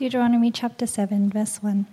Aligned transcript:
Deuteronomy 0.00 0.50
chapter 0.50 0.86
7, 0.86 1.28
verse 1.28 1.62
1. 1.62 1.84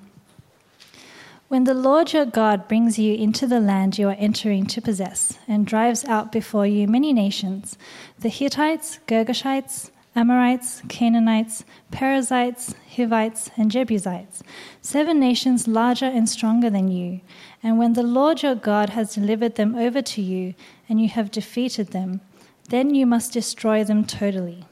When 1.49 1.65
the 1.65 1.73
Lord 1.73 2.13
your 2.13 2.23
God 2.23 2.65
brings 2.69 2.97
you 2.97 3.13
into 3.13 3.45
the 3.45 3.59
land 3.59 3.97
you 3.97 4.07
are 4.07 4.15
entering 4.17 4.65
to 4.67 4.81
possess, 4.81 5.37
and 5.45 5.67
drives 5.67 6.05
out 6.05 6.31
before 6.31 6.65
you 6.65 6.87
many 6.87 7.11
nations 7.11 7.77
the 8.17 8.29
Hittites, 8.29 8.99
Girgashites, 9.07 9.91
Amorites, 10.15 10.83
Canaanites, 10.87 11.65
Perizzites, 11.91 12.75
Hivites, 12.95 13.51
and 13.57 13.69
Jebusites, 13.69 14.41
seven 14.81 15.19
nations 15.19 15.67
larger 15.67 16.05
and 16.05 16.29
stronger 16.29 16.69
than 16.69 16.87
you. 16.87 17.19
And 17.61 17.77
when 17.77 17.91
the 17.91 18.03
Lord 18.03 18.41
your 18.41 18.55
God 18.55 18.91
has 18.91 19.15
delivered 19.15 19.55
them 19.55 19.75
over 19.75 20.01
to 20.01 20.21
you, 20.21 20.53
and 20.87 21.01
you 21.01 21.09
have 21.09 21.29
defeated 21.29 21.87
them, 21.87 22.21
then 22.69 22.95
you 22.95 23.05
must 23.05 23.33
destroy 23.33 23.83
them 23.83 24.05
totally. 24.05 24.63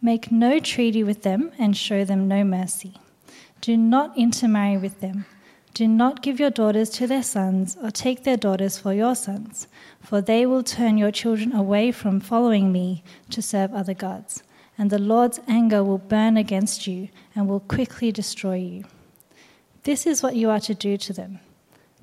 Make 0.00 0.30
no 0.30 0.60
treaty 0.60 1.02
with 1.02 1.22
them, 1.22 1.52
and 1.58 1.76
show 1.76 2.04
them 2.04 2.28
no 2.28 2.44
mercy. 2.44 2.94
Do 3.60 3.76
not 3.76 4.16
intermarry 4.16 4.76
with 4.76 5.00
them. 5.00 5.26
Do 5.74 5.86
not 5.86 6.22
give 6.22 6.40
your 6.40 6.50
daughters 6.50 6.90
to 6.90 7.06
their 7.06 7.22
sons, 7.22 7.76
or 7.82 7.90
take 7.90 8.24
their 8.24 8.36
daughters 8.36 8.78
for 8.78 8.92
your 8.92 9.14
sons, 9.14 9.68
for 10.00 10.20
they 10.20 10.46
will 10.46 10.62
turn 10.62 10.98
your 10.98 11.10
children 11.10 11.52
away 11.54 11.92
from 11.92 12.20
following 12.20 12.72
me 12.72 13.02
to 13.30 13.42
serve 13.42 13.74
other 13.74 13.94
gods 13.94 14.42
and 14.78 14.90
the 14.90 14.98
Lord's 14.98 15.40
anger 15.48 15.82
will 15.82 15.98
burn 15.98 16.36
against 16.36 16.86
you 16.86 17.08
and 17.34 17.48
will 17.48 17.60
quickly 17.60 18.12
destroy 18.12 18.54
you. 18.54 18.84
This 19.82 20.06
is 20.06 20.22
what 20.22 20.36
you 20.36 20.48
are 20.50 20.60
to 20.60 20.74
do 20.74 20.96
to 20.96 21.12
them 21.12 21.40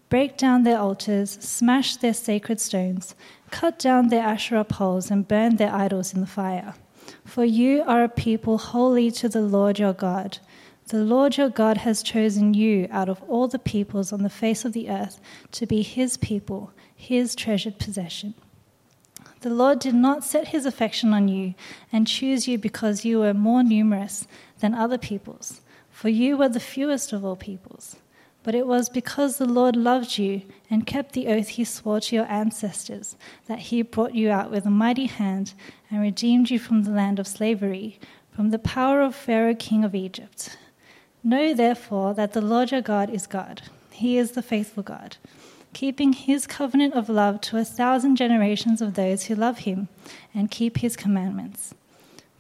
break 0.08 0.38
down 0.38 0.64
their 0.64 0.78
altars, 0.78 1.32
smash 1.42 1.98
their 1.98 2.14
sacred 2.14 2.62
stones, 2.62 3.16
cut 3.50 3.80
down 3.80 4.08
their 4.10 4.24
Asherah 4.24 4.64
poles, 4.64 5.10
and 5.10 5.28
burn 5.28 5.56
their 5.56 5.74
idols 5.74 6.14
in 6.14 6.22
the 6.22 6.28
fire. 6.28 6.76
For 7.24 7.46
you 7.46 7.84
are 7.84 8.04
a 8.04 8.10
people 8.10 8.58
holy 8.58 9.12
to 9.12 9.30
the 9.30 9.42
Lord 9.42 9.80
your 9.80 9.94
God. 9.94 10.40
The 10.88 11.04
Lord 11.04 11.38
your 11.38 11.50
God 11.50 11.78
has 11.78 12.04
chosen 12.04 12.54
you 12.54 12.88
out 12.92 13.10
of 13.10 13.24
all 13.24 13.48
the 13.48 13.58
peoples 13.58 14.14
on 14.14 14.22
the 14.22 14.30
face 14.30 14.66
of 14.66 14.74
the 14.74 14.90
earth 14.90 15.20
to 15.54 15.66
be 15.66 15.82
his 15.82 16.18
people, 16.18 16.72
his 16.96 17.36
treasured 17.36 17.80
possession. 17.80 18.36
The 19.42 19.50
Lord 19.50 19.80
did 19.80 19.96
not 19.96 20.24
set 20.24 20.50
his 20.50 20.66
affection 20.66 21.14
on 21.14 21.28
you 21.28 21.56
and 21.92 22.08
choose 22.08 22.48
you 22.48 22.58
because 22.58 23.06
you 23.06 23.20
were 23.20 23.34
more 23.34 23.64
numerous 23.64 24.28
than 24.60 24.74
other 24.74 24.98
peoples, 24.98 25.62
for 25.90 26.10
you 26.10 26.38
were 26.38 26.50
the 26.50 26.60
fewest 26.60 27.14
of 27.14 27.26
all 27.26 27.36
peoples. 27.36 27.96
But 28.44 28.54
it 28.54 28.68
was 28.68 28.90
because 28.90 29.38
the 29.38 29.48
Lord 29.48 29.76
loved 29.76 30.20
you 30.20 30.44
and 30.70 30.86
kept 30.86 31.14
the 31.14 31.28
oath 31.28 31.48
he 31.48 31.64
swore 31.64 32.00
to 32.02 32.16
your 32.16 32.26
ancestors 32.26 33.16
that 33.48 33.58
he 33.58 33.82
brought 33.82 34.14
you 34.14 34.30
out 34.30 34.52
with 34.52 34.68
a 34.68 34.70
mighty 34.70 35.08
hand 35.08 35.56
and 35.90 36.02
redeemed 36.02 36.50
you 36.50 36.60
from 36.60 36.84
the 36.84 36.92
land 36.92 37.20
of 37.20 37.28
slavery, 37.28 38.00
from 38.32 38.52
the 38.52 38.60
power 38.60 39.02
of 39.02 39.16
Pharaoh 39.16 39.56
king 39.56 39.84
of 39.84 39.96
Egypt. 39.96 40.58
Know 41.24 41.54
therefore 41.54 42.14
that 42.14 42.34
the 42.34 42.42
Lord 42.42 42.72
your 42.72 42.82
God 42.82 43.10
is 43.10 43.28
God. 43.28 43.64
He 43.92 44.18
is 44.18 44.32
the 44.32 44.42
faithful 44.42 44.84
God 44.84 45.18
keeping 45.76 46.14
his 46.14 46.48
covenant 46.48 46.94
of 46.94 47.10
love 47.10 47.42
to 47.42 47.58
a 47.58 47.66
thousand 47.66 48.16
generations 48.16 48.82
of 48.82 48.94
those 48.94 49.26
who 49.26 49.36
love 49.36 49.60
him 49.60 49.90
and 50.34 50.50
keep 50.50 50.78
his 50.78 50.96
commandments. 50.96 51.76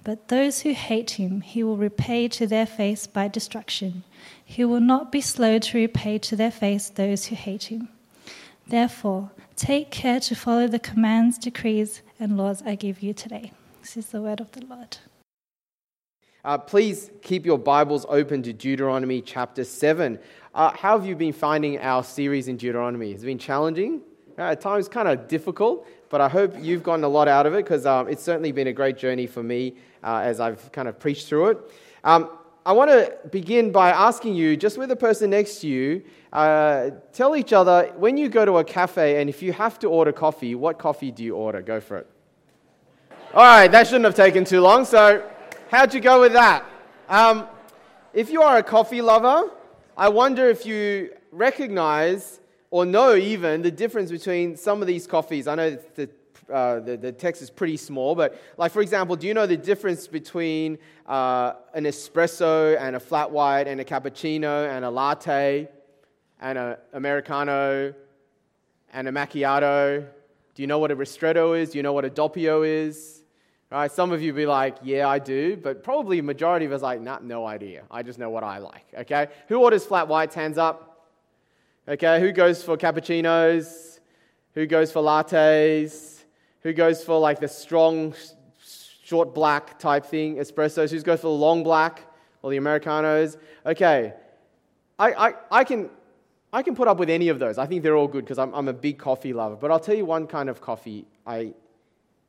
But 0.06 0.30
those 0.30 0.62
who 0.62 0.72
hate 0.72 1.12
him, 1.12 1.42
he 1.42 1.62
will 1.62 1.76
repay 1.76 2.30
to 2.30 2.48
their 2.48 2.66
face 2.66 3.08
by 3.08 3.28
destruction. 3.28 4.06
He 4.44 4.64
will 4.64 4.80
not 4.80 5.12
be 5.12 5.20
slow 5.20 5.60
to 5.60 5.78
repay 5.78 6.18
to 6.20 6.38
their 6.38 6.50
face 6.50 6.88
those 6.88 7.26
who 7.26 7.36
hate 7.36 7.64
him. 7.64 7.90
Therefore, 8.68 9.32
take 9.56 9.92
care 9.92 10.20
to 10.22 10.36
follow 10.36 10.68
the 10.68 10.80
commands, 10.80 11.38
decrees, 11.38 12.02
and 12.20 12.36
laws 12.36 12.64
I 12.66 12.76
give 12.76 13.04
you 13.04 13.14
today. 13.14 13.52
This 13.82 13.96
is 13.96 14.08
the 14.08 14.22
word 14.22 14.42
of 14.42 14.52
the 14.54 14.66
Lord. 14.66 14.98
Uh, 16.44 16.58
please 16.58 17.12
keep 17.22 17.46
your 17.46 17.60
Bibles 17.60 18.06
open 18.10 18.42
to 18.44 18.54
Deuteronomy 18.54 19.22
chapter 19.22 19.64
7. 19.64 20.18
Uh, 20.54 20.72
how 20.72 20.98
have 20.98 21.08
you 21.08 21.16
been 21.16 21.34
finding 21.34 21.80
our 21.80 22.04
series 22.04 22.48
in 22.48 22.58
Deuteronomy? 22.58 23.12
Has 23.14 23.24
it 23.24 23.28
been 23.28 23.38
challenging? 23.38 24.02
Uh, 24.38 24.44
at 24.44 24.62
times, 24.62 24.90
kind 24.90 25.08
of 25.08 25.28
difficult, 25.28 25.88
but 26.10 26.20
I 26.20 26.28
hope 26.28 26.56
you've 26.60 26.84
gotten 26.84 27.04
a 27.04 27.08
lot 27.08 27.28
out 27.28 27.46
of 27.46 27.54
it 27.54 27.64
because 27.64 27.86
um, 27.86 28.08
it's 28.10 28.24
certainly 28.24 28.52
been 28.52 28.68
a 28.68 28.74
great 28.74 28.98
journey 28.98 29.28
for 29.28 29.44
me 29.44 29.76
uh, 30.04 30.22
as 30.24 30.40
I've 30.40 30.72
kind 30.72 30.88
of 30.88 31.00
preached 31.00 31.28
through 31.28 31.50
it. 31.50 31.58
Um, 32.04 32.30
I 32.68 32.72
want 32.72 32.90
to 32.90 33.16
begin 33.30 33.72
by 33.72 33.92
asking 33.92 34.34
you, 34.34 34.58
just 34.58 34.80
with 34.80 34.90
the 34.90 34.96
person 34.96 35.30
next 35.30 35.60
to 35.60 35.68
you, 35.68 36.02
uh, 36.34 36.90
tell 37.14 37.36
each 37.36 37.54
other 37.54 37.94
when 37.96 38.18
you 38.18 38.28
go 38.28 38.44
to 38.44 38.58
a 38.58 38.64
cafe 38.64 39.22
and 39.22 39.30
if 39.30 39.44
you 39.44 39.54
have 39.54 39.78
to 39.80 39.88
order 39.88 40.12
coffee, 40.12 40.56
what 40.56 40.80
coffee 40.80 41.12
do 41.12 41.24
you 41.24 41.36
order? 41.36 41.62
Go 41.62 41.80
for 41.80 41.98
it. 41.98 42.10
All 43.36 43.44
right, 43.44 43.68
that 43.68 43.86
shouldn't 43.86 44.06
have 44.06 44.16
taken 44.16 44.46
too 44.46 44.62
long. 44.62 44.84
So, 44.84 45.30
how'd 45.70 45.94
you 45.94 46.02
go 46.02 46.20
with 46.20 46.34
that? 46.34 46.66
Um, 47.08 47.48
if 48.14 48.32
you 48.32 48.42
are 48.42 48.58
a 48.58 48.64
coffee 48.64 49.02
lover, 49.02 49.52
I 49.96 50.10
wonder 50.10 50.50
if 50.50 50.66
you 50.66 51.12
recognize 51.32 52.40
or 52.72 52.84
know 52.84 53.14
even 53.14 53.62
the 53.62 53.70
difference 53.70 54.10
between 54.10 54.58
some 54.58 54.82
of 54.82 54.88
these 54.88 55.06
coffees. 55.06 55.48
I 55.48 55.54
know 55.54 55.78
the, 55.94 56.10
uh, 56.52 56.80
the, 56.80 56.98
the, 56.98 57.12
text 57.12 57.42
is 57.42 57.50
pretty 57.50 57.78
small, 57.78 58.16
but 58.16 58.40
like 58.58 58.72
for 58.72 58.82
example, 58.82 59.16
do 59.16 59.28
you 59.28 59.34
know 59.34 59.48
the 59.48 59.58
difference 59.58 60.08
between 60.08 60.78
uh, 61.08 61.54
an 61.74 61.86
espresso 61.86 62.80
and 62.80 62.96
a 62.96 63.00
flat 63.00 63.32
white 63.32 63.68
and 63.68 63.82
a 63.82 63.84
cappuccino 63.84 64.70
and 64.70 64.86
a 64.86 64.90
latte 64.90 65.68
and 66.40 66.58
an 66.58 66.78
americano 66.94 67.94
and 68.94 69.08
a 69.08 69.12
macchiato? 69.12 70.06
Do 70.54 70.62
you 70.64 70.68
know 70.68 70.80
what 70.80 70.92
a 70.92 70.96
ristretto 70.96 71.60
is? 71.60 71.72
Do 71.72 71.80
you 71.80 71.84
know 71.84 71.94
what 71.94 72.06
a 72.06 72.10
doppio 72.10 72.66
is? 72.66 73.24
Right? 73.72 73.92
Some 73.92 74.12
of 74.12 74.22
you 74.22 74.32
be 74.32 74.46
like, 74.46 74.78
yeah, 74.84 75.10
I 75.10 75.20
do, 75.20 75.58
but 75.58 75.84
probably 75.84 76.22
majority 76.22 76.66
of 76.66 76.72
us 76.72 76.82
like, 76.82 77.02
nah, 77.02 77.20
no 77.22 77.46
idea. 77.46 77.84
I 77.92 78.04
just 78.04 78.20
know 78.20 78.30
what 78.30 78.44
I 78.44 78.60
like. 78.60 78.86
Okay? 79.00 79.28
Who 79.48 79.62
orders 79.62 79.86
flat 79.86 80.08
whites? 80.08 80.36
Hands 80.36 80.58
up. 80.58 81.10
Okay? 81.88 82.22
Who 82.22 82.32
goes 82.32 82.64
for 82.64 82.78
cappuccinos? 82.78 84.00
Who 84.54 84.66
goes 84.66 84.92
for 84.92 85.02
lattes? 85.02 86.15
Who 86.66 86.74
goes 86.74 87.02
for 87.04 87.20
like 87.20 87.40
the 87.40 87.48
strong, 87.48 88.16
short 89.04 89.36
black 89.36 89.78
type 89.78 90.04
thing, 90.04 90.38
espressos? 90.38 90.90
Who 90.90 91.00
goes 91.02 91.20
for 91.20 91.28
the 91.28 91.30
long 91.30 91.62
black 91.62 92.02
or 92.42 92.50
the 92.50 92.58
Americanos? 92.58 93.38
Okay. 93.68 94.14
I, 94.98 95.14
I, 95.14 95.34
I 95.52 95.64
can 95.64 95.92
I 96.52 96.64
can 96.64 96.74
put 96.74 96.88
up 96.88 96.98
with 96.98 97.12
any 97.12 97.30
of 97.30 97.38
those. 97.38 97.60
I 97.60 97.68
think 97.68 97.84
they're 97.84 97.96
all 97.96 98.08
good 98.08 98.26
because 98.26 98.40
I'm, 98.40 98.52
I'm 98.56 98.68
a 98.68 98.74
big 98.74 98.98
coffee 98.98 99.32
lover. 99.32 99.56
But 99.56 99.70
I'll 99.70 99.80
tell 99.80 99.94
you 99.94 100.06
one 100.06 100.26
kind 100.26 100.50
of 100.50 100.60
coffee 100.60 101.06
I 101.28 101.54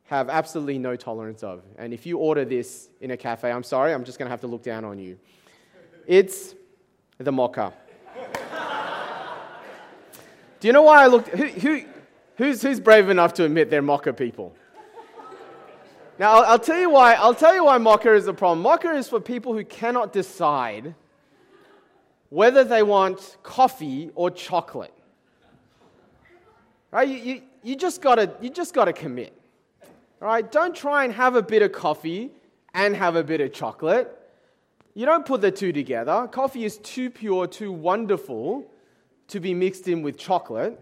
have 0.03 0.29
absolutely 0.29 0.77
no 0.77 0.95
tolerance 0.95 1.41
of. 1.41 1.63
And 1.79 1.91
if 1.91 2.05
you 2.05 2.19
order 2.19 2.45
this 2.45 2.89
in 3.01 3.09
a 3.09 3.17
cafe, 3.17 3.51
I'm 3.51 3.63
sorry, 3.63 3.91
I'm 3.91 4.03
just 4.03 4.19
going 4.19 4.27
to 4.27 4.31
have 4.31 4.41
to 4.41 4.47
look 4.47 4.61
down 4.61 4.85
on 4.85 4.99
you. 4.99 5.17
It's 6.05 6.53
the 7.17 7.31
mocha. 7.31 7.73
Do 10.59 10.67
you 10.67 10.73
know 10.73 10.83
why 10.83 11.03
I 11.03 11.07
looked? 11.07 11.29
Who, 11.29 11.81
who's, 12.37 12.61
who's 12.61 12.79
brave 12.79 13.09
enough 13.09 13.33
to 13.35 13.43
admit 13.43 13.69
they're 13.69 13.81
mocha 13.81 14.13
people? 14.13 14.55
Now, 16.19 16.37
I'll, 16.37 16.43
I'll, 16.45 16.59
tell 16.59 16.79
you 16.79 16.89
why. 16.89 17.13
I'll 17.13 17.35
tell 17.35 17.53
you 17.53 17.65
why 17.65 17.77
mocha 17.77 18.13
is 18.13 18.27
a 18.27 18.33
problem. 18.33 18.61
Mocha 18.61 18.91
is 18.91 19.07
for 19.07 19.19
people 19.19 19.53
who 19.53 19.63
cannot 19.63 20.13
decide 20.13 20.95
whether 22.29 22.63
they 22.63 22.83
want 22.83 23.37
coffee 23.43 24.09
or 24.15 24.31
chocolate. 24.31 24.93
Right? 26.91 27.07
You, 27.07 27.17
you, 27.17 27.41
you 27.63 27.75
just 27.75 28.01
gotta, 28.01 28.33
you 28.41 28.49
just 28.49 28.73
gotta 28.73 28.93
commit. 28.93 29.33
All 30.21 30.27
right, 30.27 30.51
don't 30.51 30.75
try 30.75 31.03
and 31.03 31.13
have 31.13 31.35
a 31.35 31.43
bit 31.43 31.61
of 31.61 31.71
coffee 31.71 32.31
and 32.73 32.95
have 32.95 33.15
a 33.15 33.23
bit 33.23 33.39
of 33.39 33.53
chocolate. 33.53 34.13
You 34.95 35.05
don't 35.05 35.25
put 35.25 35.41
the 35.41 35.51
two 35.51 35.71
together. 35.71 36.27
Coffee 36.31 36.65
is 36.65 36.77
too 36.79 37.11
pure, 37.11 37.45
too 37.45 37.71
wonderful 37.71 38.65
to 39.27 39.39
be 39.39 39.53
mixed 39.53 39.87
in 39.87 40.01
with 40.01 40.17
chocolate. 40.17 40.79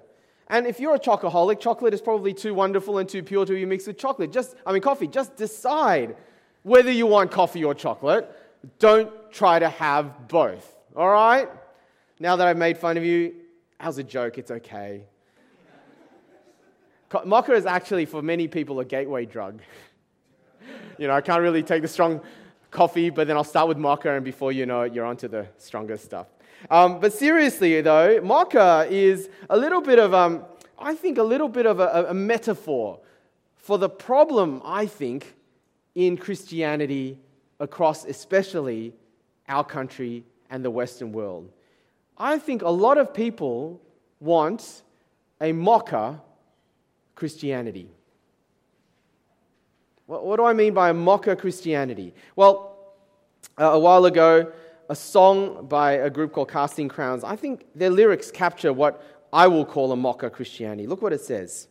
And 0.47 0.67
if 0.67 0.79
you're 0.79 0.95
a 0.95 0.99
chocoholic, 0.99 1.59
chocolate 1.59 1.93
is 1.93 2.01
probably 2.01 2.33
too 2.33 2.53
wonderful 2.53 2.99
and 2.99 3.09
too 3.09 3.23
pure 3.23 3.45
to 3.45 3.53
be 3.53 3.65
mixed 3.65 3.87
with 3.87 3.97
chocolate. 3.97 4.31
Just, 4.31 4.55
I 4.65 4.73
mean, 4.73 4.81
coffee. 4.81 5.07
Just 5.07 5.35
decide 5.35 6.15
whether 6.63 6.91
you 6.91 7.07
want 7.07 7.31
coffee 7.31 7.63
or 7.63 7.73
chocolate. 7.73 8.31
Don't 8.79 9.11
try 9.31 9.59
to 9.59 9.69
have 9.69 10.27
both. 10.27 10.75
All 10.95 11.09
right? 11.09 11.49
Now 12.19 12.35
that 12.35 12.47
I've 12.47 12.57
made 12.57 12.77
fun 12.77 12.97
of 12.97 13.03
you, 13.03 13.33
as 13.79 13.97
a 13.97 14.03
joke, 14.03 14.37
it's 14.37 14.51
okay. 14.51 15.03
Mocha 17.25 17.53
is 17.53 17.65
actually, 17.65 18.05
for 18.05 18.21
many 18.21 18.47
people, 18.47 18.79
a 18.79 18.85
gateway 18.85 19.25
drug. 19.25 19.61
you 20.97 21.07
know, 21.07 21.13
I 21.13 21.21
can't 21.21 21.41
really 21.41 21.63
take 21.63 21.81
the 21.81 21.87
strong 21.87 22.21
coffee, 22.71 23.09
but 23.09 23.27
then 23.27 23.37
I'll 23.37 23.43
start 23.43 23.67
with 23.67 23.77
mocha, 23.77 24.11
and 24.11 24.23
before 24.23 24.51
you 24.51 24.65
know 24.65 24.81
it, 24.81 24.93
you're 24.93 25.05
onto 25.05 25.27
the 25.27 25.47
stronger 25.57 25.97
stuff. 25.97 26.27
Um, 26.69 26.99
but 26.99 27.13
seriously, 27.13 27.81
though, 27.81 28.19
mocha 28.21 28.87
is 28.89 29.29
a 29.49 29.57
little 29.57 29.81
bit 29.81 29.99
of, 29.99 30.13
um, 30.13 30.43
I 30.79 30.95
think, 30.95 31.17
a 31.17 31.23
little 31.23 31.49
bit 31.49 31.65
of 31.65 31.79
a, 31.79 32.07
a 32.09 32.13
metaphor 32.13 32.99
for 33.55 33.77
the 33.77 33.89
problem, 33.89 34.61
I 34.63 34.85
think, 34.85 35.35
in 35.93 36.17
Christianity 36.17 37.19
across 37.59 38.05
especially 38.05 38.93
our 39.47 39.63
country 39.63 40.23
and 40.49 40.63
the 40.63 40.71
Western 40.71 41.11
world. 41.11 41.51
I 42.17 42.37
think 42.39 42.61
a 42.61 42.69
lot 42.69 42.97
of 42.97 43.13
people 43.13 43.81
want 44.19 44.83
a 45.41 45.51
mocha 45.51 46.21
Christianity. 47.15 47.89
What, 50.05 50.25
what 50.25 50.37
do 50.37 50.45
I 50.45 50.53
mean 50.53 50.73
by 50.73 50.89
a 50.89 50.93
mocha 50.93 51.35
Christianity? 51.35 52.13
Well, 52.35 52.77
uh, 53.59 53.65
a 53.65 53.79
while 53.79 54.05
ago, 54.05 54.51
a 54.89 54.95
song 54.95 55.67
by 55.67 55.93
a 55.93 56.09
group 56.09 56.33
called 56.33 56.51
Casting 56.51 56.87
Crowns. 56.87 57.23
I 57.23 57.35
think 57.35 57.65
their 57.73 57.89
lyrics 57.89 58.31
capture 58.31 58.71
what 58.71 59.03
I 59.33 59.47
will 59.47 59.65
call 59.65 59.91
a 59.91 59.95
mocha 59.95 60.29
Christianity. 60.29 60.87
Look 60.87 61.01
what 61.01 61.13
it 61.13 61.21
says 61.21 61.67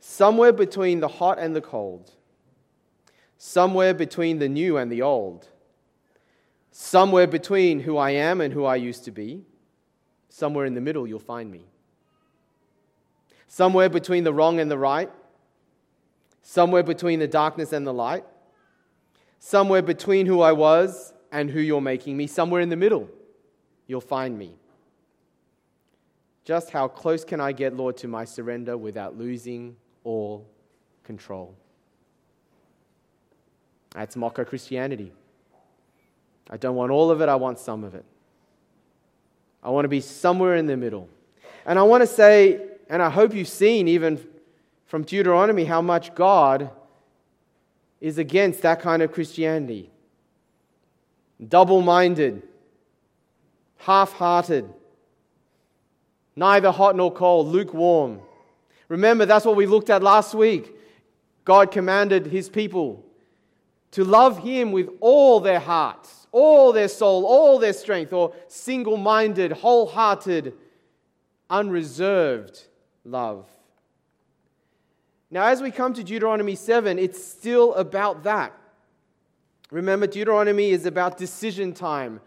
Somewhere 0.00 0.52
between 0.52 1.00
the 1.00 1.08
hot 1.08 1.38
and 1.38 1.54
the 1.54 1.60
cold, 1.60 2.10
somewhere 3.36 3.94
between 3.94 4.38
the 4.38 4.48
new 4.48 4.76
and 4.76 4.90
the 4.90 5.02
old, 5.02 5.48
somewhere 6.70 7.26
between 7.26 7.80
who 7.80 7.96
I 7.96 8.10
am 8.10 8.40
and 8.40 8.52
who 8.52 8.64
I 8.64 8.76
used 8.76 9.04
to 9.04 9.10
be, 9.10 9.44
somewhere 10.28 10.66
in 10.66 10.74
the 10.74 10.80
middle, 10.80 11.06
you'll 11.06 11.20
find 11.20 11.50
me. 11.50 11.66
Somewhere 13.46 13.90
between 13.90 14.24
the 14.24 14.32
wrong 14.32 14.58
and 14.60 14.70
the 14.70 14.78
right, 14.78 15.10
somewhere 16.42 16.82
between 16.82 17.18
the 17.18 17.28
darkness 17.28 17.72
and 17.72 17.86
the 17.86 17.92
light, 17.92 18.24
somewhere 19.38 19.82
between 19.82 20.26
who 20.26 20.40
I 20.40 20.52
was 20.52 21.12
and 21.32 21.50
who 21.50 21.60
you're 21.60 21.80
making 21.80 22.16
me, 22.16 22.26
somewhere 22.26 22.60
in 22.60 22.68
the 22.68 22.76
middle, 22.76 23.08
you'll 23.86 24.02
find 24.02 24.38
me. 24.38 24.54
Just 26.44 26.70
how 26.70 26.86
close 26.86 27.24
can 27.24 27.40
I 27.40 27.52
get, 27.52 27.74
Lord, 27.74 27.96
to 27.98 28.08
my 28.08 28.26
surrender 28.26 28.76
without 28.76 29.16
losing 29.16 29.76
all 30.04 30.46
control? 31.02 31.54
That's 33.94 34.14
mocha 34.14 34.44
Christianity. 34.44 35.12
I 36.50 36.58
don't 36.58 36.76
want 36.76 36.92
all 36.92 37.10
of 37.10 37.22
it, 37.22 37.28
I 37.28 37.36
want 37.36 37.58
some 37.58 37.82
of 37.82 37.94
it. 37.94 38.04
I 39.62 39.70
want 39.70 39.84
to 39.84 39.88
be 39.88 40.00
somewhere 40.00 40.56
in 40.56 40.66
the 40.66 40.76
middle. 40.76 41.08
And 41.64 41.78
I 41.78 41.82
want 41.82 42.02
to 42.02 42.06
say, 42.06 42.60
and 42.90 43.00
I 43.00 43.08
hope 43.08 43.32
you've 43.32 43.48
seen 43.48 43.88
even 43.88 44.22
from 44.84 45.04
Deuteronomy 45.04 45.64
how 45.64 45.80
much 45.80 46.14
God 46.14 46.70
is 48.00 48.18
against 48.18 48.62
that 48.62 48.80
kind 48.80 49.00
of 49.00 49.12
Christianity 49.12 49.91
double 51.48 51.82
minded, 51.82 52.42
half 53.78 54.12
hearted, 54.12 54.68
neither 56.36 56.70
hot 56.70 56.96
nor 56.96 57.12
cold, 57.12 57.48
lukewarm. 57.48 58.20
Remember, 58.88 59.26
that's 59.26 59.44
what 59.44 59.56
we 59.56 59.66
looked 59.66 59.90
at 59.90 60.02
last 60.02 60.34
week. 60.34 60.74
God 61.44 61.70
commanded 61.70 62.26
his 62.26 62.48
people 62.48 63.04
to 63.92 64.04
love 64.04 64.38
him 64.38 64.72
with 64.72 64.88
all 65.00 65.40
their 65.40 65.60
hearts, 65.60 66.26
all 66.30 66.72
their 66.72 66.88
soul, 66.88 67.24
all 67.24 67.58
their 67.58 67.72
strength, 67.72 68.12
or 68.12 68.34
single 68.48 68.96
minded, 68.96 69.52
wholehearted, 69.52 70.54
unreserved 71.50 72.62
love. 73.04 73.46
Now, 75.30 75.46
as 75.46 75.62
we 75.62 75.70
come 75.70 75.94
to 75.94 76.04
Deuteronomy 76.04 76.54
7, 76.54 76.98
it's 76.98 77.22
still 77.24 77.74
about 77.74 78.22
that. 78.24 78.52
Remember, 79.72 80.06
Deuteronomy 80.06 80.70
is 80.70 80.84
about 80.84 81.16
decision 81.16 81.72
time. 81.72 82.20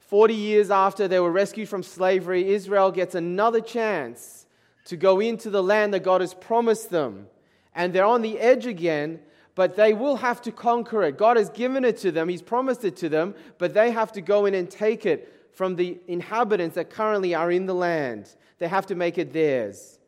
40 0.00 0.34
years 0.34 0.72
after 0.72 1.06
they 1.06 1.20
were 1.20 1.30
rescued 1.30 1.68
from 1.68 1.84
slavery, 1.84 2.48
Israel 2.48 2.90
gets 2.90 3.14
another 3.14 3.60
chance 3.60 4.46
to 4.86 4.96
go 4.96 5.20
into 5.20 5.50
the 5.50 5.62
land 5.62 5.94
that 5.94 6.02
God 6.02 6.20
has 6.20 6.34
promised 6.34 6.90
them. 6.90 7.28
And 7.76 7.92
they're 7.92 8.04
on 8.04 8.22
the 8.22 8.40
edge 8.40 8.66
again, 8.66 9.20
but 9.54 9.76
they 9.76 9.94
will 9.94 10.16
have 10.16 10.42
to 10.42 10.50
conquer 10.50 11.04
it. 11.04 11.16
God 11.16 11.36
has 11.36 11.48
given 11.48 11.84
it 11.84 11.96
to 11.98 12.10
them, 12.10 12.28
He's 12.28 12.42
promised 12.42 12.84
it 12.84 12.96
to 12.96 13.08
them, 13.08 13.36
but 13.58 13.72
they 13.72 13.92
have 13.92 14.10
to 14.12 14.20
go 14.20 14.46
in 14.46 14.54
and 14.54 14.68
take 14.68 15.06
it 15.06 15.32
from 15.52 15.76
the 15.76 16.00
inhabitants 16.08 16.74
that 16.74 16.90
currently 16.90 17.36
are 17.36 17.52
in 17.52 17.66
the 17.66 17.74
land. 17.74 18.34
They 18.58 18.66
have 18.66 18.86
to 18.86 18.96
make 18.96 19.16
it 19.16 19.32
theirs. 19.32 20.00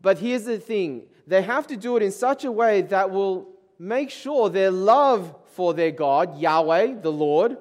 But 0.00 0.18
here's 0.18 0.44
the 0.44 0.60
thing 0.60 1.06
they 1.26 1.42
have 1.42 1.66
to 1.66 1.76
do 1.76 1.96
it 1.96 2.04
in 2.04 2.12
such 2.12 2.44
a 2.44 2.52
way 2.52 2.82
that 2.82 3.10
will 3.10 3.48
make 3.76 4.10
sure 4.10 4.48
their 4.48 4.70
love 4.70 5.34
their 5.72 5.90
God, 5.90 6.38
Yahweh, 6.38 6.94
the 7.00 7.12
Lord, 7.12 7.56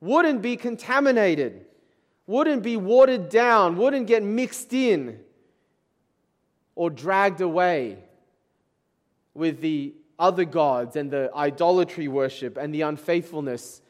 wouldn't 0.00 0.42
be 0.42 0.56
contaminated, 0.56 1.66
wouldn't 2.26 2.62
be 2.62 2.76
watered 2.76 3.28
down, 3.28 3.76
wouldn't 3.76 4.06
get 4.06 4.22
mixed 4.22 4.72
in 4.72 5.20
or 6.74 6.90
dragged 6.90 7.40
away 7.40 7.98
with 9.34 9.60
the 9.60 9.94
other 10.18 10.44
gods 10.44 10.96
and 10.96 11.10
the 11.10 11.30
idolatry 11.34 12.08
worship 12.08 12.56
and 12.56 12.74
the 12.74 12.82
unfaithfulness 12.82 13.80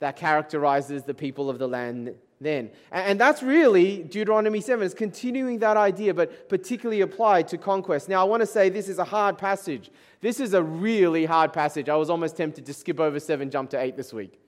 that 0.00 0.16
characterizes 0.16 1.04
the 1.04 1.14
people 1.14 1.48
of 1.48 1.58
the 1.58 1.68
land 1.68 2.14
then. 2.40 2.70
And 2.90 3.18
that's 3.18 3.42
really 3.42 4.02
Deuteronomy 4.02 4.60
7 4.60 4.84
is 4.84 4.94
continuing 4.94 5.58
that 5.60 5.76
idea, 5.76 6.12
but 6.12 6.48
particularly 6.48 7.00
applied 7.00 7.48
to 7.48 7.58
conquest. 7.58 8.08
Now, 8.08 8.20
I 8.20 8.24
want 8.24 8.40
to 8.40 8.46
say 8.46 8.68
this 8.68 8.88
is 8.88 8.98
a 8.98 9.04
hard 9.04 9.38
passage. 9.38 9.90
This 10.24 10.40
is 10.40 10.54
a 10.54 10.62
really 10.62 11.26
hard 11.26 11.52
passage. 11.52 11.90
I 11.90 11.96
was 11.96 12.08
almost 12.08 12.34
tempted 12.34 12.64
to 12.64 12.72
skip 12.72 12.98
over 12.98 13.20
7, 13.20 13.50
jump 13.50 13.68
to 13.72 13.78
8 13.78 13.94
this 13.94 14.10
week. 14.10 14.40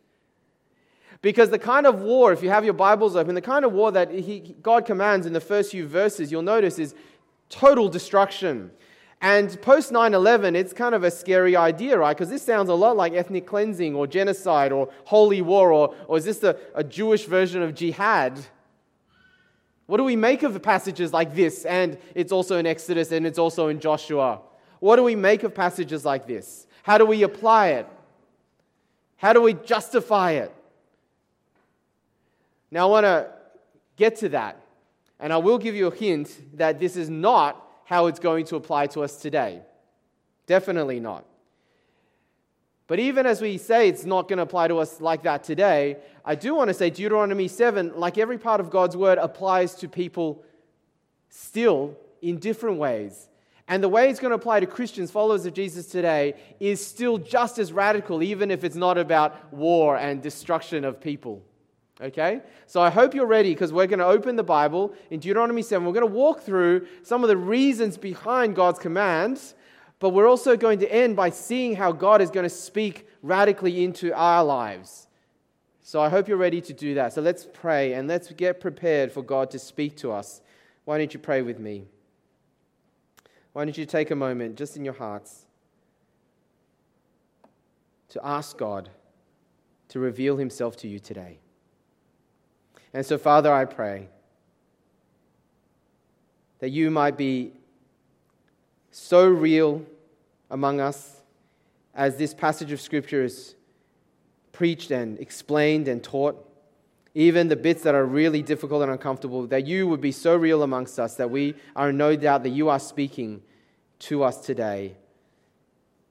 Because 1.21 1.51
the 1.51 1.59
kind 1.59 1.87
of 1.87 2.01
war, 2.01 2.33
if 2.33 2.43
you 2.43 2.49
have 2.49 2.65
your 2.65 2.73
Bibles 2.73 3.15
open, 3.15 3.35
the 3.35 3.43
kind 3.43 3.63
of 3.63 3.75
war 3.75 3.93
that 3.93 4.11
he, 4.11 4.57
God 4.63 4.87
commands 4.87 5.27
in 5.27 5.35
the 5.35 5.41
first 5.41 5.73
few 5.73 5.87
verses, 5.87 6.33
you'll 6.33 6.41
notice 6.41 6.79
is 6.79 6.95
total 7.51 7.91
destruction. 7.91 8.71
And 9.21 9.61
post 9.61 9.93
9 9.93 10.15
11, 10.15 10.57
it's 10.57 10.73
kind 10.73 10.95
of 10.95 11.05
a 11.05 11.11
scary 11.11 11.57
idea, 11.57 11.99
right? 11.99 12.17
Because 12.17 12.31
this 12.31 12.43
sounds 12.43 12.71
a 12.71 12.75
lot 12.75 12.97
like 12.97 13.13
ethnic 13.13 13.47
cleansing 13.47 13.95
or 13.95 14.07
genocide 14.07 14.73
or 14.73 14.89
holy 15.05 15.43
war, 15.43 15.73
or, 15.73 15.95
or 16.09 16.17
is 16.17 16.25
this 16.25 16.43
a, 16.43 16.57
a 16.75 16.85
Jewish 16.85 17.27
version 17.27 17.61
of 17.61 17.75
jihad? 17.75 18.41
What 19.85 19.99
do 19.99 20.05
we 20.05 20.17
make 20.17 20.43
of 20.43 20.63
passages 20.63 21.13
like 21.13 21.35
this? 21.35 21.67
And 21.67 21.99
it's 22.15 22.33
also 22.33 22.57
in 22.57 22.67
Exodus 22.67 23.13
and 23.13 23.27
it's 23.27 23.39
also 23.39 23.69
in 23.69 23.79
Joshua. 23.79 24.41
What 24.81 24.97
do 24.97 25.03
we 25.03 25.17
make 25.17 25.43
of 25.43 25.55
passages 25.55 26.05
like 26.05 26.27
this? 26.27 26.67
How 26.83 26.99
do 26.99 27.07
we 27.07 27.23
apply 27.23 27.69
it? 27.69 27.89
How 29.17 29.33
do 29.33 29.41
we 29.43 29.55
justify 29.55 30.33
it? 30.33 30.55
Now, 32.71 32.89
I 32.89 32.91
want 32.91 33.05
to 33.05 33.31
get 33.97 34.17
to 34.17 34.29
that. 34.31 34.61
And 35.19 35.33
I 35.33 35.39
will 35.39 35.59
give 35.59 35.75
you 35.75 35.87
a 35.87 35.95
hint 35.95 36.59
that 36.59 36.79
this 36.79 36.97
is 36.97 37.09
not 37.09 37.63
how 37.85 38.07
it's 38.07 38.19
going 38.19 38.45
to 38.47 38.57
apply 38.57 38.89
to 38.89 39.01
us 39.01 39.17
today. 39.17 39.63
Definitely 40.47 41.01
not. 41.01 41.25
But 42.87 43.01
even 43.01 43.27
as 43.27 43.41
we 43.41 43.59
say 43.59 43.89
it's 43.89 44.05
not 44.05 44.29
going 44.29 44.37
to 44.37 44.43
apply 44.43 44.69
to 44.69 44.79
us 44.79 45.01
like 45.01 45.23
that 45.23 45.43
today, 45.43 45.97
I 46.25 46.35
do 46.35 46.55
want 46.55 46.69
to 46.69 46.75
say 46.75 46.91
Deuteronomy 46.91 47.49
7, 47.49 47.93
like 47.97 48.19
every 48.19 48.39
part 48.39 48.61
of 48.61 48.71
God's 48.71 48.97
word, 48.97 49.19
applies 49.19 49.75
to 49.77 49.89
people 49.89 50.45
still 51.29 51.97
in 52.23 52.39
different 52.39 52.79
ways. 52.79 53.29
And 53.69 53.83
the 53.83 53.89
way 53.89 54.09
it's 54.09 54.21
going 54.21 54.31
to 54.31 54.37
apply 54.37 54.61
to 54.61 54.67
Christians, 54.67 55.11
followers 55.11 55.45
of 55.45 55.53
Jesus 55.53 55.87
today, 55.87 56.35
is 56.61 56.85
still 56.85 57.19
just 57.19 57.59
as 57.59 57.73
radical, 57.73 58.23
even 58.23 58.51
if 58.51 58.63
it's 58.63 58.77
not 58.77 58.97
about 58.97 59.53
war 59.53 59.97
and 59.97 60.23
destruction 60.23 60.85
of 60.85 61.01
people. 61.01 61.43
Okay? 62.01 62.43
So 62.67 62.81
I 62.81 62.91
hope 62.91 63.15
you're 63.15 63.27
ready 63.27 63.53
because 63.53 63.73
we're 63.73 63.89
going 63.89 63.99
to 63.99 64.07
open 64.07 64.37
the 64.37 64.45
Bible 64.45 64.95
in 65.11 65.19
Deuteronomy 65.19 65.63
7. 65.63 65.85
We're 65.85 65.95
going 65.95 66.07
to 66.07 66.13
walk 66.13 66.43
through 66.43 66.87
some 67.03 67.25
of 67.25 67.29
the 67.29 67.37
reasons 67.37 67.99
behind 67.99 68.55
God's 68.55 68.79
commands, 68.79 69.55
but 69.99 70.11
we're 70.11 70.29
also 70.29 70.57
going 70.57 70.79
to 70.81 70.93
end 70.93 71.17
by 71.17 71.31
seeing 71.31 71.75
how 71.75 71.91
God 71.91 72.23
is 72.23 72.31
going 72.31 72.45
to 72.45 72.51
speak 72.51 73.09
radically 73.23 73.83
into 73.83 74.15
our 74.15 74.45
lives. 74.45 75.09
So 75.83 76.01
I 76.01 76.09
hope 76.09 76.29
you're 76.29 76.37
ready 76.37 76.61
to 76.61 76.73
do 76.73 76.95
that. 76.95 77.15
So 77.15 77.21
let's 77.21 77.47
pray 77.53 77.95
and 77.95 78.07
let's 78.07 78.31
get 78.33 78.61
prepared 78.61 79.11
for 79.11 79.23
God 79.23 79.51
to 79.53 79.59
speak 79.59 79.97
to 79.99 80.13
us. 80.13 80.41
Why 80.85 80.99
don't 80.99 81.13
you 81.13 81.19
pray 81.19 81.43
with 81.43 81.59
me? 81.59 81.87
Why 83.57 83.65
don't 83.65 83.79
you 83.79 83.87
take 83.87 84.11
a 84.11 84.15
moment 84.15 84.57
just 84.57 84.77
in 84.77 84.85
your 84.85 84.93
hearts 84.93 85.47
to 88.11 88.21
ask 88.23 88.59
God 88.59 88.91
to 89.89 89.99
reveal 89.99 90.37
himself 90.37 90.77
to 90.77 90.89
you 90.89 90.99
today? 90.99 91.39
And 92.93 93.07
so, 93.07 93.17
Father, 93.17 93.51
I 93.51 93.65
pray 93.65 94.11
that 96.59 96.69
you 96.69 96.91
might 96.91 97.17
be 97.17 97.53
so 98.91 99.27
real 99.27 99.87
among 100.51 100.83
us 100.83 101.23
as 101.95 102.19
this 102.19 102.35
passage 102.35 102.73
of 102.73 102.81
Scripture 102.83 103.25
is 103.25 103.55
preached 104.53 104.91
and 104.91 105.19
explained 105.19 105.89
and 105.89 106.05
taught, 106.05 106.47
even 107.17 107.49
the 107.49 107.57
bits 107.57 107.83
that 107.83 107.95
are 107.95 108.05
really 108.05 108.43
difficult 108.43 108.83
and 108.83 108.93
uncomfortable, 108.93 109.47
that 109.47 109.67
you 109.67 109.89
would 109.89 110.03
be 110.03 110.13
so 110.13 110.37
real 110.37 110.63
amongst 110.63 110.99
us 110.99 111.15
that 111.15 111.31
we 111.31 111.55
are 111.75 111.89
in 111.89 111.97
no 111.97 112.15
doubt 112.15 112.43
that 112.43 112.51
you 112.51 112.69
are 112.69 112.79
speaking 112.79 113.41
to 113.99 114.23
us 114.23 114.37
today. 114.45 114.95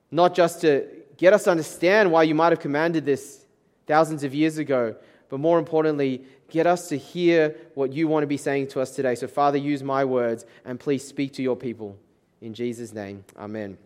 Not 0.10 0.34
just 0.34 0.62
to 0.62 0.88
get 1.16 1.32
us 1.32 1.44
to 1.44 1.52
understand 1.52 2.12
why 2.12 2.24
you 2.24 2.34
might 2.34 2.52
have 2.52 2.60
commanded 2.60 3.06
this 3.06 3.46
thousands 3.86 4.24
of 4.24 4.34
years 4.34 4.58
ago, 4.58 4.96
but 5.30 5.40
more 5.40 5.60
importantly, 5.60 6.24
get 6.50 6.66
us 6.66 6.90
to 6.90 6.98
hear 6.98 7.56
what 7.76 7.94
you 7.94 8.08
want 8.08 8.24
to 8.24 8.28
be 8.28 8.38
saying 8.38 8.70
to 8.70 8.82
us 8.82 8.90
today. 8.90 9.14
So, 9.14 9.28
Father, 9.28 9.60
use 9.60 9.84
my 9.84 10.04
words 10.04 10.44
and 10.66 10.80
please 10.80 11.08
speak 11.08 11.34
to 11.34 11.44
your 11.44 11.56
people. 11.56 11.96
In 12.42 12.56
Jesus' 12.56 12.94
name, 12.94 13.24
amen. 13.38 13.78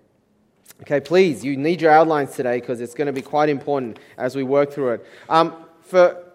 Okay, 0.83 1.01
please, 1.01 1.43
you 1.43 1.57
need 1.57 1.81
your 1.81 1.91
outlines 1.91 2.33
today 2.33 2.61
because 2.61 2.79
it's 2.79 2.93
going 2.93 3.07
to 3.07 3.13
be 3.13 3.21
quite 3.21 3.49
important 3.49 3.99
as 4.17 4.37
we 4.37 4.43
work 4.43 4.71
through 4.71 4.91
it. 4.91 5.05
Um, 5.27 5.65
for 5.81 6.28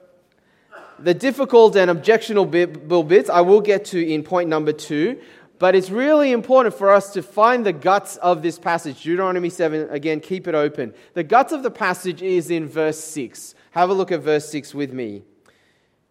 the 0.99 1.15
difficult 1.15 1.77
and 1.77 1.91
objectionable 1.91 3.03
bits, 3.05 3.31
I 3.31 3.41
will 3.41 3.61
get 3.61 3.85
to 3.87 4.07
in 4.07 4.23
point 4.23 4.49
number 4.49 4.73
two. 4.73 5.21
But 5.59 5.75
it's 5.75 5.89
really 5.89 6.33
important 6.33 6.75
for 6.75 6.91
us 6.91 7.13
to 7.13 7.23
find 7.23 7.65
the 7.65 7.73
guts 7.73 8.17
of 8.17 8.43
this 8.43 8.59
passage. 8.59 9.03
Deuteronomy 9.03 9.51
7, 9.51 9.89
again, 9.91 10.21
keep 10.21 10.49
it 10.49 10.55
open. 10.55 10.93
The 11.15 11.23
guts 11.23 11.53
of 11.53 11.63
the 11.63 11.71
passage 11.71 12.23
is 12.23 12.51
in 12.51 12.69
verse 12.69 12.99
6. 12.99 13.55
Have 13.71 13.89
a 13.89 13.95
look 13.95 14.11
at 14.11 14.21
verse 14.21 14.49
6 14.51 14.75
with 14.75 14.93
me. 14.93 15.23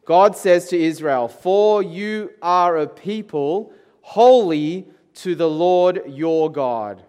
God 0.05 0.35
says 0.35 0.67
to 0.69 0.81
Israel, 0.81 1.27
For 1.27 1.83
you 1.83 2.31
are 2.41 2.77
a 2.77 2.87
people 2.87 3.73
holy 4.01 4.87
to 5.15 5.35
the 5.35 5.49
Lord 5.49 6.03
your 6.07 6.51
God. 6.51 7.03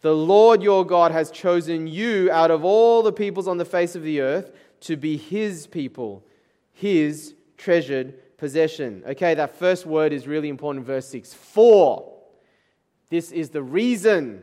The 0.00 0.14
Lord 0.14 0.62
your 0.62 0.84
God 0.84 1.12
has 1.12 1.30
chosen 1.30 1.86
you 1.86 2.30
out 2.30 2.50
of 2.50 2.64
all 2.64 3.02
the 3.02 3.12
peoples 3.12 3.48
on 3.48 3.56
the 3.56 3.64
face 3.64 3.94
of 3.94 4.02
the 4.02 4.20
earth 4.20 4.52
to 4.80 4.96
be 4.96 5.16
his 5.16 5.66
people, 5.66 6.24
his 6.74 7.34
treasured 7.56 8.36
possession. 8.36 9.02
Okay, 9.06 9.34
that 9.34 9.56
first 9.56 9.86
word 9.86 10.12
is 10.12 10.26
really 10.26 10.50
important 10.50 10.82
in 10.82 10.86
verse 10.86 11.08
6. 11.08 11.32
For. 11.32 12.12
This 13.08 13.32
is 13.32 13.50
the 13.50 13.62
reason. 13.62 14.42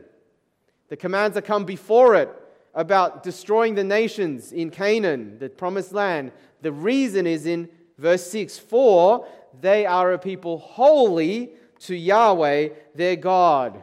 The 0.88 0.96
commands 0.96 1.34
that 1.34 1.44
come 1.44 1.64
before 1.64 2.16
it 2.16 2.28
about 2.74 3.22
destroying 3.22 3.74
the 3.74 3.84
nations 3.84 4.52
in 4.52 4.70
Canaan, 4.70 5.38
the 5.38 5.48
promised 5.48 5.92
land. 5.92 6.32
The 6.62 6.72
reason 6.72 7.26
is 7.26 7.46
in 7.46 7.68
verse 7.98 8.28
6 8.30 8.58
For 8.58 9.26
they 9.60 9.86
are 9.86 10.12
a 10.12 10.18
people 10.18 10.58
holy 10.58 11.52
to 11.80 11.94
Yahweh 11.94 12.70
their 12.94 13.16
God. 13.16 13.82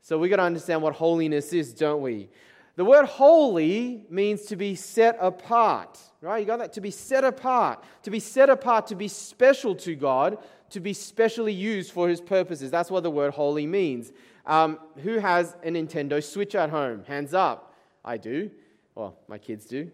So 0.00 0.18
we 0.18 0.28
got 0.28 0.36
to 0.36 0.42
understand 0.42 0.82
what 0.82 0.94
holiness 0.94 1.52
is, 1.52 1.72
don't 1.72 2.02
we? 2.02 2.28
The 2.76 2.84
word 2.84 3.06
holy 3.06 4.04
means 4.08 4.42
to 4.46 4.56
be 4.56 4.74
set 4.74 5.16
apart, 5.20 5.98
right? 6.22 6.38
You 6.38 6.46
got 6.46 6.58
that? 6.60 6.72
To 6.74 6.80
be 6.80 6.90
set 6.90 7.24
apart. 7.24 7.84
To 8.04 8.10
be 8.10 8.20
set 8.20 8.48
apart, 8.48 8.86
to 8.86 8.94
be 8.94 9.08
special 9.08 9.74
to 9.76 9.94
God, 9.94 10.38
to 10.70 10.80
be 10.80 10.94
specially 10.94 11.52
used 11.52 11.92
for 11.92 12.08
his 12.08 12.20
purposes. 12.20 12.70
That's 12.70 12.90
what 12.90 13.02
the 13.02 13.10
word 13.10 13.34
holy 13.34 13.66
means. 13.66 14.12
Um, 14.46 14.78
who 15.02 15.18
has 15.18 15.56
a 15.62 15.68
Nintendo 15.68 16.22
Switch 16.22 16.54
at 16.54 16.70
home? 16.70 17.04
Hands 17.04 17.34
up. 17.34 17.74
I 18.04 18.16
do. 18.16 18.50
Well, 18.94 19.16
my 19.28 19.38
kids 19.38 19.66
do. 19.66 19.90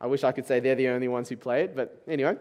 I 0.00 0.06
wish 0.06 0.24
I 0.24 0.32
could 0.32 0.46
say 0.46 0.60
they're 0.60 0.74
the 0.74 0.88
only 0.88 1.08
ones 1.08 1.28
who 1.28 1.36
play 1.36 1.64
it, 1.64 1.76
but 1.76 2.02
anyway. 2.08 2.36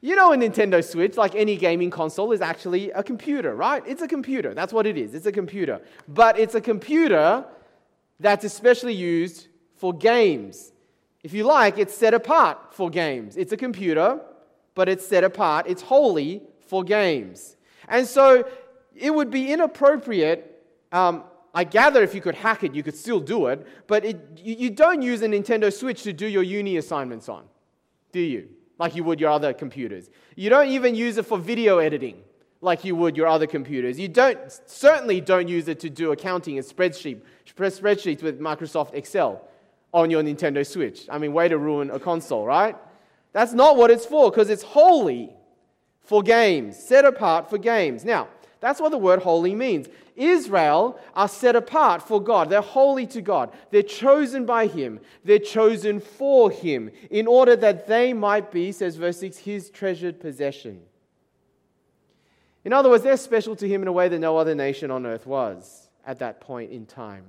You 0.00 0.14
know, 0.14 0.32
a 0.32 0.36
Nintendo 0.36 0.84
Switch, 0.84 1.16
like 1.16 1.34
any 1.34 1.56
gaming 1.56 1.90
console, 1.90 2.32
is 2.32 2.40
actually 2.40 2.90
a 2.92 3.02
computer, 3.02 3.54
right? 3.54 3.82
It's 3.86 4.02
a 4.02 4.08
computer. 4.08 4.54
That's 4.54 4.72
what 4.72 4.86
it 4.86 4.96
is. 4.96 5.14
It's 5.14 5.26
a 5.26 5.32
computer. 5.32 5.80
But 6.08 6.38
it's 6.38 6.54
a 6.54 6.60
computer 6.60 7.44
that's 8.20 8.44
especially 8.44 8.94
used 8.94 9.48
for 9.74 9.92
games. 9.92 10.72
If 11.26 11.34
you 11.34 11.42
like, 11.42 11.76
it's 11.76 11.92
set 11.92 12.14
apart 12.14 12.72
for 12.72 12.88
games. 12.88 13.36
It's 13.36 13.50
a 13.50 13.56
computer, 13.56 14.20
but 14.76 14.88
it's 14.88 15.04
set 15.04 15.24
apart. 15.24 15.66
It's 15.66 15.82
holy 15.82 16.40
for 16.68 16.84
games. 16.84 17.56
And 17.88 18.06
so 18.06 18.46
it 18.94 19.12
would 19.12 19.28
be 19.28 19.52
inappropriate. 19.52 20.62
Um, 20.92 21.24
I 21.52 21.64
gather 21.64 22.00
if 22.04 22.14
you 22.14 22.20
could 22.20 22.36
hack 22.36 22.62
it, 22.62 22.76
you 22.76 22.84
could 22.84 22.94
still 22.94 23.18
do 23.18 23.46
it, 23.46 23.66
but 23.88 24.04
it, 24.04 24.20
you, 24.36 24.54
you 24.54 24.70
don't 24.70 25.02
use 25.02 25.20
a 25.22 25.26
Nintendo 25.26 25.72
Switch 25.72 26.04
to 26.04 26.12
do 26.12 26.28
your 26.28 26.44
uni 26.44 26.76
assignments 26.76 27.28
on, 27.28 27.42
do 28.12 28.20
you? 28.20 28.48
Like 28.78 28.94
you 28.94 29.02
would 29.02 29.18
your 29.18 29.30
other 29.30 29.52
computers. 29.52 30.08
You 30.36 30.48
don't 30.48 30.68
even 30.68 30.94
use 30.94 31.16
it 31.16 31.26
for 31.26 31.38
video 31.38 31.78
editing 31.78 32.22
like 32.60 32.84
you 32.84 32.94
would 32.94 33.16
your 33.16 33.26
other 33.26 33.48
computers. 33.48 33.98
You 33.98 34.06
don't, 34.06 34.38
certainly 34.66 35.20
don't 35.20 35.48
use 35.48 35.66
it 35.66 35.80
to 35.80 35.90
do 35.90 36.12
accounting 36.12 36.56
and 36.56 36.64
spreadsheet, 36.64 37.22
spreadsheets 37.48 38.22
with 38.22 38.38
Microsoft 38.38 38.94
Excel 38.94 39.42
on 39.92 40.10
your 40.10 40.22
Nintendo 40.22 40.66
Switch. 40.66 41.06
I 41.10 41.18
mean, 41.18 41.32
way 41.32 41.48
to 41.48 41.58
ruin 41.58 41.90
a 41.90 41.98
console, 41.98 42.44
right? 42.44 42.76
That's 43.32 43.52
not 43.52 43.76
what 43.76 43.90
it's 43.90 44.06
for 44.06 44.30
because 44.30 44.50
it's 44.50 44.62
holy 44.62 45.30
for 46.02 46.22
games, 46.22 46.78
set 46.78 47.04
apart 47.04 47.50
for 47.50 47.58
games. 47.58 48.04
Now, 48.04 48.28
that's 48.60 48.80
what 48.80 48.90
the 48.90 48.98
word 48.98 49.22
holy 49.22 49.54
means. 49.54 49.88
Israel 50.16 50.98
are 51.14 51.28
set 51.28 51.56
apart 51.56 52.02
for 52.02 52.22
God. 52.22 52.48
They're 52.48 52.62
holy 52.62 53.06
to 53.08 53.20
God. 53.20 53.52
They're 53.70 53.82
chosen 53.82 54.46
by 54.46 54.66
Him. 54.66 55.00
They're 55.24 55.38
chosen 55.38 56.00
for 56.00 56.50
Him 56.50 56.90
in 57.10 57.26
order 57.26 57.54
that 57.56 57.86
they 57.86 58.12
might 58.12 58.50
be, 58.50 58.72
says 58.72 58.96
verse 58.96 59.18
6, 59.18 59.38
His 59.38 59.70
treasured 59.70 60.20
possession. 60.20 60.80
In 62.66 62.72
other 62.72 62.90
words, 62.90 63.04
they're 63.04 63.16
special 63.16 63.54
to 63.54 63.68
him 63.68 63.82
in 63.82 63.86
a 63.86 63.92
way 63.92 64.08
that 64.08 64.18
no 64.18 64.36
other 64.38 64.52
nation 64.52 64.90
on 64.90 65.06
earth 65.06 65.24
was 65.24 65.88
at 66.04 66.18
that 66.18 66.40
point 66.40 66.72
in 66.72 66.84
time. 66.84 67.22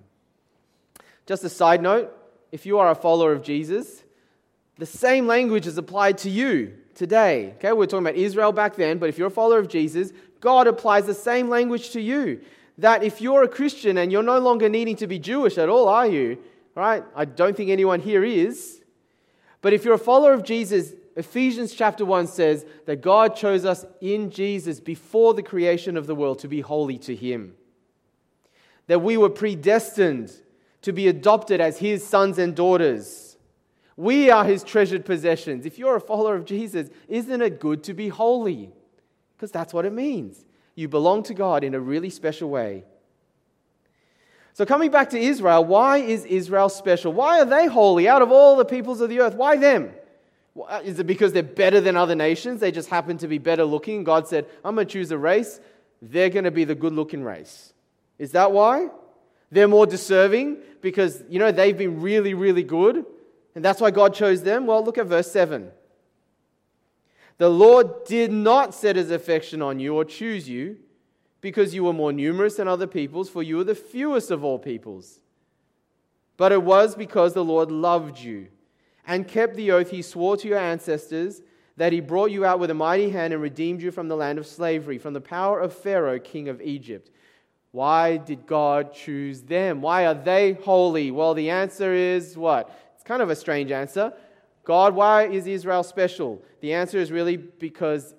Just 1.28 1.44
a 1.44 1.50
side 1.50 1.80
note 1.80 2.12
if 2.52 2.66
you 2.66 2.80
are 2.80 2.90
a 2.90 2.96
follower 2.96 3.32
of 3.32 3.44
Jesus, 3.44 4.04
the 4.78 4.86
same 4.86 5.28
language 5.28 5.68
is 5.68 5.78
applied 5.78 6.18
to 6.20 6.30
you 6.30 6.74
today. 6.96 7.54
Okay, 7.58 7.72
we're 7.74 7.86
talking 7.86 8.06
about 8.06 8.16
Israel 8.16 8.52
back 8.52 8.76
then, 8.76 8.98
but 8.98 9.10
if 9.10 9.18
you're 9.18 9.28
a 9.28 9.32
follower 9.32 9.60
of 9.60 9.68
Jesus, 9.68 10.12
God 10.40 10.68
applies 10.68 11.06
the 11.06 11.14
same 11.14 11.50
language 11.50 11.92
to 11.92 12.02
you. 12.02 12.42
That 12.78 13.04
if 13.04 13.22
you're 13.22 13.44
a 13.44 13.48
Christian 13.48 13.98
and 13.98 14.12
you're 14.12 14.24
no 14.24 14.40
longer 14.40 14.70
needing 14.70 14.96
to 14.98 15.08
be 15.08 15.18
Jewish 15.18 15.58
at 15.58 15.70
all, 15.70 15.88
are 15.88 16.06
you? 16.06 16.38
Right? 16.76 17.04
I 17.16 17.26
don't 17.26 17.58
think 17.58 17.72
anyone 17.72 18.00
here 18.00 18.24
is. 18.24 18.82
But 19.62 19.74
if 19.74 19.84
you're 19.84 19.96
a 19.96 20.00
follower 20.00 20.34
of 20.34 20.44
Jesus, 20.44 20.94
Ephesians 21.16 21.74
chapter 21.74 22.06
1 22.06 22.28
says 22.28 22.66
that 22.86 23.02
God 23.02 23.36
chose 23.36 23.66
us 23.66 23.84
in 24.00 24.30
Jesus 24.30 24.80
before 24.80 25.34
the 25.34 25.42
creation 25.42 25.98
of 25.98 26.06
the 26.06 26.14
world 26.14 26.40
to 26.40 26.48
be 26.48 26.62
holy 26.62 27.00
to 27.00 27.16
Him. 27.16 27.56
That 28.86 29.02
we 29.02 29.18
were 29.18 29.32
predestined 29.32 30.32
to 30.88 30.94
be 30.94 31.10
adopted 31.10 31.60
as 31.60 31.78
His 31.78 32.02
sons 32.02 32.38
and 32.38 32.56
daughters. 32.56 33.36
We 33.98 34.30
are 34.30 34.46
His 34.46 34.64
treasured 34.64 35.04
possessions. 35.04 35.66
If 35.66 35.78
you're 35.78 35.98
a 35.98 36.00
follower 36.00 36.36
of 36.36 36.46
Jesus, 36.46 36.90
isn't 37.10 37.42
it 37.42 37.60
good 37.60 37.84
to 37.84 37.94
be 37.94 38.08
holy? 38.08 38.72
Because 39.36 39.52
that's 39.52 39.74
what 39.74 39.84
it 39.84 39.92
means. 39.92 40.46
You 40.76 40.88
belong 40.88 41.24
to 41.24 41.34
God 41.34 41.66
in 41.66 41.76
a 41.76 41.80
really 41.80 42.10
special 42.10 42.50
way. 42.50 42.86
So, 44.54 44.66
coming 44.66 44.90
back 44.90 45.10
to 45.10 45.20
Israel, 45.20 45.66
why 45.66 45.98
is 45.98 46.24
Israel 46.24 46.70
special? 46.70 47.12
Why 47.12 47.42
are 47.42 47.46
they 47.46 47.66
holy 47.68 48.08
out 48.08 48.22
of 48.22 48.32
all 48.32 48.56
the 48.56 48.64
peoples 48.64 49.02
of 49.02 49.10
the 49.10 49.20
earth? 49.20 49.36
Why 49.36 49.58
them? 49.58 49.92
Uh, 50.58 50.80
is 50.86 51.00
it 51.00 51.06
because 51.06 51.34
they're 51.34 51.44
better 51.44 51.82
than 51.82 51.98
other 51.98 52.16
nations? 52.16 52.62
They 52.62 52.72
just 52.72 52.88
happen 52.88 53.18
to 53.18 53.28
be 53.28 53.40
better 53.40 53.66
looking. 53.66 54.06
God 54.06 54.26
said, 54.26 54.46
I'm 54.64 54.76
going 54.76 54.88
to 54.88 54.94
choose 54.94 55.12
a 55.12 55.18
race. 55.18 55.60
They're 56.02 56.30
going 56.30 56.46
to 56.46 56.52
be 56.52 56.64
the 56.64 56.76
good 56.76 56.94
looking 56.94 57.26
race. 57.26 57.74
Is 58.18 58.32
that 58.32 58.54
why? 58.54 58.88
They're 59.52 59.68
more 59.68 59.86
deserving 59.86 60.58
because, 60.82 61.24
you 61.30 61.40
know, 61.40 61.52
they've 61.52 61.78
been 61.78 62.02
really, 62.02 62.34
really 62.34 62.64
good. 62.64 63.06
And 63.56 63.64
that's 63.66 63.82
why 63.82 63.92
God 63.92 64.14
chose 64.14 64.44
them. 64.44 64.68
Well, 64.68 64.84
look 64.84 64.98
at 64.98 65.08
verse 65.08 65.32
7. 65.32 65.72
The 67.38 67.50
Lord 67.50 68.06
did 68.06 68.32
not 68.32 68.74
set 68.74 68.96
his 68.96 69.12
affection 69.12 69.62
on 69.62 69.80
you 69.80 69.96
or 69.96 70.06
choose 70.06 70.50
you 70.50 70.78
because 71.42 71.74
you 71.74 71.84
were 71.84 71.94
more 71.94 72.12
numerous 72.12 72.56
than 72.56 72.68
other 72.68 72.88
peoples, 72.88 73.30
for 73.30 73.44
you 73.44 73.58
were 73.58 73.64
the 73.64 73.76
fewest 73.76 74.32
of 74.32 74.44
all 74.44 74.60
peoples. 74.60 75.20
But 76.36 76.52
it 76.52 76.64
was 76.64 76.96
because 76.96 77.34
the 77.34 77.46
Lord 77.46 77.72
loved 77.72 78.20
you 78.20 78.48
and 79.06 79.28
kept 79.28 79.56
the 79.56 79.72
oath 79.72 79.90
he 79.92 80.02
swore 80.02 80.38
to 80.38 80.48
your 80.48 80.58
ancestors 80.58 81.42
that 81.78 81.94
he 81.94 82.00
brought 82.00 82.32
you 82.32 82.44
out 82.44 82.60
with 82.60 82.72
a 82.72 82.76
mighty 82.76 83.12
hand 83.12 83.34
and 83.34 83.42
redeemed 83.42 83.82
you 83.82 83.92
from 83.92 84.08
the 84.08 84.16
land 84.16 84.40
of 84.40 84.48
slavery, 84.48 84.98
from 84.98 85.14
the 85.14 85.22
power 85.22 85.60
of 85.60 85.74
Pharaoh, 85.74 86.20
king 86.20 86.50
of 86.50 86.62
Egypt. 86.62 87.10
Why 87.72 88.18
did 88.18 88.46
God 88.46 88.94
choose 88.94 89.42
them? 89.42 89.82
Why 89.82 90.06
are 90.06 90.14
they 90.14 90.54
holy? 90.54 91.12
Well, 91.12 91.34
the 91.34 91.50
answer 91.50 91.94
is 91.94 92.38
what? 92.38 92.76
It's 92.96 93.04
kind 93.04 93.22
of 93.22 93.30
a 93.30 93.36
strange 93.36 93.72
answer. 93.72 94.14
God, 94.64 94.96
why 94.96 95.28
is 95.28 95.48
Israel 95.48 95.84
special? 95.84 96.42
The 96.62 96.74
answer 96.74 96.98
is 96.98 97.12
really 97.12 97.38
because 97.38 98.16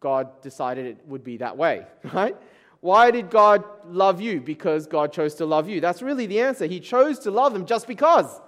God 0.00 0.40
decided 0.42 0.86
it 0.86 0.98
would 1.06 1.24
be 1.24 1.38
that 1.38 1.56
way, 1.56 1.86
right? 2.12 2.36
Why 2.80 3.10
did 3.10 3.30
God 3.30 3.64
love 3.86 4.20
you? 4.20 4.40
Because 4.40 4.86
God 4.86 5.12
chose 5.12 5.34
to 5.36 5.46
love 5.46 5.68
you. 5.68 5.80
That's 5.80 6.00
really 6.00 6.26
the 6.26 6.40
answer. 6.40 6.66
He 6.66 6.78
chose 6.78 7.18
to 7.20 7.30
love 7.30 7.52
them 7.52 7.66
just 7.66 7.88
because. 7.88 8.40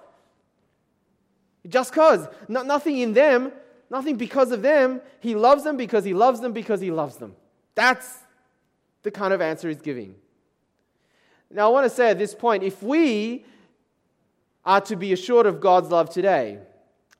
Just 1.67 1.91
because. 1.91 2.27
No, 2.47 2.63
nothing 2.63 2.97
in 2.99 3.13
them, 3.13 3.51
nothing 3.89 4.15
because 4.15 4.51
of 4.51 4.61
them. 4.61 5.01
He 5.19 5.35
loves 5.35 5.63
them 5.63 5.75
because 5.75 6.05
he 6.05 6.13
loves 6.13 6.39
them 6.39 6.53
because 6.53 6.79
he 6.79 6.91
loves 6.91 7.17
them. 7.17 7.35
That's 7.75 8.19
the 9.03 9.11
kind 9.11 9.33
of 9.33 9.41
answer 9.41 9.67
he's 9.67 9.81
giving. 9.81 10.15
Now, 11.49 11.67
I 11.67 11.69
want 11.69 11.85
to 11.85 11.89
say 11.89 12.09
at 12.09 12.17
this 12.17 12.33
point 12.33 12.63
if 12.63 12.81
we 12.81 13.45
are 14.63 14.81
to 14.81 14.95
be 14.95 15.11
assured 15.13 15.45
of 15.45 15.59
God's 15.59 15.89
love 15.89 16.09
today, 16.09 16.59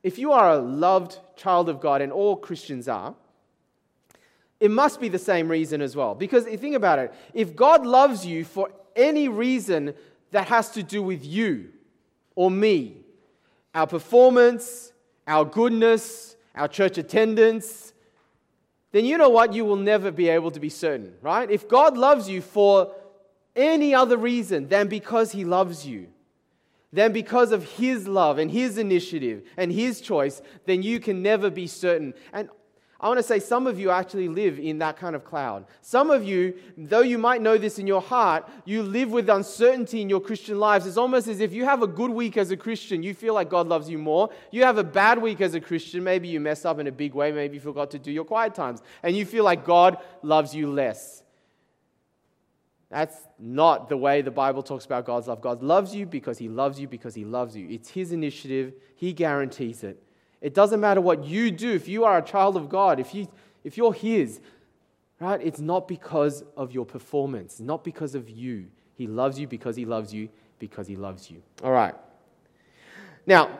if 0.02 0.18
you 0.18 0.32
are 0.32 0.50
a 0.52 0.58
loved 0.58 1.18
child 1.36 1.68
of 1.68 1.80
God, 1.80 2.00
and 2.00 2.12
all 2.12 2.36
Christians 2.36 2.88
are, 2.88 3.14
it 4.60 4.70
must 4.70 5.00
be 5.00 5.08
the 5.08 5.18
same 5.18 5.48
reason 5.48 5.82
as 5.82 5.96
well. 5.96 6.14
Because 6.14 6.44
think 6.44 6.76
about 6.76 6.98
it 6.98 7.12
if 7.34 7.54
God 7.56 7.84
loves 7.84 8.24
you 8.24 8.44
for 8.44 8.70
any 8.94 9.28
reason 9.28 9.94
that 10.30 10.48
has 10.48 10.70
to 10.70 10.82
do 10.82 11.02
with 11.02 11.24
you 11.24 11.70
or 12.34 12.50
me, 12.50 12.98
our 13.74 13.86
performance, 13.86 14.92
our 15.26 15.44
goodness, 15.44 16.36
our 16.54 16.68
church 16.68 16.98
attendance, 16.98 17.91
then 18.92 19.04
you 19.06 19.18
know 19.18 19.30
what? 19.30 19.54
You 19.54 19.64
will 19.64 19.76
never 19.76 20.10
be 20.10 20.28
able 20.28 20.50
to 20.50 20.60
be 20.60 20.68
certain, 20.68 21.14
right? 21.22 21.50
If 21.50 21.68
God 21.68 21.96
loves 21.96 22.28
you 22.28 22.42
for 22.42 22.94
any 23.56 23.94
other 23.94 24.16
reason 24.16 24.68
than 24.68 24.88
because 24.88 25.32
He 25.32 25.44
loves 25.44 25.86
you, 25.86 26.08
then 26.92 27.12
because 27.12 27.52
of 27.52 27.64
His 27.64 28.06
love 28.06 28.38
and 28.38 28.50
His 28.50 28.76
initiative 28.76 29.44
and 29.56 29.72
His 29.72 30.00
choice, 30.00 30.42
then 30.66 30.82
you 30.82 31.00
can 31.00 31.22
never 31.22 31.50
be 31.50 31.66
certain. 31.66 32.12
And 32.32 32.50
I 33.02 33.08
want 33.08 33.18
to 33.18 33.24
say 33.24 33.40
some 33.40 33.66
of 33.66 33.80
you 33.80 33.90
actually 33.90 34.28
live 34.28 34.60
in 34.60 34.78
that 34.78 34.96
kind 34.96 35.16
of 35.16 35.24
cloud. 35.24 35.66
Some 35.80 36.08
of 36.08 36.22
you, 36.22 36.54
though 36.78 37.00
you 37.00 37.18
might 37.18 37.42
know 37.42 37.58
this 37.58 37.80
in 37.80 37.86
your 37.88 38.00
heart, 38.00 38.48
you 38.64 38.84
live 38.84 39.10
with 39.10 39.28
uncertainty 39.28 40.00
in 40.00 40.08
your 40.08 40.20
Christian 40.20 40.60
lives. 40.60 40.86
It's 40.86 40.96
almost 40.96 41.26
as 41.26 41.40
if 41.40 41.52
you 41.52 41.64
have 41.64 41.82
a 41.82 41.88
good 41.88 42.12
week 42.12 42.36
as 42.36 42.52
a 42.52 42.56
Christian, 42.56 43.02
you 43.02 43.12
feel 43.12 43.34
like 43.34 43.50
God 43.50 43.66
loves 43.66 43.90
you 43.90 43.98
more. 43.98 44.30
You 44.52 44.62
have 44.62 44.78
a 44.78 44.84
bad 44.84 45.20
week 45.20 45.40
as 45.40 45.54
a 45.54 45.60
Christian, 45.60 46.04
maybe 46.04 46.28
you 46.28 46.38
mess 46.38 46.64
up 46.64 46.78
in 46.78 46.86
a 46.86 46.92
big 46.92 47.12
way, 47.12 47.32
maybe 47.32 47.54
you 47.54 47.60
forgot 47.60 47.90
to 47.90 47.98
do 47.98 48.12
your 48.12 48.24
quiet 48.24 48.54
times, 48.54 48.80
and 49.02 49.16
you 49.16 49.26
feel 49.26 49.42
like 49.42 49.64
God 49.64 49.98
loves 50.22 50.54
you 50.54 50.70
less. 50.70 51.24
That's 52.88 53.16
not 53.36 53.88
the 53.88 53.96
way 53.96 54.22
the 54.22 54.30
Bible 54.30 54.62
talks 54.62 54.84
about 54.84 55.06
God's 55.06 55.26
love. 55.26 55.40
God 55.40 55.60
loves 55.60 55.92
you 55.92 56.06
because 56.06 56.38
He 56.38 56.48
loves 56.48 56.78
you 56.78 56.86
because 56.86 57.16
He 57.16 57.24
loves 57.24 57.56
you. 57.56 57.68
It's 57.68 57.88
His 57.88 58.12
initiative, 58.12 58.74
He 58.94 59.12
guarantees 59.12 59.82
it. 59.82 60.00
It 60.42 60.54
doesn't 60.54 60.80
matter 60.80 61.00
what 61.00 61.24
you 61.24 61.52
do. 61.52 61.72
If 61.72 61.88
you 61.88 62.04
are 62.04 62.18
a 62.18 62.22
child 62.22 62.56
of 62.56 62.68
God, 62.68 62.98
if, 62.98 63.14
you, 63.14 63.28
if 63.62 63.78
you're 63.78 63.94
His, 63.94 64.40
right? 65.20 65.40
It's 65.40 65.60
not 65.60 65.86
because 65.86 66.42
of 66.56 66.72
your 66.72 66.84
performance, 66.84 67.60
not 67.60 67.84
because 67.84 68.16
of 68.16 68.28
you. 68.28 68.66
He 68.94 69.06
loves 69.06 69.38
you 69.38 69.46
because 69.46 69.76
He 69.76 69.84
loves 69.84 70.12
you 70.12 70.28
because 70.58 70.88
He 70.88 70.96
loves 70.96 71.30
you. 71.30 71.42
All 71.62 71.70
right. 71.70 71.94
Now, 73.24 73.56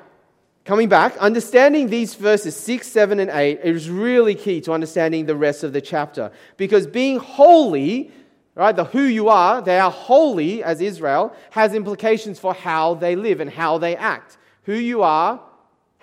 coming 0.65 0.89
back, 0.89 1.17
understanding 1.19 1.89
these 1.89 2.17
verses 2.17 2.57
6, 2.57 2.85
7, 2.85 3.21
and 3.21 3.31
8 3.31 3.61
is 3.63 3.89
really 3.89 4.35
key 4.35 4.61
to 4.63 4.73
understanding 4.73 5.27
the 5.27 5.37
rest 5.37 5.63
of 5.63 5.73
the 5.73 5.81
chapter. 5.81 6.33
Because 6.57 6.89
being 6.89 7.21
holy, 7.21 8.11
right, 8.57 8.75
the 8.75 8.87
who 8.87 9.03
you 9.03 9.29
are, 9.29 9.63
they 9.63 9.79
are 9.79 9.91
holy 9.91 10.65
as 10.65 10.81
Israel, 10.81 11.33
has 11.51 11.75
implications 11.75 12.41
for 12.41 12.55
how 12.55 12.95
they 12.95 13.15
live 13.15 13.39
and 13.39 13.51
how 13.51 13.79
they 13.79 13.95
act. 13.95 14.37
Who 14.65 14.75
you 14.75 15.03
are 15.03 15.41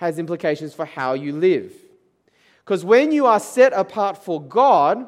has 0.00 0.18
implications 0.18 0.72
for 0.72 0.86
how 0.86 1.12
you 1.12 1.30
live. 1.30 1.74
Because 2.64 2.86
when 2.86 3.12
you 3.12 3.26
are 3.26 3.38
set 3.38 3.74
apart 3.74 4.16
for 4.24 4.40
God, 4.40 5.06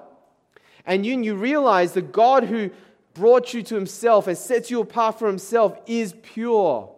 and 0.85 1.07
you, 1.07 1.19
you 1.23 1.35
realize 1.35 1.93
the 1.93 2.03
God 2.03 2.45
who 2.45 2.69
brought 3.15 3.55
you 3.55 3.63
to 3.63 3.75
himself 3.75 4.27
and 4.27 4.37
sets 4.37 4.71
you 4.71 4.83
apart 4.83 5.19
for 5.19 5.27
himself 5.27 5.79
is 5.87 6.15
pure. 6.23 6.95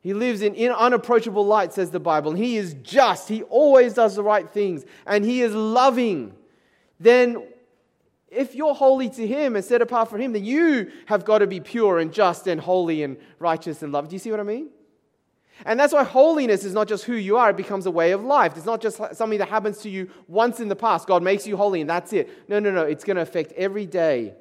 He 0.00 0.12
lives 0.12 0.42
in, 0.42 0.54
in 0.54 0.72
unapproachable 0.72 1.46
light, 1.46 1.72
says 1.72 1.90
the 1.90 2.00
Bible. 2.00 2.32
And 2.32 2.38
he 2.38 2.58
is 2.58 2.74
just. 2.82 3.30
He 3.30 3.44
always 3.44 3.94
does 3.94 4.16
the 4.16 4.22
right 4.22 4.50
things. 4.50 4.84
And 5.06 5.24
he 5.24 5.40
is 5.40 5.54
loving. 5.54 6.34
Then, 7.00 7.46
if 8.28 8.54
you're 8.54 8.74
holy 8.74 9.08
to 9.08 9.26
him 9.26 9.56
and 9.56 9.64
set 9.64 9.80
apart 9.80 10.10
for 10.10 10.18
him, 10.18 10.34
then 10.34 10.44
you 10.44 10.92
have 11.06 11.24
got 11.24 11.38
to 11.38 11.46
be 11.46 11.60
pure 11.60 11.98
and 11.98 12.12
just 12.12 12.46
and 12.46 12.60
holy 12.60 13.02
and 13.02 13.16
righteous 13.38 13.82
and 13.82 13.90
loved. 13.90 14.10
Do 14.10 14.16
you 14.16 14.20
see 14.20 14.30
what 14.30 14.40
I 14.40 14.42
mean? 14.42 14.68
And 15.64 15.78
that's 15.78 15.92
why 15.92 16.04
holiness 16.04 16.64
is 16.64 16.72
not 16.72 16.88
just 16.88 17.04
who 17.04 17.14
you 17.14 17.36
are, 17.36 17.50
it 17.50 17.56
becomes 17.56 17.86
a 17.86 17.90
way 17.90 18.12
of 18.12 18.24
life. 18.24 18.56
It's 18.56 18.66
not 18.66 18.80
just 18.80 19.00
something 19.16 19.38
that 19.38 19.48
happens 19.48 19.78
to 19.78 19.90
you 19.90 20.10
once 20.26 20.60
in 20.60 20.68
the 20.68 20.76
past. 20.76 21.06
God 21.06 21.22
makes 21.22 21.46
you 21.46 21.56
holy 21.56 21.80
and 21.80 21.88
that's 21.88 22.12
it. 22.12 22.48
No, 22.48 22.58
no, 22.58 22.70
no. 22.70 22.82
It's 22.82 23.04
going 23.04 23.16
to 23.16 23.22
affect 23.22 23.52
every 23.52 23.86
day 23.86 24.34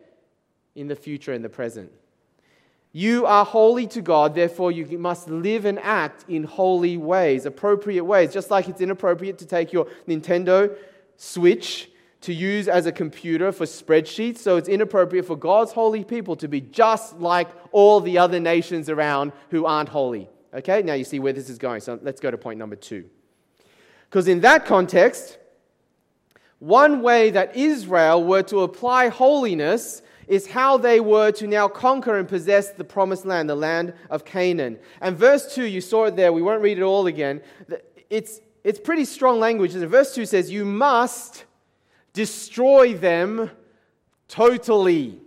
in 0.76 0.88
the 0.88 0.96
future 0.96 1.34
and 1.34 1.46
the 1.46 1.50
present. 1.50 1.92
You 2.96 3.26
are 3.26 3.44
holy 3.44 3.88
to 3.88 4.02
God, 4.02 4.36
therefore, 4.36 4.72
you 4.72 5.00
must 5.00 5.28
live 5.28 5.66
and 5.66 5.80
act 5.80 6.26
in 6.28 6.44
holy 6.44 6.96
ways, 6.96 7.48
appropriate 7.48 8.04
ways. 8.04 8.32
Just 8.32 8.52
like 8.52 8.70
it's 8.70 8.82
inappropriate 8.82 9.40
to 9.40 9.48
take 9.48 9.74
your 9.74 9.88
Nintendo 10.08 10.76
Switch 11.18 11.90
to 12.22 12.34
use 12.34 12.68
as 12.68 12.86
a 12.86 12.92
computer 12.92 13.52
for 13.52 13.66
spreadsheets, 13.66 14.38
so 14.38 14.58
it's 14.58 14.70
inappropriate 14.70 15.26
for 15.26 15.36
God's 15.36 15.72
holy 15.72 16.04
people 16.04 16.36
to 16.38 16.48
be 16.48 16.62
just 16.62 17.20
like 17.20 17.50
all 17.72 18.00
the 18.00 18.18
other 18.18 18.40
nations 18.40 18.90
around 18.90 19.32
who 19.50 19.66
aren't 19.66 19.90
holy. 19.90 20.30
Okay, 20.54 20.84
now 20.84 20.94
you 20.94 21.04
see 21.04 21.20
where 21.20 21.34
this 21.34 21.50
is 21.50 21.58
going. 21.58 21.82
So 21.82 22.00
let's 22.02 22.22
go 22.22 22.30
to 22.30 22.38
point 22.38 22.60
number 22.60 22.76
two. 22.76 23.10
Because 24.10 24.28
in 24.28 24.42
that 24.42 24.66
context, 24.66 25.40
one 26.60 27.02
way 27.02 27.32
that 27.32 27.56
Israel 27.56 28.24
were 28.24 28.44
to 28.44 28.60
apply 28.60 29.10
holiness 29.10 30.02
is 30.28 30.48
how 30.48 30.78
they 30.78 31.00
were 31.00 31.32
to 31.32 31.48
now 31.48 31.68
conquer 31.68 32.18
and 32.18 32.28
possess 32.28 32.70
the 32.70 32.84
promised 32.84 33.26
land, 33.26 33.50
the 33.50 33.56
land 33.56 33.94
of 34.10 34.24
Canaan. 34.24 34.80
And 35.02 35.18
verse 35.18 35.54
2, 35.54 35.66
you 35.66 35.82
saw 35.82 36.06
it 36.06 36.16
there, 36.16 36.32
we 36.32 36.42
won't 36.42 36.62
read 36.62 36.78
it 36.78 36.84
all 36.84 37.08
again. 37.08 37.42
It's, 38.10 38.40
it's 38.64 38.80
pretty 38.80 39.06
strong 39.06 39.40
language. 39.40 39.76
And 39.76 39.86
verse 39.90 40.16
2 40.16 40.26
says, 40.26 40.52
You 40.52 40.64
must 40.64 41.46
destroy 42.14 42.94
them 42.94 43.52
totally. 44.28 45.20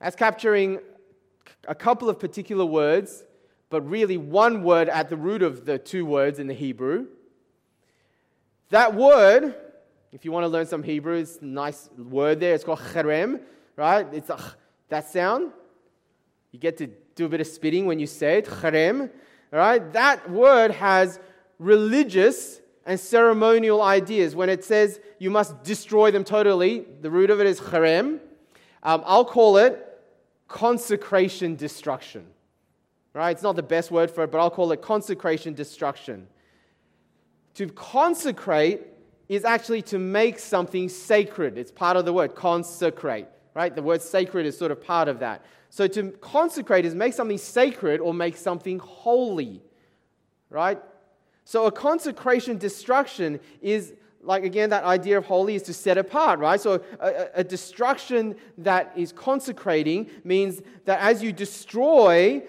That's 0.00 0.16
capturing 0.16 0.80
a 1.68 1.74
couple 1.74 2.08
of 2.08 2.18
particular 2.18 2.64
words, 2.64 3.24
but 3.70 3.82
really 3.88 4.16
one 4.16 4.62
word 4.62 4.88
at 4.88 5.08
the 5.08 5.16
root 5.16 5.42
of 5.42 5.64
the 5.64 5.78
two 5.78 6.04
words 6.04 6.38
in 6.38 6.46
the 6.46 6.54
Hebrew. 6.54 7.06
That 8.70 8.94
word, 8.94 9.54
if 10.12 10.24
you 10.24 10.32
want 10.32 10.44
to 10.44 10.48
learn 10.48 10.66
some 10.66 10.82
Hebrew, 10.82 11.16
it's 11.16 11.38
a 11.38 11.44
nice 11.44 11.88
word 11.96 12.40
there. 12.40 12.54
It's 12.54 12.64
called 12.64 12.80
cherem, 12.80 13.40
right? 13.76 14.06
It's 14.12 14.30
a, 14.30 14.38
that 14.88 15.08
sound. 15.08 15.52
You 16.50 16.58
get 16.58 16.76
to 16.78 16.88
do 17.14 17.26
a 17.26 17.28
bit 17.28 17.40
of 17.40 17.46
spitting 17.46 17.86
when 17.86 17.98
you 17.98 18.06
say 18.06 18.38
it, 18.38 18.46
cherem, 18.46 19.10
right? 19.50 19.92
That 19.92 20.30
word 20.30 20.70
has 20.72 21.20
religious 21.58 22.60
and 22.84 22.98
ceremonial 22.98 23.80
ideas. 23.80 24.34
When 24.34 24.48
it 24.48 24.64
says 24.64 25.00
you 25.18 25.30
must 25.30 25.62
destroy 25.62 26.10
them 26.10 26.24
totally, 26.24 26.84
the 27.00 27.10
root 27.10 27.30
of 27.30 27.40
it 27.40 27.46
is 27.46 27.60
cherem. 27.60 28.20
Um, 28.82 29.02
I'll 29.06 29.24
call 29.24 29.56
it 29.58 29.91
consecration 30.52 31.56
destruction. 31.56 32.26
Right? 33.14 33.30
It's 33.30 33.42
not 33.42 33.56
the 33.56 33.62
best 33.62 33.90
word 33.90 34.10
for 34.10 34.24
it, 34.24 34.30
but 34.30 34.38
I'll 34.38 34.50
call 34.50 34.70
it 34.72 34.80
consecration 34.80 35.54
destruction. 35.54 36.28
To 37.54 37.66
consecrate 37.68 38.82
is 39.28 39.44
actually 39.44 39.82
to 39.82 39.98
make 39.98 40.38
something 40.38 40.88
sacred. 40.88 41.58
It's 41.58 41.70
part 41.70 41.96
of 41.96 42.04
the 42.04 42.12
word 42.12 42.34
consecrate, 42.34 43.26
right? 43.54 43.74
The 43.74 43.82
word 43.82 44.00
sacred 44.00 44.46
is 44.46 44.56
sort 44.56 44.70
of 44.70 44.82
part 44.82 45.08
of 45.08 45.18
that. 45.18 45.44
So 45.68 45.86
to 45.88 46.10
consecrate 46.20 46.84
is 46.84 46.94
make 46.94 47.12
something 47.12 47.38
sacred 47.38 48.00
or 48.00 48.14
make 48.14 48.36
something 48.36 48.78
holy, 48.78 49.62
right? 50.50 50.78
So 51.44 51.66
a 51.66 51.72
consecration 51.72 52.56
destruction 52.56 53.40
is 53.60 53.94
like 54.22 54.44
again, 54.44 54.70
that 54.70 54.84
idea 54.84 55.18
of 55.18 55.26
holy 55.26 55.54
is 55.56 55.62
to 55.64 55.74
set 55.74 55.98
apart, 55.98 56.38
right? 56.38 56.60
So 56.60 56.82
a, 57.00 57.26
a, 57.34 57.44
destruction 57.44 58.36
that 58.58 58.92
is 58.96 59.12
consecrating 59.12 60.08
means 60.22 60.62
that 60.84 61.00
as 61.00 61.22
you 61.22 61.32
destroy, 61.32 62.42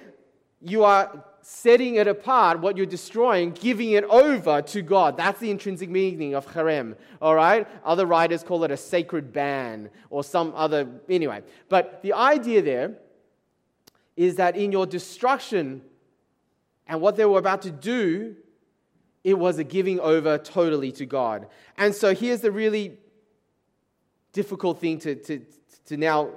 you 0.62 0.84
are 0.84 1.26
setting 1.42 1.96
it 1.96 2.08
apart, 2.08 2.60
what 2.60 2.78
you're 2.78 2.86
destroying, 2.86 3.52
giving 3.52 3.92
it 3.92 4.06
over 4.06 4.62
to 4.62 4.82
God. 4.82 5.18
That's 5.18 5.40
the 5.40 5.52
intrinsic 5.52 5.90
meaning 5.90 6.36
of 6.36 6.48
cherem, 6.48 6.96
all 7.22 7.36
right? 7.36 7.68
Other 7.84 8.06
writers 8.06 8.44
call 8.44 8.64
it 8.64 8.72
a 8.72 8.78
sacred 8.78 9.34
ban 9.34 9.90
or 10.10 10.24
some 10.24 10.54
other, 10.56 10.88
anyway. 11.10 11.42
But 11.68 12.02
the 12.02 12.14
idea 12.14 12.62
there 12.62 12.96
is 14.16 14.36
that 14.36 14.56
in 14.56 14.72
your 14.72 14.86
destruction 14.86 15.82
and 16.88 17.02
what 17.02 17.18
they 17.18 17.26
were 17.26 17.40
about 17.40 17.64
to 17.64 17.72
do, 17.72 18.36
it 19.24 19.38
was 19.38 19.58
a 19.58 19.64
giving 19.64 20.00
over 20.00 20.38
totally 20.38 20.92
to 20.94 21.06
God. 21.06 21.48
And 21.78 21.96
so 21.96 22.14
here's 22.14 22.42
the 22.42 22.52
really 22.52 22.98
difficult 24.34 24.80
thing 24.80 25.00
to, 25.00 25.16
to, 25.16 25.42
to 25.86 25.98
now 25.98 26.30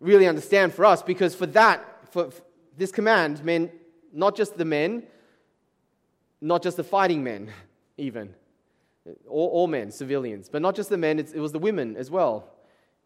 really 0.00 0.26
understand 0.26 0.72
for 0.72 0.84
us 0.84 1.02
because 1.02 1.34
for 1.34 1.46
that, 1.46 1.84
for, 2.10 2.30
this 2.76 2.90
command 2.90 3.44
meant 3.44 3.72
not 4.12 4.36
just 4.36 4.56
the 4.56 4.64
men, 4.64 5.02
not 6.40 6.62
just 6.62 6.76
the 6.76 6.84
fighting 6.84 7.22
men, 7.22 7.50
even, 7.98 8.34
all, 9.28 9.48
all 9.48 9.66
men, 9.66 9.90
civilians, 9.90 10.48
but 10.48 10.62
not 10.62 10.74
just 10.74 10.88
the 10.88 10.98
men, 10.98 11.18
it 11.18 11.36
was 11.36 11.52
the 11.52 11.58
women 11.58 11.96
as 11.96 12.10
well 12.10 12.48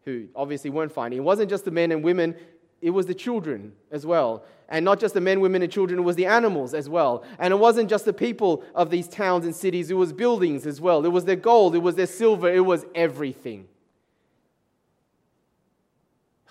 who 0.05 0.27
obviously 0.35 0.69
weren't 0.69 0.91
fighting. 0.91 1.17
It 1.17 1.23
wasn't 1.23 1.49
just 1.49 1.65
the 1.65 1.71
men 1.71 1.91
and 1.91 2.03
women 2.03 2.35
it 2.81 2.91
was 2.91 3.05
the 3.05 3.13
children 3.13 3.73
as 3.91 4.05
well. 4.05 4.43
And 4.69 4.85
not 4.85 4.99
just 4.99 5.13
the 5.13 5.21
men, 5.21 5.39
women, 5.39 5.61
and 5.61 5.71
children, 5.71 5.99
it 5.99 6.03
was 6.03 6.15
the 6.15 6.27
animals 6.27 6.73
as 6.73 6.87
well. 6.87 7.23
And 7.39 7.51
it 7.51 7.57
wasn't 7.57 7.89
just 7.89 8.05
the 8.05 8.13
people 8.13 8.63
of 8.75 8.89
these 8.89 9.07
towns 9.07 9.45
and 9.45 9.55
cities, 9.55 9.89
it 9.89 9.95
was 9.95 10.13
buildings 10.13 10.65
as 10.65 10.79
well. 10.79 11.05
It 11.05 11.09
was 11.09 11.25
their 11.25 11.35
gold, 11.35 11.75
it 11.75 11.79
was 11.79 11.95
their 11.95 12.07
silver, 12.07 12.49
it 12.49 12.65
was 12.65 12.85
everything. 12.93 13.67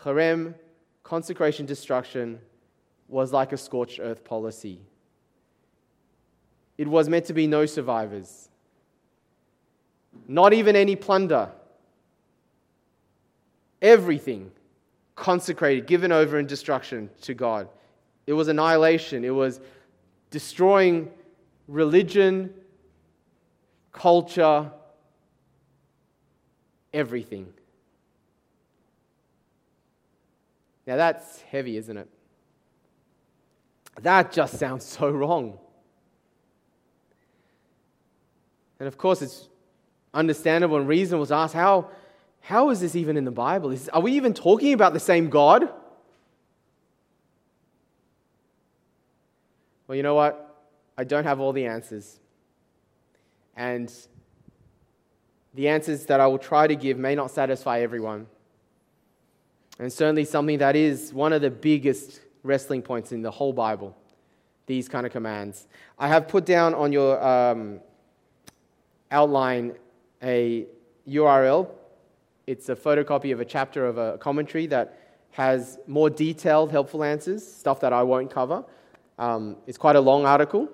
Cherem, 0.03 0.55
consecration 1.03 1.65
destruction, 1.67 2.41
was 3.09 3.33
like 3.33 3.53
a 3.53 3.57
scorched 3.57 4.01
earth 4.01 4.25
policy. 4.25 4.81
It 6.77 6.87
was 6.87 7.09
meant 7.09 7.25
to 7.27 7.33
be 7.33 7.47
no 7.47 7.67
survivors, 7.67 8.49
not 10.27 10.53
even 10.53 10.77
any 10.77 10.95
plunder. 10.95 11.51
Everything 13.81 14.51
consecrated, 15.19 15.87
given 15.87 16.13
over 16.13 16.39
in 16.39 16.47
destruction 16.47 17.11
to 17.23 17.35
God. 17.35 17.69
It 18.27 18.33
was 18.33 18.49
annihilation, 18.49 19.25
it 19.25 19.35
was 19.35 19.61
destroying 20.31 21.11
religion, 21.67 22.55
culture, 23.93 24.71
everything. 26.93 27.53
Now 30.87 30.97
that's 30.97 31.41
heavy, 31.43 31.77
isn't 31.77 31.97
it? 31.97 32.09
That 34.01 34.33
just 34.33 34.59
sounds 34.59 34.85
so 34.85 35.11
wrong. 35.11 35.59
And 38.79 38.87
of 38.87 38.97
course, 38.97 39.23
it's 39.23 39.49
understandable 40.15 40.77
and 40.77 40.87
reasonable 40.87 41.27
to 41.27 41.35
ask 41.35 41.53
how, 41.55 41.91
how 42.41 42.71
is 42.71 42.81
this 42.81 42.97
even 42.97 43.17
in 43.17 43.25
the 43.25 43.31
Bible? 43.31 43.71
Is, 43.71 43.89
are 43.91 44.01
we 44.01 44.13
even 44.13 44.35
talking 44.35 44.73
about 44.73 44.93
the 44.93 45.01
same 45.01 45.29
God? 45.29 45.69
Well, 49.87 49.97
you 49.97 50.03
know 50.03 50.15
what? 50.15 50.45
I 50.97 51.05
don't 51.05 51.25
have 51.25 51.41
all 51.41 51.53
the 51.53 51.67
answers. 51.67 52.21
And 53.57 53.93
the 55.55 55.69
answers 55.69 56.07
that 56.07 56.21
I 56.21 56.27
will 56.27 56.39
try 56.39 56.67
to 56.67 56.77
give 56.77 56.99
may 56.99 57.15
not 57.15 57.31
satisfy 57.31 57.81
everyone. 57.81 58.27
And 59.79 59.93
certainly 59.93 60.25
something 60.25 60.59
that 60.59 60.77
is 60.77 61.13
one 61.13 61.33
of 61.33 61.41
the 61.41 61.51
biggest 61.51 62.21
wrestling 62.43 62.83
points 62.83 63.13
in 63.13 63.23
the 63.23 63.31
whole 63.31 63.53
Bible, 63.53 63.97
these 64.67 64.89
kind 64.89 65.07
of 65.07 65.13
commands. 65.13 65.67
I 65.99 66.09
have 66.09 66.29
put 66.29 66.45
down 66.45 66.75
on 66.75 66.93
your 66.93 67.23
um, 67.23 67.81
outline 69.11 69.75
a 70.23 70.67
URL. 71.09 71.69
It's 72.49 72.71
a 72.71 72.75
photocopy 72.75 73.31
of 73.31 73.41
a 73.41 73.45
chapter 73.45 73.85
of 73.85 73.99
a 73.99 74.17
commentary 74.17 74.67
that 74.69 74.99
has 75.33 75.79
more 75.87 76.09
detailed, 76.09 76.71
helpful 76.71 77.05
answers, 77.05 77.47
stuff 77.47 77.79
that 77.81 77.93
I 77.93 78.03
won't 78.03 78.31
cover. 78.31 78.65
Um, 79.19 79.59
it's 79.67 79.77
quite 79.77 79.97
a 79.97 80.01
long 80.01 80.25
article. 80.25 80.67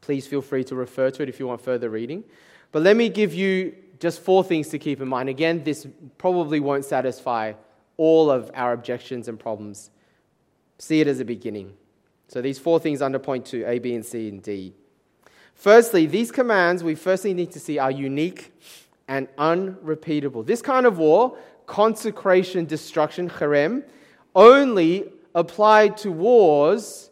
Please 0.00 0.26
feel 0.26 0.40
free 0.40 0.64
to 0.64 0.74
refer 0.74 1.10
to 1.10 1.22
it 1.22 1.28
if 1.28 1.38
you 1.38 1.46
want 1.46 1.60
further 1.60 1.90
reading. 1.90 2.24
But 2.72 2.80
let 2.80 2.96
me 2.96 3.10
give 3.10 3.34
you 3.34 3.74
just 4.00 4.22
four 4.22 4.42
things 4.42 4.68
to 4.68 4.78
keep 4.78 5.02
in 5.02 5.08
mind. 5.08 5.28
Again, 5.28 5.64
this 5.64 5.86
probably 6.16 6.60
won't 6.60 6.86
satisfy 6.86 7.52
all 7.98 8.30
of 8.30 8.50
our 8.54 8.72
objections 8.72 9.28
and 9.28 9.38
problems. 9.38 9.90
See 10.78 11.02
it 11.02 11.08
as 11.08 11.20
a 11.20 11.26
beginning. 11.26 11.74
So 12.28 12.40
these 12.40 12.58
four 12.58 12.80
things 12.80 13.02
under 13.02 13.18
point 13.18 13.44
two 13.44 13.64
A, 13.66 13.78
B, 13.80 13.94
and 13.94 14.06
C, 14.06 14.30
and 14.30 14.42
D. 14.42 14.72
Firstly, 15.54 16.06
these 16.06 16.32
commands 16.32 16.82
we 16.82 16.94
firstly 16.94 17.34
need 17.34 17.50
to 17.50 17.60
see 17.60 17.78
are 17.78 17.90
unique 17.90 18.54
and 19.08 19.26
unrepeatable. 19.38 20.42
This 20.42 20.62
kind 20.62 20.86
of 20.86 20.98
war, 20.98 21.36
consecration, 21.66 22.66
destruction, 22.66 23.28
cherem, 23.28 23.82
only 24.34 25.10
applied 25.34 25.96
to 25.98 26.12
wars 26.12 27.10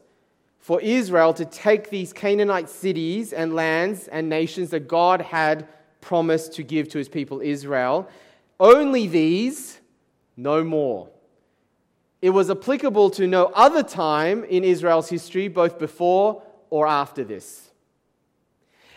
for 0.58 0.80
Israel 0.80 1.32
to 1.34 1.44
take 1.44 1.90
these 1.90 2.12
Canaanite 2.12 2.68
cities 2.68 3.32
and 3.32 3.54
lands 3.54 4.08
and 4.08 4.28
nations 4.28 4.70
that 4.70 4.88
God 4.88 5.20
had 5.20 5.66
promised 6.00 6.52
to 6.54 6.62
give 6.62 6.88
to 6.88 6.98
his 6.98 7.08
people 7.08 7.40
Israel. 7.40 8.08
Only 8.60 9.06
these, 9.06 9.80
no 10.36 10.64
more. 10.64 11.08
It 12.22 12.30
was 12.30 12.50
applicable 12.50 13.10
to 13.10 13.26
no 13.26 13.46
other 13.46 13.82
time 13.82 14.44
in 14.44 14.64
Israel's 14.64 15.08
history, 15.08 15.48
both 15.48 15.78
before 15.78 16.42
or 16.70 16.86
after 16.86 17.22
this. 17.22 17.65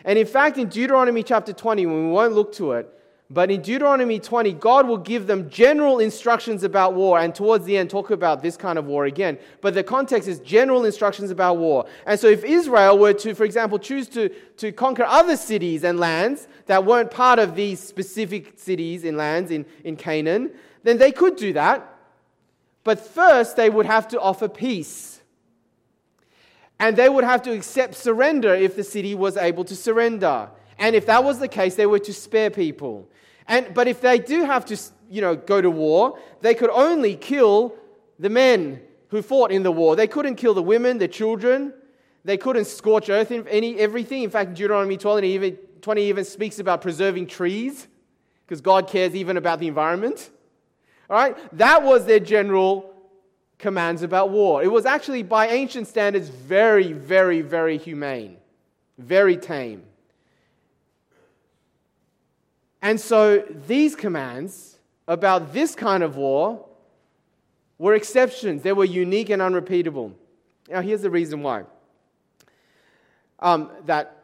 And 0.05 0.17
in 0.17 0.25
fact, 0.25 0.57
in 0.57 0.69
Deuteronomy 0.69 1.23
chapter 1.23 1.53
20, 1.53 1.85
when 1.85 2.07
we 2.07 2.11
won't 2.11 2.33
look 2.33 2.53
to 2.53 2.73
it, 2.73 2.93
but 3.31 3.51
in 3.51 3.61
Deuteronomy 3.61 4.19
20, 4.19 4.53
God 4.53 4.87
will 4.87 4.97
give 4.97 5.27
them 5.27 5.51
general 5.51 5.99
instructions 5.99 6.63
about 6.63 6.95
war, 6.95 7.19
and 7.19 7.33
towards 7.35 7.63
the 7.65 7.77
end, 7.77 7.91
talk 7.91 8.09
about 8.09 8.41
this 8.41 8.57
kind 8.57 8.79
of 8.79 8.85
war 8.85 9.05
again. 9.05 9.37
But 9.61 9.75
the 9.75 9.83
context 9.83 10.27
is 10.27 10.39
general 10.39 10.83
instructions 10.83 11.29
about 11.29 11.57
war. 11.57 11.85
And 12.07 12.19
so, 12.19 12.25
if 12.25 12.43
Israel 12.43 12.97
were 12.97 13.13
to, 13.13 13.35
for 13.35 13.43
example, 13.43 13.77
choose 13.77 14.07
to, 14.09 14.29
to 14.57 14.71
conquer 14.71 15.03
other 15.03 15.37
cities 15.37 15.83
and 15.83 15.99
lands 15.99 16.47
that 16.65 16.85
weren't 16.85 17.11
part 17.11 17.37
of 17.37 17.55
these 17.55 17.79
specific 17.79 18.53
cities 18.57 19.03
and 19.03 19.15
lands 19.15 19.51
in, 19.51 19.63
in 19.83 19.95
Canaan, 19.95 20.49
then 20.81 20.97
they 20.97 21.11
could 21.11 21.35
do 21.35 21.53
that. 21.53 21.87
But 22.83 22.99
first, 22.99 23.55
they 23.57 23.69
would 23.69 23.85
have 23.85 24.07
to 24.07 24.19
offer 24.19 24.47
peace. 24.47 25.18
And 26.79 26.95
they 26.95 27.09
would 27.09 27.23
have 27.23 27.41
to 27.43 27.51
accept 27.51 27.95
surrender 27.95 28.53
if 28.53 28.75
the 28.75 28.83
city 28.83 29.13
was 29.13 29.35
able 29.35 29.65
to 29.65 29.75
surrender. 29.75 30.49
And 30.77 30.95
if 30.95 31.05
that 31.07 31.23
was 31.23 31.39
the 31.39 31.47
case, 31.47 31.75
they 31.75 31.85
were 31.85 31.99
to 31.99 32.13
spare 32.13 32.49
people. 32.49 33.09
And, 33.47 33.73
but 33.73 33.87
if 33.87 33.99
they 33.99 34.19
do 34.19 34.45
have 34.45 34.63
to, 34.65 34.77
you 35.09 35.21
know, 35.21 35.35
go 35.35 35.61
to 35.61 35.69
war, 35.69 36.17
they 36.41 36.53
could 36.53 36.69
only 36.69 37.15
kill 37.15 37.75
the 38.17 38.29
men 38.29 38.81
who 39.09 39.21
fought 39.21 39.51
in 39.51 39.63
the 39.63 39.71
war. 39.71 39.95
They 39.95 40.07
couldn't 40.07 40.35
kill 40.35 40.53
the 40.53 40.63
women, 40.63 40.99
the 40.99 41.07
children. 41.07 41.73
They 42.23 42.37
couldn't 42.37 42.65
scorch 42.65 43.09
earth, 43.09 43.31
any, 43.31 43.77
everything. 43.77 44.23
In 44.23 44.29
fact, 44.29 44.53
Deuteronomy 44.53 44.97
12 44.97 45.23
even, 45.23 45.55
20 45.81 46.01
even 46.03 46.25
speaks 46.25 46.59
about 46.59 46.81
preserving 46.81 47.27
trees 47.27 47.87
because 48.45 48.61
God 48.61 48.87
cares 48.87 49.15
even 49.15 49.35
about 49.35 49.59
the 49.59 49.67
environment. 49.67 50.29
All 51.09 51.17
right? 51.17 51.37
That 51.57 51.83
was 51.83 52.05
their 52.05 52.19
general 52.19 52.93
commands 53.59 54.01
about 54.01 54.29
war. 54.31 54.63
It 54.63 54.71
was 54.71 54.85
actually, 54.85 55.21
by 55.21 55.49
ancient 55.49 55.87
standards, 55.87 56.29
very, 56.29 56.93
very, 56.93 57.41
very 57.41 57.77
humane, 57.77 58.37
very 58.97 59.37
tame. 59.37 59.83
And 62.81 62.99
so 62.99 63.39
these 63.67 63.95
commands 63.95 64.77
about 65.07 65.53
this 65.53 65.75
kind 65.75 66.01
of 66.01 66.15
war 66.15 66.65
were 67.77 67.93
exceptions. 67.93 68.63
They 68.63 68.73
were 68.73 68.85
unique 68.85 69.29
and 69.29 69.41
unrepeatable. 69.41 70.13
Now, 70.69 70.81
here's 70.81 71.01
the 71.01 71.09
reason 71.09 71.43
why. 71.43 71.65
Um, 73.39 73.69
that 73.85 74.15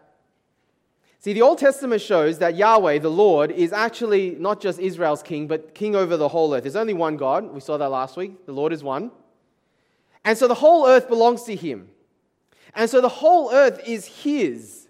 See, 1.26 1.34
the 1.34 1.42
Old 1.42 1.58
Testament 1.58 2.04
shows 2.04 2.38
that 2.38 2.56
Yahweh, 2.56 3.00
the 3.00 3.10
Lord, 3.10 3.50
is 3.50 3.74
actually 3.74 4.36
not 4.38 4.62
just 4.62 4.78
Israel's 4.78 5.24
king, 5.24 5.48
but 5.48 5.74
king 5.74 5.96
over 5.96 6.18
the 6.18 6.28
whole 6.28 6.54
earth. 6.54 6.62
There's 6.62 6.76
only 6.76 6.94
one 6.94 7.18
God. 7.18 7.52
We 7.52 7.62
saw 7.62 7.78
that 7.78 7.90
last 7.90 8.16
week. 8.16 8.46
The 8.46 8.52
Lord 8.52 8.72
is 8.72 8.84
one. 8.84 9.10
And 10.26 10.38
so 10.38 10.48
the 10.48 10.56
whole 10.56 10.88
earth 10.88 11.08
belongs 11.08 11.44
to 11.44 11.56
him. 11.56 11.88
And 12.74 12.90
so 12.90 13.00
the 13.00 13.08
whole 13.08 13.54
earth 13.54 13.80
is 13.88 14.06
his 14.06 14.90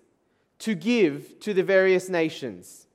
to 0.59 0.73
give 0.73 1.39
to 1.41 1.53
the 1.53 1.61
various 1.61 2.09
nations. 2.09 2.87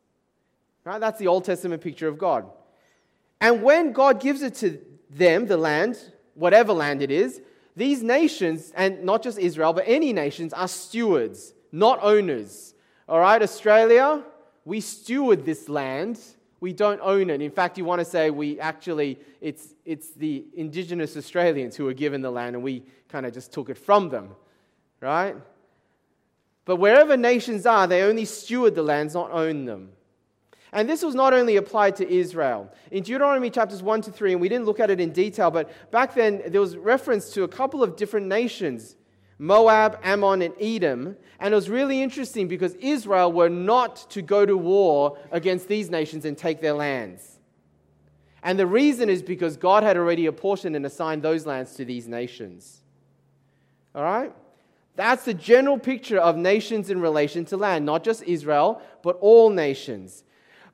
Right? 0.84 0.98
That's 0.98 1.18
the 1.18 1.28
Old 1.28 1.44
Testament 1.44 1.82
picture 1.82 2.08
of 2.08 2.18
God. 2.18 2.50
And 3.40 3.62
when 3.62 3.92
God 3.92 4.20
gives 4.20 4.42
it 4.42 4.54
to 4.56 4.80
them, 5.10 5.46
the 5.46 5.56
land, 5.56 5.98
whatever 6.34 6.72
land 6.72 7.02
it 7.02 7.10
is, 7.10 7.40
these 7.76 8.02
nations, 8.02 8.72
and 8.74 9.04
not 9.04 9.22
just 9.22 9.38
Israel, 9.38 9.72
but 9.72 9.84
any 9.86 10.12
nations, 10.12 10.52
are 10.52 10.68
stewards, 10.68 11.54
not 11.70 11.98
owners. 12.02 12.74
All 13.08 13.20
right, 13.20 13.40
Australia, 13.40 14.24
we 14.64 14.80
steward 14.80 15.44
this 15.44 15.68
land. 15.68 16.18
We 16.60 16.74
don't 16.74 17.00
own 17.02 17.30
it. 17.30 17.40
In 17.40 17.50
fact, 17.50 17.78
you 17.78 17.84
want 17.84 18.00
to 18.00 18.04
say 18.04 18.30
we 18.30 18.60
actually, 18.60 19.18
it's, 19.40 19.74
it's 19.84 20.10
the 20.10 20.44
indigenous 20.54 21.16
Australians 21.16 21.74
who 21.74 21.84
were 21.84 21.94
given 21.94 22.20
the 22.20 22.30
land 22.30 22.54
and 22.54 22.62
we 22.62 22.84
kind 23.08 23.24
of 23.24 23.32
just 23.32 23.52
took 23.52 23.70
it 23.70 23.78
from 23.78 24.10
them, 24.10 24.34
right? 25.00 25.34
But 26.66 26.76
wherever 26.76 27.16
nations 27.16 27.64
are, 27.64 27.86
they 27.86 28.02
only 28.02 28.26
steward 28.26 28.74
the 28.74 28.82
lands, 28.82 29.14
not 29.14 29.30
own 29.30 29.64
them. 29.64 29.90
And 30.72 30.88
this 30.88 31.02
was 31.02 31.14
not 31.14 31.32
only 31.32 31.56
applied 31.56 31.96
to 31.96 32.08
Israel. 32.08 32.72
In 32.90 33.02
Deuteronomy 33.02 33.50
chapters 33.50 33.82
1 33.82 34.02
to 34.02 34.12
3, 34.12 34.32
and 34.32 34.40
we 34.40 34.48
didn't 34.48 34.66
look 34.66 34.78
at 34.78 34.90
it 34.90 35.00
in 35.00 35.10
detail, 35.12 35.50
but 35.50 35.90
back 35.90 36.14
then 36.14 36.42
there 36.46 36.60
was 36.60 36.76
reference 36.76 37.30
to 37.30 37.42
a 37.42 37.48
couple 37.48 37.82
of 37.82 37.96
different 37.96 38.26
nations 38.26 38.94
Moab, 39.40 39.98
Ammon, 40.02 40.42
and 40.42 40.54
Edom. 40.60 41.16
And 41.40 41.52
it 41.52 41.54
was 41.54 41.70
really 41.70 42.02
interesting 42.02 42.46
because 42.46 42.74
Israel 42.74 43.32
were 43.32 43.48
not 43.48 44.10
to 44.10 44.20
go 44.20 44.44
to 44.44 44.54
war 44.54 45.16
against 45.32 45.66
these 45.66 45.88
nations 45.88 46.26
and 46.26 46.36
take 46.36 46.60
their 46.60 46.74
lands. 46.74 47.38
And 48.42 48.58
the 48.58 48.66
reason 48.66 49.08
is 49.08 49.22
because 49.22 49.56
God 49.56 49.82
had 49.82 49.96
already 49.96 50.26
apportioned 50.26 50.76
and 50.76 50.84
assigned 50.84 51.22
those 51.22 51.46
lands 51.46 51.74
to 51.76 51.86
these 51.86 52.06
nations. 52.06 52.82
All 53.94 54.02
right? 54.02 54.32
That's 54.94 55.24
the 55.24 55.32
general 55.32 55.78
picture 55.78 56.18
of 56.18 56.36
nations 56.36 56.90
in 56.90 57.00
relation 57.00 57.46
to 57.46 57.56
land, 57.56 57.86
not 57.86 58.04
just 58.04 58.22
Israel, 58.24 58.82
but 59.02 59.16
all 59.22 59.48
nations. 59.48 60.22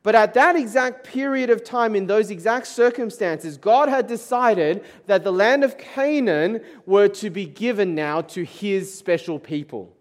But 0.07 0.14
at 0.14 0.35
that 0.35 0.55
exact 0.55 1.03
period 1.03 1.51
of 1.51 1.64
time, 1.64 1.97
in 1.97 2.07
those 2.07 2.31
exact 2.31 2.69
circumstances, 2.69 3.57
God 3.57 3.88
had 3.88 4.07
decided 4.07 4.85
that 5.07 5.25
the 5.25 5.33
land 5.33 5.64
of 5.64 5.79
Canaan 5.79 6.61
were 6.87 7.09
to 7.09 7.29
be 7.29 7.45
given 7.45 7.97
now 7.97 8.21
to 8.21 8.45
his 8.45 8.95
special 8.97 9.40
people. 9.40 9.92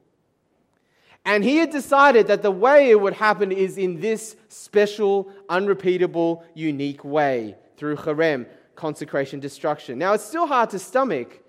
And 1.25 1.43
he 1.43 1.57
had 1.57 1.71
decided 1.71 2.27
that 2.27 2.43
the 2.43 2.51
way 2.51 2.91
it 2.91 3.01
would 3.01 3.13
happen 3.15 3.51
is 3.51 3.79
in 3.79 3.99
this 3.99 4.35
special, 4.47 5.27
unrepeatable, 5.49 6.45
unique 6.53 7.03
way 7.03 7.55
through 7.75 7.95
cherem, 7.95 8.45
consecration, 8.75 9.39
destruction. 9.39 9.97
Now, 9.97 10.13
it's 10.13 10.23
still 10.23 10.45
hard 10.45 10.69
to 10.69 10.77
stomach, 10.77 11.41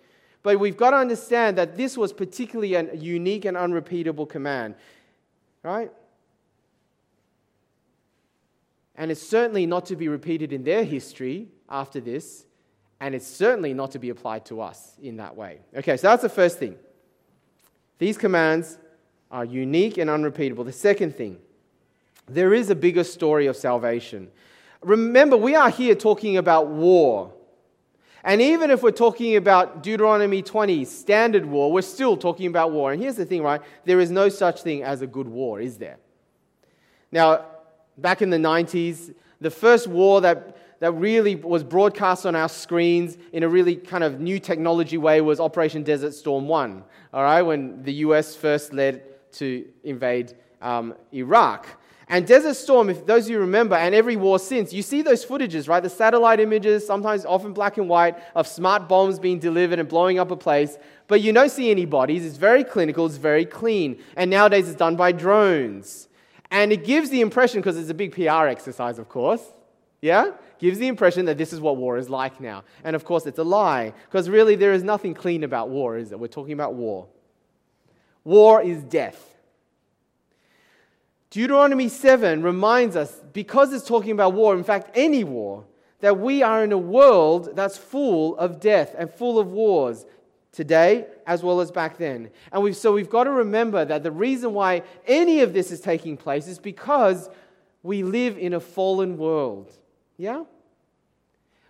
but 0.42 0.59
we've 0.59 0.79
got 0.79 0.92
to 0.92 0.97
understand 0.97 1.59
that 1.59 1.77
this 1.77 1.95
was 1.99 2.11
particularly 2.11 2.73
a 2.73 2.95
unique 2.95 3.45
and 3.45 3.55
unrepeatable 3.55 4.25
command. 4.25 4.77
Right? 5.62 5.90
And 8.96 9.11
it's 9.11 9.22
certainly 9.22 9.66
not 9.66 9.87
to 9.87 9.96
be 9.96 10.09
repeated 10.09 10.52
in 10.52 10.64
their 10.64 10.82
history 10.85 11.48
after 11.68 12.00
this, 12.00 12.46
and 13.00 13.14
it's 13.14 13.26
certainly 13.26 13.74
not 13.74 13.90
to 13.92 13.98
be 13.98 14.09
applied 14.09 14.46
to 14.46 14.61
us 14.61 14.96
in 15.02 15.18
that 15.18 15.37
way. 15.37 15.61
Okay, 15.76 15.96
so 15.96 16.09
that's 16.09 16.22
the 16.22 16.28
first 16.28 16.59
thing. 16.59 16.76
These 17.98 18.16
commands 18.16 18.78
are 19.30 19.44
unique 19.44 19.98
and 19.98 20.09
unrepeatable. 20.09 20.64
The 20.64 20.72
second 20.72 21.14
thing, 21.14 21.38
there 22.26 22.54
is 22.54 22.70
a 22.70 22.74
bigger 22.74 23.04
story 23.04 23.46
of 23.46 23.56
salvation. 23.56 24.30
Remember, 24.82 25.37
we 25.37 25.54
are 25.54 25.70
here 25.70 25.94
talking 25.94 26.38
about 26.38 26.68
war. 26.68 27.32
And 28.24 28.40
even 28.40 28.70
if 28.70 28.82
we're 28.82 28.90
talking 28.90 29.37
about 29.37 29.82
Deuteronomy 29.82 30.42
20, 30.42 30.85
standard 30.85 31.46
war, 31.46 31.70
we're 31.70 31.82
still 31.82 32.16
talking 32.16 32.46
about 32.46 32.72
war. 32.72 32.92
And 32.92 33.00
here's 33.00 33.16
the 33.16 33.24
thing, 33.24 33.42
right? 33.42 33.61
There 33.85 34.00
is 34.00 34.11
no 34.11 34.28
such 34.28 34.62
thing 34.62 34.82
as 34.82 35.02
a 35.02 35.06
good 35.06 35.28
war, 35.28 35.61
is 35.61 35.76
there? 35.76 35.98
Now, 37.12 37.44
back 37.98 38.22
in 38.22 38.30
the 38.30 38.37
90s, 38.37 39.14
the 39.40 39.50
first 39.50 39.87
war 39.87 40.20
that, 40.20 40.56
that 40.80 40.92
really 40.92 41.37
was 41.37 41.62
broadcast 41.62 42.26
on 42.26 42.35
our 42.35 42.48
screens 42.48 43.18
in 43.32 43.42
a 43.42 43.48
really 43.48 43.76
kind 43.76 44.04
of 44.04 44.20
new 44.20 44.38
technology 44.38 44.98
way 44.98 45.20
was 45.20 45.40
Operation 45.40 45.82
Desert 45.82 46.14
Storm 46.14 46.48
1, 46.48 46.85
all 47.12 47.22
right, 47.22 47.42
when 47.42 47.82
the 47.82 47.92
US 47.94 48.35
first 48.35 48.72
led 48.72 49.02
to 49.32 49.66
invade 49.85 50.35
um, 50.61 50.94
Iraq. 51.12 51.66
And 52.09 52.24
Desert 52.24 52.54
Storm, 52.54 52.88
if 52.88 53.04
those 53.04 53.24
of 53.24 53.30
you 53.30 53.40
remember, 53.40 53.74
and 53.74 53.92
every 53.92 54.14
war 54.14 54.38
since, 54.38 54.72
you 54.72 54.82
see 54.82 55.02
those 55.02 55.26
footages, 55.26 55.68
right? 55.68 55.82
The 55.82 55.90
satellite 55.90 56.38
images, 56.38 56.87
sometimes 56.87 57.24
often 57.24 57.52
black 57.52 57.78
and 57.78 57.88
white, 57.88 58.16
of 58.37 58.46
smart 58.46 58.88
bombs 58.88 59.18
being 59.18 59.40
delivered 59.40 59.80
and 59.80 59.88
blowing 59.88 60.20
up 60.20 60.30
a 60.30 60.37
place. 60.37 60.78
But 61.09 61.20
you 61.20 61.32
don't 61.32 61.50
see 61.50 61.68
any 61.68 61.85
bodies. 61.85 62.24
It's 62.24 62.37
very 62.37 62.62
clinical, 62.62 63.06
it's 63.06 63.16
very 63.16 63.44
clean. 63.44 64.00
And 64.16 64.30
nowadays 64.30 64.68
it's 64.68 64.78
done 64.78 64.94
by 64.94 65.11
drones. 65.11 66.06
And 66.50 66.72
it 66.72 66.85
gives 66.85 67.11
the 67.11 67.20
impression, 67.20 67.61
because 67.61 67.76
it's 67.76 67.90
a 67.90 67.94
big 67.94 68.12
PR 68.12 68.46
exercise, 68.46 68.98
of 68.98 69.09
course, 69.09 69.42
yeah? 70.00 70.32
Gives 70.59 70.78
the 70.78 70.87
impression 70.87 71.26
that 71.26 71.38
this 71.38 71.52
is 71.52 71.61
what 71.61 71.76
war 71.76 71.98
is 71.98 72.09
like 72.09 72.40
now. 72.40 72.64
And 72.85 72.94
of 72.94 73.04
course, 73.04 73.26
it's 73.26 73.38
a 73.38 73.44
lie, 73.44 73.92
because 74.06 74.30
really 74.30 74.56
there 74.56 74.72
is 74.72 74.82
nothing 74.82 75.14
clean 75.14 75.44
about 75.44 75.68
war, 75.68 75.96
is 75.96 76.12
it? 76.12 76.20
We're 76.20 76.28
talking 76.28 76.52
about 76.52 76.74
war. 76.74 77.09
War 78.24 78.62
is 78.62 78.82
death. 78.82 79.35
Deuteronomy 81.30 81.88
7 81.88 82.42
reminds 82.42 82.96
us, 82.96 83.20
because 83.32 83.72
it's 83.72 83.87
talking 83.87 84.12
about 84.12 84.32
war, 84.32 84.54
in 84.54 84.64
fact, 84.64 84.90
any 84.94 85.24
war, 85.24 85.64
that 86.00 86.18
we 86.18 86.42
are 86.42 86.62
in 86.62 86.72
a 86.72 86.78
world 86.78 87.50
that's 87.54 87.76
full 87.76 88.37
of 88.37 88.61
death 88.61 88.94
and 88.96 89.11
full 89.11 89.38
of 89.38 89.48
wars 89.48 90.04
today 90.57 91.07
as 91.27 91.42
well 91.42 91.61
as 91.61 91.71
back 91.71 91.99
then. 91.99 92.31
And 92.51 92.62
we've, 92.62 92.77
so 92.77 92.95
we've 92.95 93.11
got 93.11 93.25
to 93.25 93.31
remember 93.31 93.85
that 93.85 94.03
the 94.03 94.11
reason 94.11 94.55
why 94.55 94.83
any 95.07 95.40
of 95.40 95.53
this 95.53 95.71
is 95.71 95.81
taking 95.81 96.16
place 96.16 96.49
is 96.49 96.59
because 96.59 97.29
we 97.83 98.03
live 98.03 98.38
in 98.38 98.55
a 98.55 98.61
fallen 98.61 99.19
world. 99.19 99.71
Yeah? 100.16 100.45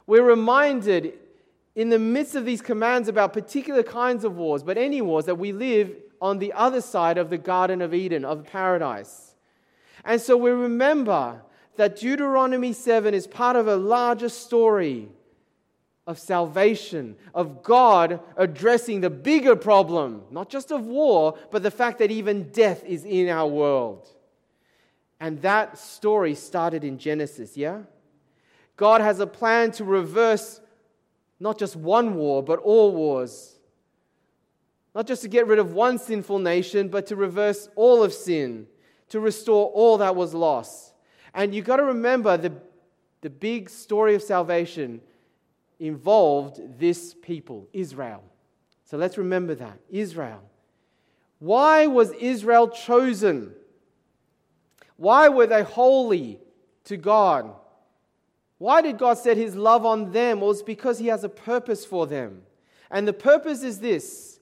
We're 0.07 0.23
reminded 0.23 1.15
in 1.75 1.91
the 1.91 1.99
midst 1.99 2.37
of 2.37 2.45
these 2.45 2.63
commands 2.63 3.09
about 3.09 3.33
particular 3.33 3.83
kinds 3.83 4.25
of 4.25 4.37
wars, 4.37 4.63
but 4.63 4.79
any 4.79 5.03
wars, 5.03 5.25
that 5.25 5.35
we 5.35 5.51
live 5.51 5.93
on 6.23 6.39
the 6.39 6.53
other 6.53 6.81
side 6.81 7.19
of 7.19 7.29
the 7.29 7.39
Garden 7.39 7.83
of 7.83 7.93
Eden, 7.93 8.25
of 8.25 8.45
paradise. 8.45 9.35
And 10.05 10.21
so 10.21 10.37
we 10.37 10.51
remember 10.51 11.43
that 11.75 11.97
Deuteronomy 11.97 12.73
7 12.73 13.13
is 13.13 13.27
part 13.27 13.57
of 13.57 13.67
a 13.67 13.77
larger 13.77 14.29
story 14.29 15.09
of 16.07 16.19
salvation, 16.19 17.17
of 17.35 17.63
God 17.63 18.21
addressing 18.37 19.01
the 19.01 19.11
bigger 19.11 19.57
problem, 19.57 20.23
not 20.31 20.49
just 20.49 20.71
of 20.71 20.87
war, 20.87 21.37
but 21.51 21.63
the 21.63 21.71
fact 21.71 21.99
that 21.99 22.11
even 22.11 22.51
death 22.51 22.85
is 22.85 23.05
in 23.05 23.29
our 23.29 23.49
world. 23.49 24.09
And 25.19 25.43
that 25.43 25.79
story 25.79 26.35
started 26.35 26.85
in 26.85 26.99
Genesis, 26.99 27.57
yeah? 27.57 27.83
God 28.77 29.01
has 29.01 29.21
a 29.21 29.27
plan 29.27 29.73
to 29.73 29.85
reverse 29.85 30.61
not 31.41 31.59
just 31.59 31.77
one 31.77 32.15
war, 32.15 32.43
but 32.43 32.59
all 32.61 32.93
wars. 32.93 33.57
Not 34.95 35.07
just 35.07 35.23
to 35.23 35.29
get 35.29 35.47
rid 35.47 35.59
of 35.59 35.73
one 35.73 35.99
sinful 35.99 36.39
nation, 36.39 36.89
but 36.89 37.07
to 37.09 37.17
reverse 37.17 37.69
all 37.75 38.03
of 38.03 38.13
sin 38.13 38.67
to 39.09 39.21
restore 39.21 39.67
all 39.69 39.99
that 39.99 40.17
was 40.17 40.35
lost. 40.35 40.93
And 41.35 41.55
you've 41.55 41.65
got 41.65 41.77
to 41.77 41.85
remember 41.85 42.37
the, 42.37 42.53
the 43.21 43.31
big 43.31 43.71
story 43.71 44.15
of 44.15 44.23
salvation 44.23 45.01
involved 45.79 46.79
this 46.79 47.15
people, 47.15 47.69
Israel. 47.73 48.23
So 48.85 48.97
let's 48.97 49.19
remember 49.19 49.55
that 49.57 49.79
Israel. 49.91 50.43
Why 51.39 51.87
was 51.87 52.13
Israel 52.13 52.69
chosen? 52.69 53.53
Why 54.97 55.29
were 55.29 55.47
they 55.47 55.63
holy 55.63 56.41
to 56.85 56.97
God? 56.97 57.53
Why 58.59 58.81
did 58.81 58.99
God 58.99 59.19
set 59.19 59.37
his 59.37 59.55
love 59.55 59.85
on 59.85 60.13
them? 60.13 60.41
Well, 60.41 60.51
it's 60.51 60.63
because 60.63 60.99
he 60.99 61.09
has 61.09 61.25
a 61.25 61.29
purpose 61.29 61.85
for 61.85 62.07
them. 62.07 62.43
And 62.91 63.07
the 63.07 63.13
purpose 63.13 63.63
is 63.63 63.81
this 63.81 64.41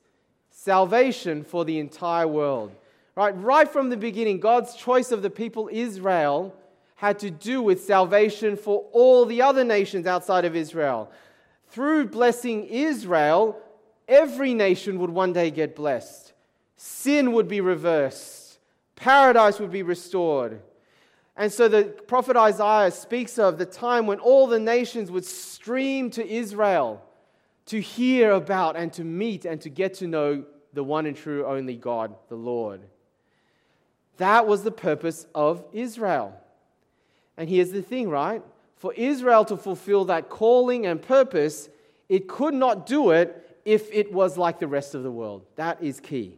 salvation 0.50 1.42
for 1.42 1.64
the 1.64 1.78
entire 1.78 2.28
world. 2.28 2.72
Right, 3.16 3.36
right 3.42 3.68
from 3.68 3.90
the 3.90 3.96
beginning, 3.96 4.40
God's 4.40 4.74
choice 4.74 5.12
of 5.12 5.22
the 5.22 5.30
people 5.30 5.68
Israel 5.72 6.54
had 6.96 7.18
to 7.20 7.30
do 7.30 7.60
with 7.62 7.84
salvation 7.84 8.56
for 8.56 8.84
all 8.92 9.26
the 9.26 9.42
other 9.42 9.64
nations 9.64 10.06
outside 10.06 10.44
of 10.44 10.56
Israel. 10.56 11.10
Through 11.74 12.06
blessing 12.06 12.68
Israel, 12.68 13.60
every 14.06 14.54
nation 14.54 15.00
would 15.00 15.10
one 15.10 15.32
day 15.32 15.50
get 15.50 15.74
blessed. 15.74 16.32
Sin 16.76 17.32
would 17.32 17.48
be 17.48 17.60
reversed, 17.60 18.60
paradise 18.94 19.58
would 19.58 19.72
be 19.72 19.82
restored. 19.82 20.62
And 21.36 21.52
so 21.52 21.66
the 21.66 21.86
prophet 22.06 22.36
Isaiah 22.36 22.92
speaks 22.92 23.40
of 23.40 23.58
the 23.58 23.66
time 23.66 24.06
when 24.06 24.20
all 24.20 24.46
the 24.46 24.60
nations 24.60 25.10
would 25.10 25.24
stream 25.24 26.10
to 26.10 26.24
Israel 26.24 27.02
to 27.66 27.80
hear 27.80 28.30
about 28.30 28.76
and 28.76 28.92
to 28.92 29.02
meet 29.02 29.44
and 29.44 29.60
to 29.62 29.68
get 29.68 29.94
to 29.94 30.06
know 30.06 30.44
the 30.74 30.84
one 30.84 31.06
and 31.06 31.16
true 31.16 31.44
only 31.44 31.74
God, 31.74 32.14
the 32.28 32.36
Lord. 32.36 32.82
That 34.18 34.46
was 34.46 34.62
the 34.62 34.70
purpose 34.70 35.26
of 35.34 35.64
Israel. 35.72 36.40
And 37.36 37.48
here's 37.48 37.72
the 37.72 37.82
thing, 37.82 38.10
right? 38.10 38.44
For 38.84 38.92
Israel 38.92 39.46
to 39.46 39.56
fulfill 39.56 40.04
that 40.04 40.28
calling 40.28 40.84
and 40.84 41.00
purpose, 41.00 41.70
it 42.10 42.28
could 42.28 42.52
not 42.52 42.84
do 42.84 43.12
it 43.12 43.58
if 43.64 43.90
it 43.90 44.12
was 44.12 44.36
like 44.36 44.58
the 44.58 44.68
rest 44.68 44.94
of 44.94 45.02
the 45.02 45.10
world. 45.10 45.46
That 45.56 45.82
is 45.82 46.00
key. 46.00 46.36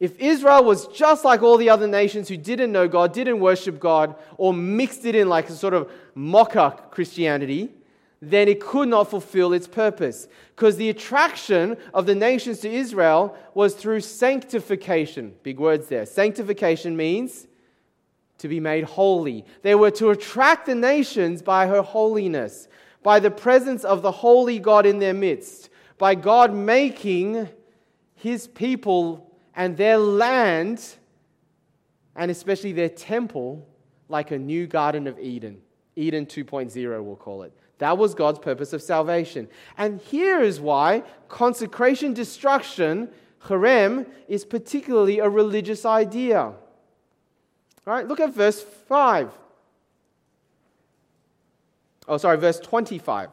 If 0.00 0.18
Israel 0.18 0.64
was 0.64 0.88
just 0.88 1.24
like 1.24 1.40
all 1.40 1.56
the 1.56 1.70
other 1.70 1.86
nations 1.86 2.28
who 2.28 2.36
didn't 2.36 2.72
know 2.72 2.88
God, 2.88 3.12
didn't 3.12 3.38
worship 3.38 3.78
God, 3.78 4.16
or 4.38 4.52
mixed 4.52 5.04
it 5.04 5.14
in 5.14 5.28
like 5.28 5.48
a 5.48 5.52
sort 5.52 5.72
of 5.72 5.88
mocha 6.16 6.82
Christianity, 6.90 7.70
then 8.20 8.48
it 8.48 8.58
could 8.58 8.88
not 8.88 9.08
fulfill 9.08 9.52
its 9.52 9.68
purpose. 9.68 10.26
Because 10.56 10.76
the 10.76 10.90
attraction 10.90 11.76
of 11.94 12.06
the 12.06 12.16
nations 12.16 12.58
to 12.62 12.68
Israel 12.68 13.36
was 13.54 13.76
through 13.76 14.00
sanctification. 14.00 15.32
Big 15.44 15.60
words 15.60 15.86
there. 15.86 16.06
Sanctification 16.06 16.96
means 16.96 17.46
to 18.40 18.48
be 18.48 18.60
made 18.60 18.84
holy. 18.84 19.44
They 19.62 19.74
were 19.74 19.90
to 19.92 20.10
attract 20.10 20.66
the 20.66 20.74
nations 20.74 21.42
by 21.42 21.66
her 21.66 21.82
holiness, 21.82 22.68
by 23.02 23.20
the 23.20 23.30
presence 23.30 23.84
of 23.84 24.02
the 24.02 24.10
holy 24.10 24.58
God 24.58 24.86
in 24.86 24.98
their 24.98 25.14
midst, 25.14 25.70
by 25.98 26.14
God 26.14 26.54
making 26.54 27.48
his 28.14 28.48
people 28.48 29.30
and 29.54 29.76
their 29.76 29.98
land, 29.98 30.96
and 32.16 32.30
especially 32.30 32.72
their 32.72 32.88
temple, 32.88 33.66
like 34.08 34.30
a 34.30 34.38
new 34.38 34.66
Garden 34.66 35.06
of 35.06 35.18
Eden. 35.18 35.60
Eden 35.96 36.26
2.0, 36.26 37.02
we'll 37.04 37.16
call 37.16 37.42
it. 37.42 37.52
That 37.78 37.96
was 37.96 38.14
God's 38.14 38.38
purpose 38.38 38.72
of 38.72 38.82
salvation. 38.82 39.48
And 39.76 40.00
here 40.00 40.40
is 40.40 40.60
why 40.60 41.02
consecration 41.28 42.14
destruction, 42.14 43.10
cherem, 43.44 44.06
is 44.28 44.44
particularly 44.44 45.18
a 45.18 45.28
religious 45.28 45.84
idea. 45.84 46.52
Right, 47.84 48.06
look 48.06 48.20
at 48.20 48.34
verse 48.34 48.62
5. 48.62 49.30
Oh, 52.08 52.16
sorry, 52.18 52.36
verse 52.36 52.60
25. 52.60 53.30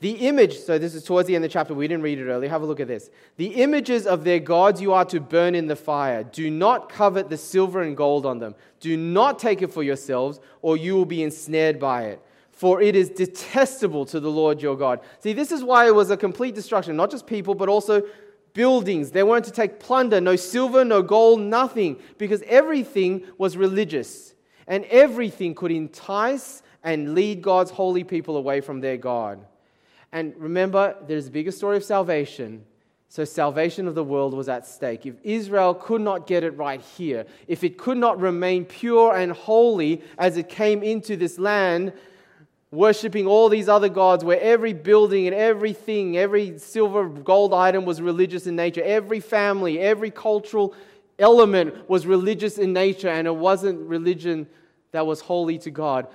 The 0.00 0.10
image, 0.26 0.58
so 0.58 0.78
this 0.78 0.96
is 0.96 1.04
towards 1.04 1.28
the 1.28 1.36
end 1.36 1.44
of 1.44 1.50
the 1.50 1.52
chapter, 1.52 1.74
we 1.74 1.86
didn't 1.86 2.02
read 2.02 2.18
it 2.18 2.24
earlier. 2.24 2.50
Have 2.50 2.62
a 2.62 2.66
look 2.66 2.80
at 2.80 2.88
this. 2.88 3.08
The 3.36 3.62
images 3.62 4.04
of 4.06 4.24
their 4.24 4.40
gods 4.40 4.80
you 4.80 4.92
are 4.92 5.04
to 5.04 5.20
burn 5.20 5.54
in 5.54 5.68
the 5.68 5.76
fire. 5.76 6.24
Do 6.24 6.50
not 6.50 6.88
covet 6.88 7.30
the 7.30 7.36
silver 7.36 7.82
and 7.82 7.96
gold 7.96 8.26
on 8.26 8.38
them. 8.38 8.56
Do 8.80 8.96
not 8.96 9.38
take 9.38 9.62
it 9.62 9.72
for 9.72 9.84
yourselves, 9.84 10.40
or 10.60 10.76
you 10.76 10.94
will 10.94 11.04
be 11.04 11.22
ensnared 11.22 11.78
by 11.78 12.06
it 12.06 12.22
for 12.62 12.80
it 12.80 12.94
is 12.94 13.08
detestable 13.08 14.04
to 14.06 14.20
the 14.20 14.30
Lord 14.30 14.62
your 14.62 14.76
God. 14.76 15.00
See, 15.18 15.32
this 15.32 15.50
is 15.50 15.64
why 15.64 15.88
it 15.88 15.94
was 15.96 16.10
a 16.10 16.16
complete 16.16 16.54
destruction, 16.54 16.94
not 16.94 17.10
just 17.10 17.26
people, 17.26 17.56
but 17.56 17.68
also 17.68 18.02
buildings. 18.54 19.10
They 19.10 19.22
weren't 19.22 19.44
to 19.46 19.50
take 19.50 19.80
plunder, 19.80 20.20
no 20.20 20.36
silver, 20.36 20.84
no 20.84 21.02
gold, 21.02 21.40
nothing, 21.40 21.96
because 22.18 22.42
everything 22.46 23.24
was 23.38 23.56
religious. 23.56 24.34
And 24.66 24.84
everything 24.86 25.54
could 25.54 25.70
entice 25.70 26.62
and 26.84 27.14
lead 27.14 27.42
God's 27.42 27.70
holy 27.70 28.04
people 28.04 28.36
away 28.36 28.60
from 28.60 28.80
their 28.80 28.96
God. 28.96 29.44
And 30.12 30.34
remember, 30.36 30.96
there's 31.06 31.28
a 31.28 31.30
bigger 31.30 31.50
story 31.50 31.76
of 31.76 31.84
salvation. 31.84 32.64
So, 33.08 33.24
salvation 33.24 33.88
of 33.88 33.94
the 33.94 34.04
world 34.04 34.32
was 34.32 34.48
at 34.48 34.66
stake. 34.66 35.04
If 35.04 35.16
Israel 35.22 35.74
could 35.74 36.00
not 36.00 36.26
get 36.26 36.44
it 36.44 36.56
right 36.56 36.80
here, 36.80 37.26
if 37.46 37.62
it 37.62 37.76
could 37.76 37.98
not 37.98 38.20
remain 38.20 38.64
pure 38.64 39.14
and 39.14 39.32
holy 39.32 40.02
as 40.16 40.36
it 40.36 40.48
came 40.48 40.82
into 40.82 41.16
this 41.16 41.38
land, 41.38 41.92
worshipping 42.72 43.26
all 43.26 43.48
these 43.48 43.68
other 43.68 43.90
gods 43.90 44.24
where 44.24 44.40
every 44.40 44.72
building 44.72 45.26
and 45.28 45.36
everything, 45.36 46.16
every 46.16 46.58
silver, 46.58 47.06
gold 47.08 47.54
item 47.54 47.84
was 47.84 48.00
religious 48.00 48.46
in 48.46 48.56
nature. 48.56 48.82
Every 48.82 49.20
family, 49.20 49.78
every 49.78 50.10
cultural 50.10 50.74
element 51.18 51.88
was 51.88 52.06
religious 52.06 52.58
in 52.58 52.72
nature, 52.72 53.10
and 53.10 53.28
it 53.28 53.36
wasn't 53.36 53.78
religion 53.86 54.48
that 54.90 55.06
was 55.06 55.20
holy 55.20 55.58
to 55.58 55.70
God. 55.70 56.08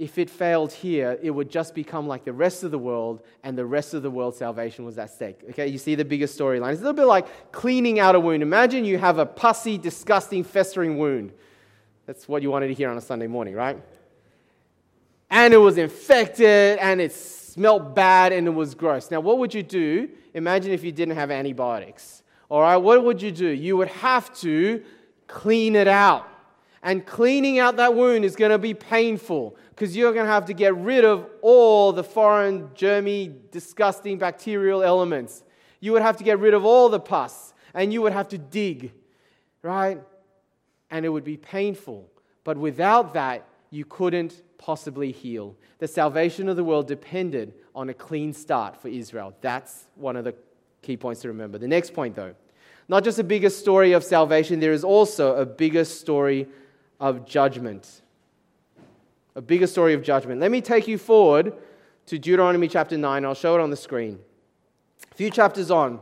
if 0.00 0.16
it 0.16 0.30
failed 0.30 0.72
here, 0.72 1.18
it 1.20 1.30
would 1.30 1.50
just 1.50 1.74
become 1.74 2.08
like 2.08 2.24
the 2.24 2.32
rest 2.32 2.64
of 2.64 2.70
the 2.70 2.78
world, 2.78 3.22
and 3.44 3.56
the 3.56 3.66
rest 3.66 3.92
of 3.92 4.02
the 4.02 4.10
world's 4.10 4.38
salvation 4.38 4.86
was 4.86 4.96
at 4.96 5.10
stake. 5.10 5.38
Okay, 5.50 5.66
you 5.66 5.76
see 5.76 5.94
the 5.94 6.06
bigger 6.06 6.24
storyline. 6.26 6.72
It's 6.72 6.80
a 6.80 6.84
little 6.84 6.94
bit 6.94 7.04
like 7.04 7.52
cleaning 7.52 8.00
out 8.00 8.14
a 8.14 8.20
wound. 8.20 8.42
Imagine 8.42 8.86
you 8.86 8.96
have 8.96 9.18
a 9.18 9.26
pussy, 9.26 9.76
disgusting, 9.76 10.42
festering 10.42 10.96
wound. 10.96 11.32
That's 12.06 12.26
what 12.26 12.40
you 12.40 12.50
wanted 12.50 12.68
to 12.68 12.74
hear 12.74 12.88
on 12.88 12.96
a 12.96 13.00
Sunday 13.02 13.26
morning, 13.26 13.54
right? 13.54 13.78
And 15.30 15.54
it 15.54 15.58
was 15.58 15.78
infected, 15.78 16.78
and 16.78 17.00
it 17.00 17.12
smelled 17.12 17.94
bad, 17.94 18.32
and 18.32 18.46
it 18.46 18.50
was 18.50 18.74
gross. 18.74 19.10
Now, 19.10 19.20
what 19.20 19.38
would 19.38 19.54
you 19.54 19.62
do? 19.62 20.08
Imagine 20.34 20.72
if 20.72 20.82
you 20.82 20.92
didn't 20.92 21.14
have 21.14 21.30
antibiotics. 21.30 22.22
All 22.48 22.60
right, 22.60 22.76
what 22.76 23.04
would 23.04 23.22
you 23.22 23.30
do? 23.30 23.48
You 23.48 23.76
would 23.76 23.88
have 23.88 24.36
to 24.40 24.82
clean 25.28 25.76
it 25.76 25.88
out. 25.88 26.26
And 26.82 27.04
cleaning 27.04 27.58
out 27.58 27.76
that 27.76 27.94
wound 27.94 28.24
is 28.24 28.34
going 28.36 28.50
to 28.50 28.58
be 28.58 28.74
painful 28.74 29.56
because 29.70 29.96
you're 29.96 30.12
going 30.12 30.24
to 30.24 30.32
have 30.32 30.46
to 30.46 30.54
get 30.54 30.74
rid 30.76 31.04
of 31.04 31.26
all 31.42 31.92
the 31.92 32.02
foreign, 32.02 32.68
germy, 32.68 33.34
disgusting 33.50 34.18
bacterial 34.18 34.82
elements. 34.82 35.44
You 35.80 35.92
would 35.92 36.02
have 36.02 36.16
to 36.16 36.24
get 36.24 36.38
rid 36.38 36.54
of 36.54 36.64
all 36.64 36.88
the 36.88 37.00
pus 37.00 37.52
and 37.74 37.92
you 37.92 38.02
would 38.02 38.12
have 38.12 38.28
to 38.28 38.38
dig, 38.38 38.92
right? 39.62 40.00
And 40.90 41.04
it 41.04 41.10
would 41.10 41.24
be 41.24 41.36
painful. 41.36 42.10
But 42.44 42.56
without 42.56 43.12
that, 43.14 43.46
you 43.70 43.84
couldn't 43.84 44.42
possibly 44.60 45.10
heal. 45.10 45.56
The 45.78 45.88
salvation 45.88 46.46
of 46.50 46.54
the 46.54 46.62
world 46.62 46.86
depended 46.86 47.54
on 47.74 47.88
a 47.88 47.94
clean 47.94 48.34
start 48.34 48.76
for 48.76 48.88
Israel. 48.88 49.32
That's 49.40 49.86
one 49.94 50.16
of 50.16 50.24
the 50.24 50.34
key 50.82 50.98
points 50.98 51.22
to 51.22 51.28
remember. 51.28 51.56
The 51.56 51.66
next 51.66 51.94
point, 51.94 52.14
though, 52.14 52.34
not 52.86 53.02
just 53.02 53.18
a 53.18 53.24
bigger 53.24 53.48
story 53.48 53.92
of 53.92 54.04
salvation, 54.04 54.60
there 54.60 54.74
is 54.74 54.84
also 54.84 55.34
a 55.36 55.46
bigger 55.46 55.86
story 55.86 56.46
of 57.00 57.24
judgment. 57.24 58.02
A 59.34 59.40
bigger 59.40 59.66
story 59.66 59.94
of 59.94 60.02
judgment. 60.02 60.42
Let 60.42 60.50
me 60.50 60.60
take 60.60 60.86
you 60.86 60.98
forward 60.98 61.54
to 62.04 62.18
Deuteronomy 62.18 62.68
chapter 62.68 62.98
9. 62.98 63.24
I'll 63.24 63.32
show 63.32 63.54
it 63.54 63.62
on 63.62 63.70
the 63.70 63.76
screen. 63.78 64.18
A 65.10 65.14
few 65.14 65.30
chapters 65.30 65.70
on, 65.70 66.00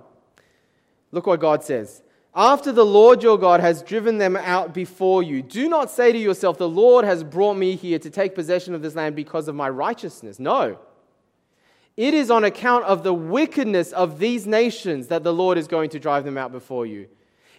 look 1.12 1.28
what 1.28 1.38
God 1.38 1.62
says. 1.62 2.02
After 2.34 2.72
the 2.72 2.84
Lord 2.84 3.22
your 3.22 3.38
God 3.38 3.60
has 3.60 3.82
driven 3.82 4.18
them 4.18 4.36
out 4.36 4.72
before 4.74 5.22
you, 5.22 5.42
do 5.42 5.68
not 5.68 5.90
say 5.90 6.12
to 6.12 6.18
yourself, 6.18 6.58
The 6.58 6.68
Lord 6.68 7.04
has 7.04 7.24
brought 7.24 7.54
me 7.54 7.74
here 7.74 7.98
to 7.98 8.10
take 8.10 8.34
possession 8.34 8.74
of 8.74 8.82
this 8.82 8.94
land 8.94 9.16
because 9.16 9.48
of 9.48 9.54
my 9.54 9.68
righteousness. 9.68 10.38
No. 10.38 10.78
It 11.96 12.14
is 12.14 12.30
on 12.30 12.44
account 12.44 12.84
of 12.84 13.02
the 13.02 13.12
wickedness 13.12 13.92
of 13.92 14.20
these 14.20 14.46
nations 14.46 15.08
that 15.08 15.24
the 15.24 15.34
Lord 15.34 15.58
is 15.58 15.66
going 15.66 15.90
to 15.90 15.98
drive 15.98 16.24
them 16.24 16.38
out 16.38 16.52
before 16.52 16.86
you. 16.86 17.08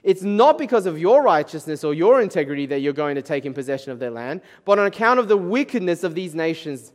It's 0.01 0.21
not 0.21 0.57
because 0.57 0.85
of 0.85 0.97
your 0.97 1.21
righteousness 1.21 1.83
or 1.83 1.93
your 1.93 2.21
integrity 2.21 2.65
that 2.67 2.79
you're 2.79 2.93
going 2.93 3.15
to 3.15 3.21
take 3.21 3.45
in 3.45 3.53
possession 3.53 3.91
of 3.91 3.99
their 3.99 4.11
land, 4.11 4.39
but 4.63 4.79
on 4.79 4.85
account 4.85 5.19
of 5.19 5.27
the 5.27 5.35
wickedness 5.35 6.05
of 6.05 6.15
these 6.15 6.33
nations. 6.33 6.93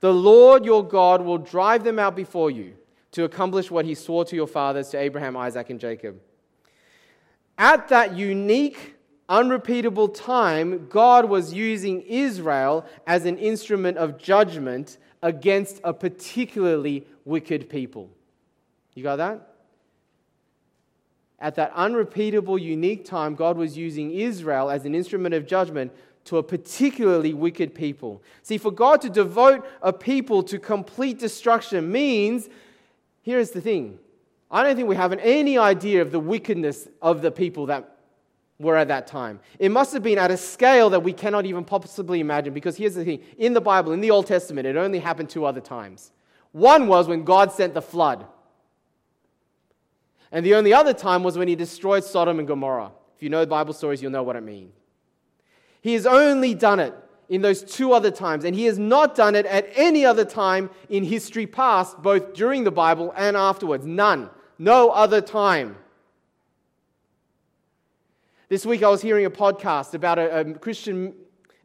The 0.00 0.14
Lord 0.14 0.64
your 0.64 0.86
God 0.86 1.22
will 1.22 1.38
drive 1.38 1.82
them 1.82 1.98
out 1.98 2.14
before 2.14 2.50
you 2.50 2.74
to 3.12 3.24
accomplish 3.24 3.70
what 3.70 3.84
he 3.84 3.94
swore 3.94 4.24
to 4.26 4.36
your 4.36 4.46
fathers, 4.46 4.90
to 4.90 4.98
Abraham, 4.98 5.36
Isaac, 5.36 5.70
and 5.70 5.80
Jacob. 5.80 6.20
At 7.56 7.88
that 7.88 8.16
unique, 8.16 8.96
unrepeatable 9.28 10.08
time, 10.08 10.88
God 10.88 11.28
was 11.28 11.52
using 11.52 12.02
Israel 12.02 12.84
as 13.06 13.24
an 13.24 13.38
instrument 13.38 13.98
of 13.98 14.18
judgment 14.18 14.98
against 15.22 15.80
a 15.84 15.92
particularly 15.92 17.06
wicked 17.24 17.68
people. 17.68 18.10
You 18.94 19.02
got 19.02 19.16
that? 19.16 19.54
at 21.44 21.56
that 21.56 21.72
unrepeatable, 21.74 22.56
unique 22.56 23.04
time, 23.04 23.34
God 23.34 23.58
was 23.58 23.76
using 23.76 24.12
Israel 24.12 24.70
as 24.70 24.86
an 24.86 24.94
instrument 24.94 25.34
of 25.34 25.46
judgment 25.46 25.92
to 26.24 26.38
a 26.38 26.42
particularly 26.42 27.34
wicked 27.34 27.74
people. 27.74 28.22
See, 28.42 28.56
for 28.56 28.70
God 28.70 29.02
to 29.02 29.10
devote 29.10 29.68
a 29.82 29.92
people 29.92 30.42
to 30.44 30.58
complete 30.58 31.18
destruction 31.18 31.92
means, 31.92 32.48
here's 33.20 33.50
the 33.50 33.60
thing 33.60 33.98
I 34.54 34.62
don't 34.62 34.76
think 34.76 34.86
we 34.86 34.94
have 34.94 35.12
any 35.14 35.58
idea 35.58 36.00
of 36.00 36.12
the 36.12 36.20
wickedness 36.20 36.86
of 37.02 37.22
the 37.22 37.32
people 37.32 37.66
that 37.66 37.96
were 38.60 38.76
at 38.76 38.86
that 38.86 39.08
time. 39.08 39.40
It 39.58 39.72
must 39.72 39.92
have 39.92 40.04
been 40.04 40.16
at 40.16 40.30
a 40.30 40.36
scale 40.36 40.90
that 40.90 41.00
we 41.00 41.12
cannot 41.12 41.44
even 41.44 41.64
possibly 41.64 42.20
imagine 42.20 42.54
because 42.54 42.76
here's 42.76 42.94
the 42.94 43.04
thing 43.04 43.20
in 43.36 43.52
the 43.52 43.60
Bible, 43.60 43.90
in 43.90 44.00
the 44.00 44.12
Old 44.12 44.28
Testament, 44.28 44.68
it 44.68 44.76
only 44.76 45.00
happened 45.00 45.28
two 45.28 45.44
other 45.44 45.60
times. 45.60 46.12
One 46.52 46.86
was 46.86 47.08
when 47.08 47.24
God 47.24 47.50
sent 47.50 47.74
the 47.74 47.82
flood. 47.82 48.28
And 50.30 50.46
the 50.46 50.54
only 50.54 50.72
other 50.72 50.94
time 50.94 51.24
was 51.24 51.36
when 51.36 51.48
he 51.48 51.56
destroyed 51.56 52.04
Sodom 52.04 52.38
and 52.38 52.46
Gomorrah. 52.46 52.92
If 53.16 53.24
you 53.24 53.30
know 53.30 53.44
Bible 53.46 53.74
stories, 53.74 54.00
you'll 54.00 54.12
know 54.12 54.22
what 54.22 54.36
I 54.36 54.40
mean. 54.40 54.70
He 55.80 55.94
has 55.94 56.06
only 56.06 56.54
done 56.54 56.78
it 56.78 56.94
in 57.28 57.42
those 57.42 57.64
two 57.64 57.92
other 57.92 58.12
times, 58.12 58.44
and 58.44 58.54
he 58.54 58.66
has 58.66 58.78
not 58.78 59.16
done 59.16 59.34
it 59.34 59.46
at 59.46 59.68
any 59.74 60.06
other 60.06 60.24
time 60.24 60.70
in 60.88 61.02
history 61.02 61.48
past, 61.48 62.00
both 62.02 62.34
during 62.34 62.62
the 62.62 62.70
Bible 62.70 63.12
and 63.16 63.36
afterwards. 63.36 63.84
None. 63.84 64.30
No 64.58 64.90
other 64.90 65.20
time. 65.20 65.76
This 68.48 68.64
week 68.64 68.82
I 68.82 68.88
was 68.88 69.02
hearing 69.02 69.24
a 69.24 69.30
podcast 69.30 69.94
about 69.94 70.18
a, 70.18 70.40
a 70.40 70.54
Christian 70.54 71.14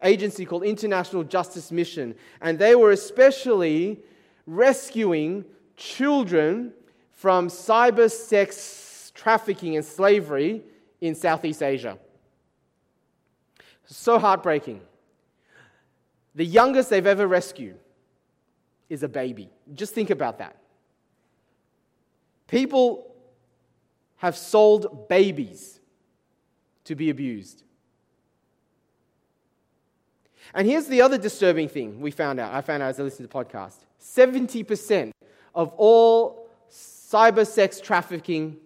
agency 0.01 0.45
called 0.45 0.63
International 0.63 1.23
Justice 1.23 1.71
Mission, 1.71 2.15
and 2.41 2.57
they 2.57 2.73
were 2.73 2.91
especially 2.91 3.99
rescuing 4.47 5.45
children 5.75 6.73
from 7.11 7.47
cyber 7.47 8.09
sex 8.09 9.11
trafficking 9.13 9.75
and 9.75 9.85
slavery 9.85 10.63
in 11.01 11.13
Southeast 11.15 11.61
Asia. 11.61 11.97
So 13.85 14.19
heartbreaking. 14.19 14.81
The 16.35 16.45
youngest 16.45 16.89
they've 16.89 17.05
ever 17.05 17.27
rescued 17.27 17.77
is 18.87 19.03
a 19.03 19.09
baby. 19.09 19.49
Just 19.73 19.93
think 19.93 20.09
about 20.09 20.37
that. 20.37 20.58
People 22.49 23.15
have 24.17 24.35
sold 24.35 25.07
babies 25.07 25.79
to 26.85 26.95
be 26.95 27.09
abused. 27.09 27.63
And 30.53 30.67
here's 30.67 30.87
the 30.87 31.01
other 31.01 31.17
disturbing 31.17 31.69
thing 31.69 32.01
we 32.01 32.11
found 32.11 32.39
out. 32.39 32.53
I 32.53 32.61
found 32.61 32.81
out 32.81 32.89
as 32.89 32.99
I 32.99 33.03
listened 33.03 33.29
to 33.29 33.33
the 33.33 33.45
podcast 33.45 33.75
70% 34.01 35.11
of 35.53 35.73
all 35.77 36.49
cyber 36.71 37.45
sex 37.45 37.79
trafficking 37.79 38.57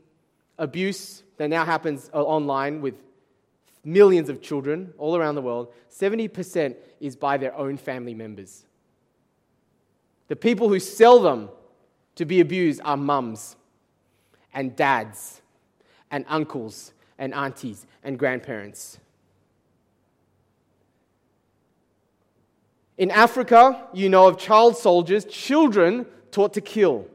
abuse 0.58 1.24
that 1.38 1.50
now 1.50 1.66
happens 1.66 2.10
uh, 2.14 2.24
online 2.24 2.82
with 2.82 2.96
millions 3.84 4.30
of 4.30 4.42
children 4.42 4.94
all 4.98 5.16
around 5.18 5.36
the 5.36 5.42
world, 5.42 5.74
70% 5.92 6.76
is 7.02 7.16
by 7.16 7.38
their 7.38 7.54
own 7.56 7.76
family 7.76 8.14
members. 8.14 8.66
The 10.30 10.36
people 10.36 10.70
who 10.70 10.80
sell 10.80 11.20
them 11.20 11.50
to 12.16 12.26
be 12.26 12.40
abused 12.40 12.80
are 12.86 12.96
mums 12.96 13.58
and 14.54 14.76
dads 14.76 15.42
and 16.12 16.26
uncles 16.28 16.94
and 17.18 17.34
aunties 17.34 17.86
and 18.04 18.20
grandparents. 18.20 19.00
In 22.98 23.10
Africa, 23.10 23.88
you 23.94 24.10
know 24.10 24.28
of 24.28 24.38
child 24.38 24.78
soldiers, 24.78 25.26
children 25.26 26.06
taught 26.32 26.54
to 26.54 26.62
kill. 26.62 27.08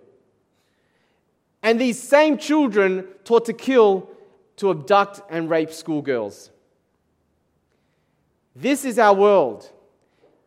And 1.62 1.80
these 1.80 2.00
same 2.00 2.38
children 2.38 3.06
taught 3.24 3.44
to 3.46 3.52
kill, 3.52 4.08
to 4.56 4.70
abduct, 4.70 5.20
and 5.30 5.48
rape 5.48 5.72
schoolgirls. 5.72 6.50
This 8.54 8.84
is 8.84 8.98
our 8.98 9.14
world. 9.14 9.70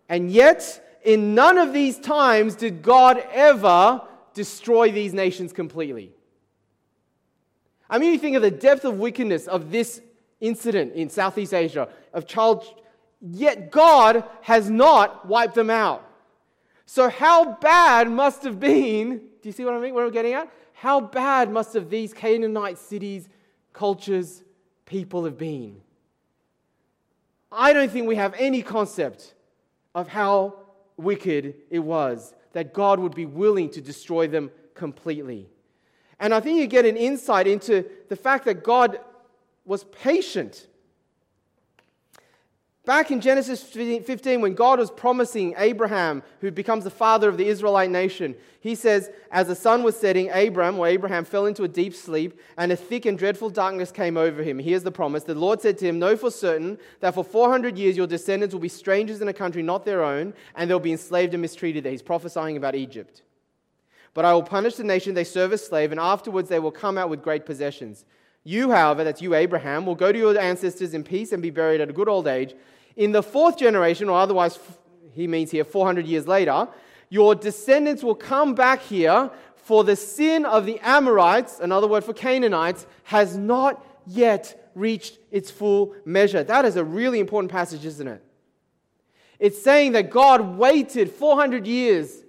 And 0.10 0.30
yet, 0.30 1.00
in 1.04 1.34
none 1.34 1.58
of 1.58 1.72
these 1.72 1.98
times 1.98 2.56
did 2.56 2.82
God 2.82 3.24
ever 3.32 4.02
destroy 4.34 4.92
these 4.92 5.14
nations 5.14 5.54
completely. 5.54 6.12
I 7.92 7.98
mean, 7.98 8.14
you 8.14 8.20
think 8.20 8.38
of 8.38 8.42
the 8.42 8.50
depth 8.50 8.86
of 8.86 8.98
wickedness 8.98 9.48
of 9.48 9.70
this 9.70 10.02
incident 10.40 10.94
in 10.94 11.10
Southeast 11.10 11.54
Asia 11.54 11.90
of 12.14 12.26
child, 12.26 12.64
yet 13.20 13.70
God 13.70 14.24
has 14.42 14.70
not 14.70 15.28
wiped 15.28 15.56
them 15.56 15.70
out. 15.70 16.08
So, 16.86 17.10
how 17.10 17.56
bad 17.56 18.10
must 18.10 18.44
have 18.44 18.60
been? 18.60 19.18
Do 19.18 19.50
you 19.50 19.52
see 19.52 19.66
what 19.66 19.74
I 19.74 19.80
mean? 19.80 19.94
What 19.94 20.06
I'm 20.06 20.12
getting 20.12 20.34
at? 20.34 20.50
How 20.74 21.02
bad 21.02 21.52
must 21.52 21.74
have 21.74 21.90
these 21.90 22.14
Canaanite 22.14 22.78
cities, 22.78 23.28
cultures, 23.74 24.42
people 24.86 25.26
have 25.26 25.38
been? 25.38 25.82
I 27.52 27.74
don't 27.74 27.92
think 27.92 28.08
we 28.08 28.16
have 28.16 28.34
any 28.38 28.62
concept 28.62 29.34
of 29.94 30.08
how 30.08 30.56
wicked 30.96 31.56
it 31.70 31.80
was 31.80 32.34
that 32.54 32.74
God 32.74 33.00
would 33.00 33.16
be 33.16 33.26
willing 33.26 33.70
to 33.72 33.82
destroy 33.82 34.28
them 34.28 34.50
completely. 34.76 35.50
And 36.22 36.36
I 36.36 36.40
think 36.40 36.60
you 36.60 36.68
get 36.68 36.86
an 36.86 36.96
insight 36.96 37.48
into 37.48 37.84
the 38.08 38.16
fact 38.16 38.46
that 38.46 38.64
God 38.64 39.00
was 39.66 39.84
patient. 39.86 40.68
Back 42.86 43.10
in 43.10 43.22
Genesis 43.22 43.64
15, 43.64 44.40
when 44.40 44.54
God 44.54 44.78
was 44.78 44.92
promising 44.92 45.56
Abraham, 45.58 46.22
who 46.40 46.52
becomes 46.52 46.84
the 46.84 46.92
father 46.92 47.28
of 47.28 47.38
the 47.38 47.48
Israelite 47.48 47.90
nation, 47.90 48.36
he 48.60 48.76
says, 48.76 49.10
As 49.32 49.48
the 49.48 49.56
sun 49.56 49.82
was 49.82 50.00
setting, 50.00 50.30
Abram, 50.32 50.78
or 50.78 50.88
Abraham, 50.88 51.26
fell 51.26 51.48
into 51.48 51.64
a 51.64 51.68
deep 51.68 51.96
sleep, 51.96 52.40
and 52.56 52.72
a 52.72 52.76
thick 52.76 53.08
and 53.08 53.18
dreadful 53.18 53.50
darkness 53.50 53.92
came 53.92 54.16
over 54.16 54.44
him. 54.44 54.60
Here's 54.60 54.84
the 54.84 54.92
promise 54.92 55.24
The 55.24 55.34
Lord 55.34 55.60
said 55.62 55.80
to 55.80 55.88
him, 55.88 55.98
Know 55.98 56.16
for 56.16 56.30
certain 56.30 56.78
that 57.00 57.16
for 57.16 57.24
400 57.24 57.80
years 57.80 57.98
your 57.98 58.08
descendants 58.08 58.54
will 58.54 58.62
be 58.62 58.70
strangers 58.70 59.22
in 59.22 59.28
a 59.28 59.34
country 59.34 59.64
not 59.64 59.86
their 59.86 60.04
own, 60.04 60.36
and 60.56 60.70
they'll 60.70 60.80
be 60.80 60.92
enslaved 60.92 61.34
and 61.34 61.42
mistreated 61.42 61.84
there. 61.84 61.92
He's 61.92 62.04
prophesying 62.04 62.58
about 62.58 62.76
Egypt. 62.76 63.24
But 64.14 64.26
I 64.26 64.34
will 64.34 64.44
punish 64.44 64.76
the 64.76 64.84
nation 64.84 65.14
they 65.14 65.24
serve 65.24 65.54
as 65.54 65.66
slave, 65.66 65.92
and 65.92 66.00
afterwards 66.00 66.50
they 66.50 66.60
will 66.60 66.72
come 66.72 66.98
out 66.98 67.10
with 67.10 67.24
great 67.24 67.46
possessions. 67.46 68.06
You, 68.44 68.72
however, 68.72 69.04
that's 69.04 69.22
you, 69.22 69.36
Abraham, 69.36 69.86
will 69.86 69.96
go 69.96 70.12
to 70.12 70.18
your 70.18 70.38
ancestors 70.38 70.94
in 70.94 71.04
peace 71.04 71.32
and 71.32 71.42
be 71.42 71.50
buried 71.50 71.80
at 71.80 71.90
a 71.90 71.94
good 71.94 72.10
old 72.10 72.28
age. 72.28 72.56
In 72.96 73.12
the 73.12 73.24
fourth 73.24 73.58
generation, 73.58 74.10
or 74.10 74.20
otherwise, 74.20 74.60
he 75.14 75.28
means 75.28 75.52
here 75.52 75.64
400 75.64 76.06
years 76.06 76.28
later, 76.28 76.68
your 77.10 77.36
descendants 77.36 78.04
will 78.04 78.16
come 78.16 78.56
back 78.56 78.82
here, 78.82 79.30
for 79.56 79.84
the 79.84 79.96
sin 79.96 80.44
of 80.46 80.66
the 80.66 80.80
Amorites, 80.80 81.60
another 81.60 81.88
word 81.88 82.04
for 82.04 82.14
Canaanites, 82.14 82.88
has 83.04 83.38
not 83.38 83.86
yet 84.08 84.72
reached 84.74 85.20
its 85.30 85.52
full 85.52 85.94
measure. 86.04 86.44
That 86.44 86.66
is 86.66 86.76
a 86.76 86.84
really 86.84 87.20
important 87.20 87.52
passage, 87.52 87.86
isn't 87.86 88.08
it? 88.08 88.24
It's 89.40 89.62
saying 89.62 89.92
that 89.94 90.10
God 90.10 90.58
waited 90.58 91.12
400 91.12 91.68
years 91.68 92.24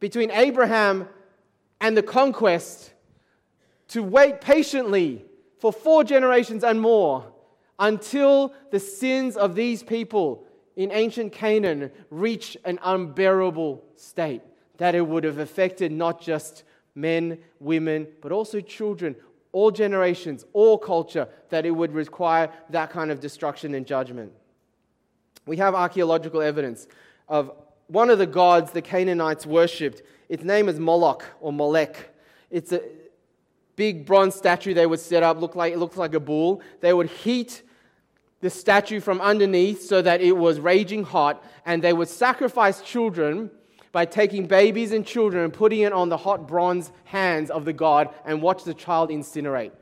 between 0.00 0.30
Abraham 0.30 1.08
and 1.80 1.96
the 1.96 2.02
conquest 2.02 2.92
to 3.88 4.02
wait 4.02 4.40
patiently 4.40 5.24
for 5.58 5.72
four 5.72 6.04
generations 6.04 6.64
and 6.64 6.80
more 6.80 7.24
until 7.78 8.52
the 8.70 8.80
sins 8.80 9.36
of 9.36 9.54
these 9.54 9.82
people 9.82 10.46
in 10.76 10.90
ancient 10.92 11.32
Canaan 11.32 11.90
reached 12.10 12.56
an 12.64 12.78
unbearable 12.82 13.82
state, 13.94 14.42
that 14.76 14.94
it 14.94 15.06
would 15.06 15.24
have 15.24 15.38
affected 15.38 15.90
not 15.92 16.20
just 16.20 16.64
men, 16.94 17.38
women, 17.60 18.06
but 18.20 18.32
also 18.32 18.60
children, 18.60 19.16
all 19.52 19.70
generations, 19.70 20.44
all 20.52 20.76
culture, 20.76 21.28
that 21.48 21.64
it 21.64 21.70
would 21.70 21.92
require 21.92 22.50
that 22.70 22.90
kind 22.90 23.10
of 23.10 23.20
destruction 23.20 23.74
and 23.74 23.86
judgment. 23.86 24.32
We 25.46 25.56
have 25.58 25.74
archaeological 25.74 26.42
evidence 26.42 26.88
of 27.28 27.52
one 27.88 28.10
of 28.10 28.18
the 28.18 28.26
gods 28.26 28.72
the 28.72 28.82
Canaanites 28.82 29.46
worshipped. 29.46 30.02
Its 30.28 30.42
name 30.42 30.68
is 30.68 30.78
Moloch 30.78 31.24
or 31.40 31.52
Molech. 31.52 32.10
It's 32.50 32.72
a 32.72 32.82
big 33.76 34.06
bronze 34.06 34.34
statue 34.34 34.74
they 34.74 34.86
would 34.86 35.00
set 35.00 35.22
up, 35.22 35.40
look 35.40 35.54
like, 35.54 35.72
it 35.72 35.78
looked 35.78 35.96
like 35.96 36.14
a 36.14 36.20
bull. 36.20 36.62
They 36.80 36.92
would 36.92 37.08
heat 37.08 37.62
the 38.40 38.50
statue 38.50 39.00
from 39.00 39.20
underneath 39.20 39.82
so 39.82 40.02
that 40.02 40.20
it 40.20 40.36
was 40.36 40.60
raging 40.60 41.04
hot, 41.04 41.44
and 41.64 41.82
they 41.82 41.92
would 41.92 42.08
sacrifice 42.08 42.80
children 42.80 43.50
by 43.92 44.04
taking 44.04 44.46
babies 44.46 44.92
and 44.92 45.06
children 45.06 45.44
and 45.44 45.52
putting 45.52 45.80
it 45.80 45.92
on 45.92 46.08
the 46.08 46.16
hot 46.16 46.46
bronze 46.46 46.92
hands 47.04 47.50
of 47.50 47.64
the 47.64 47.72
god 47.72 48.12
and 48.24 48.42
watch 48.42 48.64
the 48.64 48.74
child 48.74 49.10
incinerate. 49.10 49.72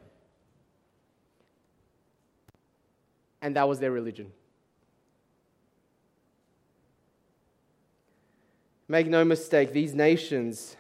And 3.43 3.57
that 3.57 3.69
was 3.69 3.81
their 3.81 3.91
religion. 3.91 4.31
Make 8.89 9.07
no 9.07 9.25
mistake, 9.25 9.73
these 9.73 9.95
nations 9.95 10.77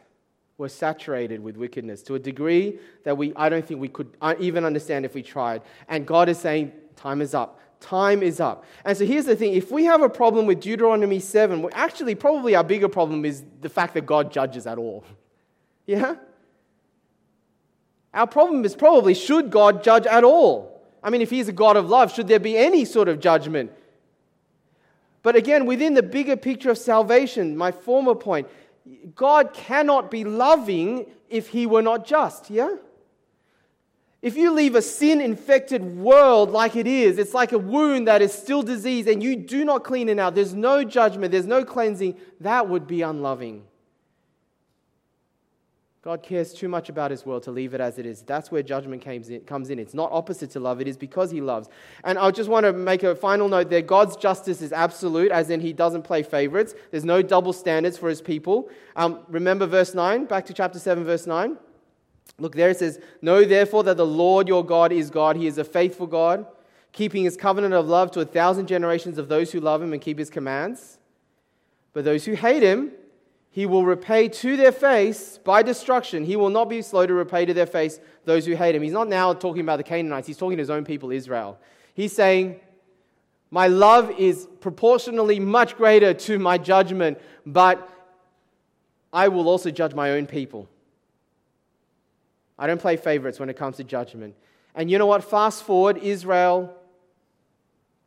were 0.59 0.69
saturated 0.69 1.43
with 1.43 1.57
wickedness 1.57 2.03
to 2.03 2.15
a 2.15 2.19
degree 2.19 2.79
that 3.05 3.17
we, 3.17 3.33
I 3.35 3.49
don't 3.49 3.65
think 3.67 3.81
we 3.81 3.89
could 3.89 4.17
uh, 4.21 4.35
even 4.39 4.65
understand 4.65 5.05
if 5.05 5.15
we 5.15 5.23
tried. 5.23 5.63
And 5.89 6.07
God 6.07 6.29
is 6.29 6.39
saying, 6.39 6.73
Time 6.97 7.21
is 7.21 7.35
up. 7.35 7.61
Time 7.81 8.23
is 8.23 8.41
up. 8.41 8.65
And 8.85 8.97
so 8.97 9.05
here's 9.05 9.27
the 9.27 9.37
thing 9.37 9.55
if 9.55 9.71
we 9.71 9.85
have 9.85 10.01
a 10.01 10.09
problem 10.09 10.47
with 10.47 10.61
Deuteronomy 10.61 11.21
7, 11.21 11.61
well, 11.61 11.73
actually, 11.75 12.15
probably 12.15 12.55
our 12.55 12.65
bigger 12.65 12.89
problem 12.89 13.25
is 13.25 13.43
the 13.61 13.69
fact 13.69 13.95
that 13.95 14.07
God 14.07 14.33
judges 14.33 14.67
at 14.67 14.79
all. 14.79 15.05
Yeah? 15.87 16.15
Our 18.15 18.27
problem 18.27 18.65
is 18.65 18.75
probably 18.75 19.13
should 19.13 19.51
God 19.51 19.85
judge 19.85 20.07
at 20.07 20.25
all? 20.25 20.83
I 21.03 21.11
mean, 21.11 21.21
if 21.21 21.29
He's 21.29 21.47
a 21.47 21.53
God 21.53 21.77
of 21.77 21.91
love, 21.91 22.11
should 22.11 22.27
there 22.27 22.41
be 22.41 22.57
any 22.57 22.87
sort 22.87 23.07
of 23.07 23.21
judgment? 23.21 23.71
But 25.25 25.37
again, 25.37 25.65
within 25.65 25.95
the 25.95 26.03
bigger 26.03 26.37
picture 26.37 26.71
of 26.71 26.79
salvation, 26.79 27.57
my 27.57 27.73
former 27.73 28.15
point, 28.15 28.47
God 29.15 29.55
cannot 29.55 30.11
be 30.11 30.23
loving 30.23 31.07
if 31.31 31.49
He 31.49 31.65
were 31.67 31.81
not 31.81 32.07
just. 32.07 32.51
Yeah? 32.51 32.77
If 34.21 34.37
you 34.37 34.53
leave 34.53 34.75
a 34.75 34.83
sin 34.83 35.23
infected 35.23 35.83
world 35.97 36.51
like 36.51 36.77
it 36.77 36.87
is, 36.87 37.17
it's 37.17 37.33
like 37.33 37.53
a 37.53 37.59
wound 37.59 38.07
that 38.07 38.21
is 38.21 38.35
still 38.35 38.63
diseased 38.63 39.09
and 39.09 39.23
you 39.23 39.35
do 39.35 39.65
not 39.65 39.83
clean 39.83 40.11
it 40.11 40.19
out, 40.19 40.35
there's 40.35 40.55
no 40.55 40.85
judgment, 40.85 41.33
there's 41.33 41.47
no 41.47 41.65
cleansing, 41.65 42.19
that 42.41 42.69
would 42.69 42.87
be 42.87 43.01
unloving. 43.01 43.65
God 46.05 46.23
cares 46.23 46.53
too 46.53 46.69
much 46.69 46.91
about 46.91 47.11
his 47.11 47.25
world 47.25 47.45
to 47.45 47.51
leave 47.51 47.73
it 47.73 47.81
as 47.81 47.99
it 47.99 48.05
is. 48.05 48.21
That's 48.21 48.53
where 48.53 48.63
judgment 48.63 49.03
comes 49.47 49.71
in. 49.71 49.79
It's 49.79 49.95
not 49.95 50.13
opposite 50.13 50.51
to 50.51 50.61
love, 50.61 50.83
it 50.83 50.87
is 50.87 50.99
because 50.99 51.31
he 51.31 51.41
loves. 51.41 51.71
And 52.05 52.19
I 52.19 52.31
just 52.31 52.51
want 52.51 52.67
to 52.67 52.75
make 52.75 53.03
a 53.05 53.17
final 53.17 53.49
note 53.49 53.71
there 53.71 53.81
God's 53.81 54.15
justice 54.15 54.61
is 54.61 54.71
absolute, 54.71 55.33
as 55.33 55.49
in 55.49 55.63
he 55.63 55.73
doesn't 55.73 56.03
play 56.03 56.23
favorites. 56.23 56.75
There's 56.91 57.07
no 57.07 57.23
double 57.23 57.55
standards 57.55 57.97
for 57.97 58.11
his 58.11 58.21
people. 58.21 58.69
Um, 58.97 59.21
remember 59.29 59.65
verse 59.65 59.95
9, 59.95 60.27
back 60.27 60.45
to 60.45 60.53
chapter 60.53 60.79
7, 60.79 61.05
verse 61.05 61.27
9. 61.27 61.57
Look 62.39 62.55
there, 62.55 62.69
it 62.69 62.77
says, 62.77 63.01
Know 63.23 63.47
therefore 63.47 63.85
that 63.85 63.97
the 63.97 64.05
Lord 64.05 64.47
your 64.47 64.63
God 64.63 64.93
is 64.93 65.09
God. 65.09 65.37
He 65.37 65.47
is 65.47 65.57
a 65.57 65.65
faithful 65.65 66.07
God, 66.07 66.45
keeping 66.93 67.25
his 67.25 67.39
covenant 67.39 67.73
of 67.73 67.89
love 67.89 68.11
to 68.11 68.21
a 68.21 68.27
thousand 68.27 68.67
generations 68.67 69.17
of 69.17 69.29
those 69.29 69.53
who 69.53 69.61
love 69.61 69.81
him 69.81 69.95
and 69.95 70.03
keep 70.03 70.19
his 70.19 70.29
commands. 70.29 70.99
But 71.95 72.05
those 72.05 72.27
who 72.27 72.35
hate 72.35 72.63
him, 72.63 72.93
he 73.55 73.67
will 73.67 73.87
repay 73.87 74.27
to 74.27 74.57
their 74.57 74.73
face 74.73 75.39
by 75.39 75.63
destruction. 75.63 76.25
He 76.25 76.35
will 76.35 76.51
not 76.51 76.69
be 76.69 76.83
slow 76.83 77.07
to 77.07 77.15
repay 77.15 77.45
to 77.45 77.55
their 77.55 77.67
face 77.67 78.01
those 78.25 78.45
who 78.45 78.57
hate 78.57 78.75
him. 78.75 78.83
He's 78.83 78.91
not 78.91 79.07
now 79.07 79.33
talking 79.33 79.61
about 79.61 79.77
the 79.77 79.85
Canaanites, 79.85 80.27
he's 80.27 80.37
talking 80.37 80.57
to 80.57 80.61
his 80.61 80.71
own 80.71 80.85
people, 80.85 81.13
Israel. 81.13 81.57
He's 81.95 82.13
saying, 82.13 82.59
My 83.53 83.69
love 83.69 84.11
is 84.19 84.49
proportionally 84.59 85.39
much 85.39 85.77
greater 85.77 86.13
to 86.13 86.41
my 86.41 86.59
judgment, 86.59 87.21
but 87.47 87.89
I 89.13 89.29
will 89.29 89.49
also 89.49 89.71
judge 89.71 89.95
my 89.95 90.11
own 90.11 90.27
people. 90.27 90.69
I 92.59 92.67
don't 92.67 92.81
play 92.81 92.97
favorites 92.97 93.39
when 93.39 93.51
it 93.51 93.57
comes 93.57 93.77
to 93.77 93.85
judgment. 93.85 94.35
And 94.75 94.91
you 94.91 94.99
know 94.99 95.07
what? 95.07 95.23
Fast 95.23 95.63
forward, 95.63 95.99
Israel 95.99 96.75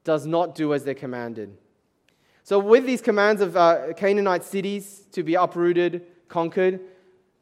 does 0.03 0.25
not 0.25 0.55
do 0.55 0.73
as 0.73 0.83
they're 0.83 0.93
commanded. 0.93 1.57
So, 2.47 2.59
with 2.59 2.85
these 2.85 3.01
commands 3.01 3.41
of 3.41 3.57
uh, 3.57 3.91
Canaanite 3.97 4.45
cities 4.45 5.05
to 5.11 5.21
be 5.21 5.35
uprooted, 5.35 6.03
conquered, 6.29 6.79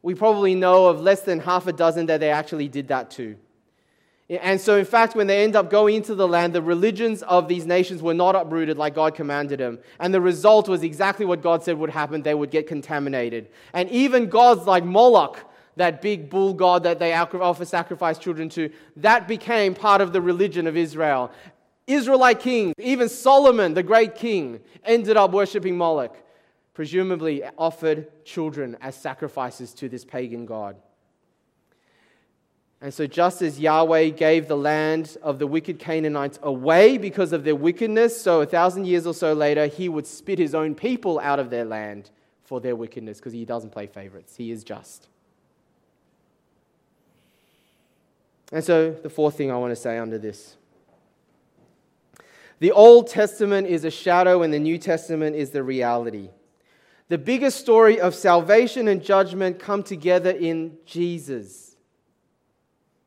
we 0.02 0.16
probably 0.16 0.56
know 0.56 0.88
of 0.88 1.00
less 1.00 1.22
than 1.22 1.40
half 1.40 1.68
a 1.68 1.74
dozen 1.74 2.08
that 2.08 2.22
they 2.22 2.32
actually 2.32 2.68
did 2.68 2.88
that 2.88 3.12
too. 3.12 3.36
And 4.28 4.60
so, 4.60 4.78
in 4.78 4.86
fact, 4.86 5.16
when 5.16 5.28
they 5.28 5.44
end 5.44 5.56
up 5.56 5.70
going 5.70 5.94
into 5.94 6.16
the 6.16 6.28
land, 6.28 6.54
the 6.54 6.62
religions 6.64 7.22
of 7.22 7.48
these 7.48 7.68
nations 7.68 8.02
were 8.02 8.16
not 8.16 8.36
uprooted 8.36 8.80
like 8.80 8.96
God 8.96 9.14
commanded 9.14 9.60
them. 9.60 9.78
And 10.00 10.12
the 10.12 10.22
result 10.22 10.68
was 10.68 10.82
exactly 10.82 11.28
what 11.28 11.44
God 11.44 11.64
said 11.64 11.78
would 11.78 11.92
happen 11.92 12.24
they 12.24 12.34
would 12.34 12.50
get 12.50 12.66
contaminated. 12.66 13.50
And 13.74 13.88
even 13.92 14.28
gods 14.28 14.66
like 14.66 14.84
Moloch, 14.84 15.38
that 15.76 16.02
big 16.02 16.32
bull 16.32 16.54
god 16.54 16.82
that 16.82 16.98
they 16.98 17.14
offer 17.14 17.66
sacrifice 17.66 18.18
children 18.18 18.50
to, 18.50 18.72
that 18.96 19.28
became 19.28 19.76
part 19.76 20.02
of 20.02 20.14
the 20.14 20.22
religion 20.22 20.66
of 20.66 20.76
Israel. 20.76 21.32
Israelite 21.88 22.40
kings, 22.40 22.74
even 22.80 23.10
Solomon, 23.10 23.74
the 23.74 23.84
great 23.84 24.16
king, 24.16 24.60
ended 24.84 25.18
up 25.18 25.32
worshipping 25.32 25.78
Moloch, 25.78 26.16
presumably 26.74 27.44
offered 27.58 28.26
children 28.26 28.76
as 28.82 28.96
sacrifices 28.96 29.74
to 29.76 29.88
this 29.88 30.04
pagan 30.04 30.46
god. 30.46 30.76
And 32.82 32.94
so, 32.94 33.08
just 33.08 33.42
as 33.42 33.60
Yahweh 33.60 34.10
gave 34.10 34.48
the 34.48 34.58
land 34.58 35.18
of 35.24 35.40
the 35.40 35.48
wicked 35.48 35.80
Canaanites 35.80 36.38
away 36.44 36.98
because 36.98 37.34
of 37.34 37.44
their 37.44 37.56
wickedness, 37.56 38.20
so 38.20 38.42
a 38.42 38.46
thousand 38.46 38.86
years 38.86 39.08
or 39.08 39.14
so 39.14 39.34
later, 39.34 39.68
he 39.68 39.88
would 39.88 40.06
spit 40.06 40.38
his 40.38 40.54
own 40.54 40.76
people 40.76 41.20
out 41.20 41.40
of 41.40 41.50
their 41.50 41.66
land 41.66 42.12
for 42.44 42.60
their 42.60 42.76
wickedness 42.76 43.18
because 43.18 43.34
he 43.34 43.46
doesn't 43.46 43.72
play 43.72 43.88
favorites. 43.88 44.36
He 44.36 44.52
is 44.52 44.64
just. 44.64 45.08
And 48.52 48.64
so, 48.64 48.92
the 48.92 49.10
fourth 49.10 49.36
thing 49.36 49.52
I 49.52 49.58
want 49.58 49.72
to 49.72 49.76
say 49.76 49.98
under 49.98 50.18
this 50.20 50.58
the 52.60 52.72
Old 52.72 53.08
Testament 53.08 53.68
is 53.68 53.86
a 53.86 53.92
shadow, 53.92 54.44
and 54.44 54.54
the 54.54 54.60
New 54.60 54.78
Testament 54.78 55.36
is 55.36 55.50
the 55.52 55.64
reality. 55.64 56.30
The 57.08 57.18
biggest 57.18 57.60
story 57.60 58.00
of 58.00 58.16
salvation 58.16 58.88
and 58.88 59.04
judgment 59.04 59.60
come 59.60 59.84
together 59.84 60.32
in 60.32 60.78
Jesus. 60.86 61.76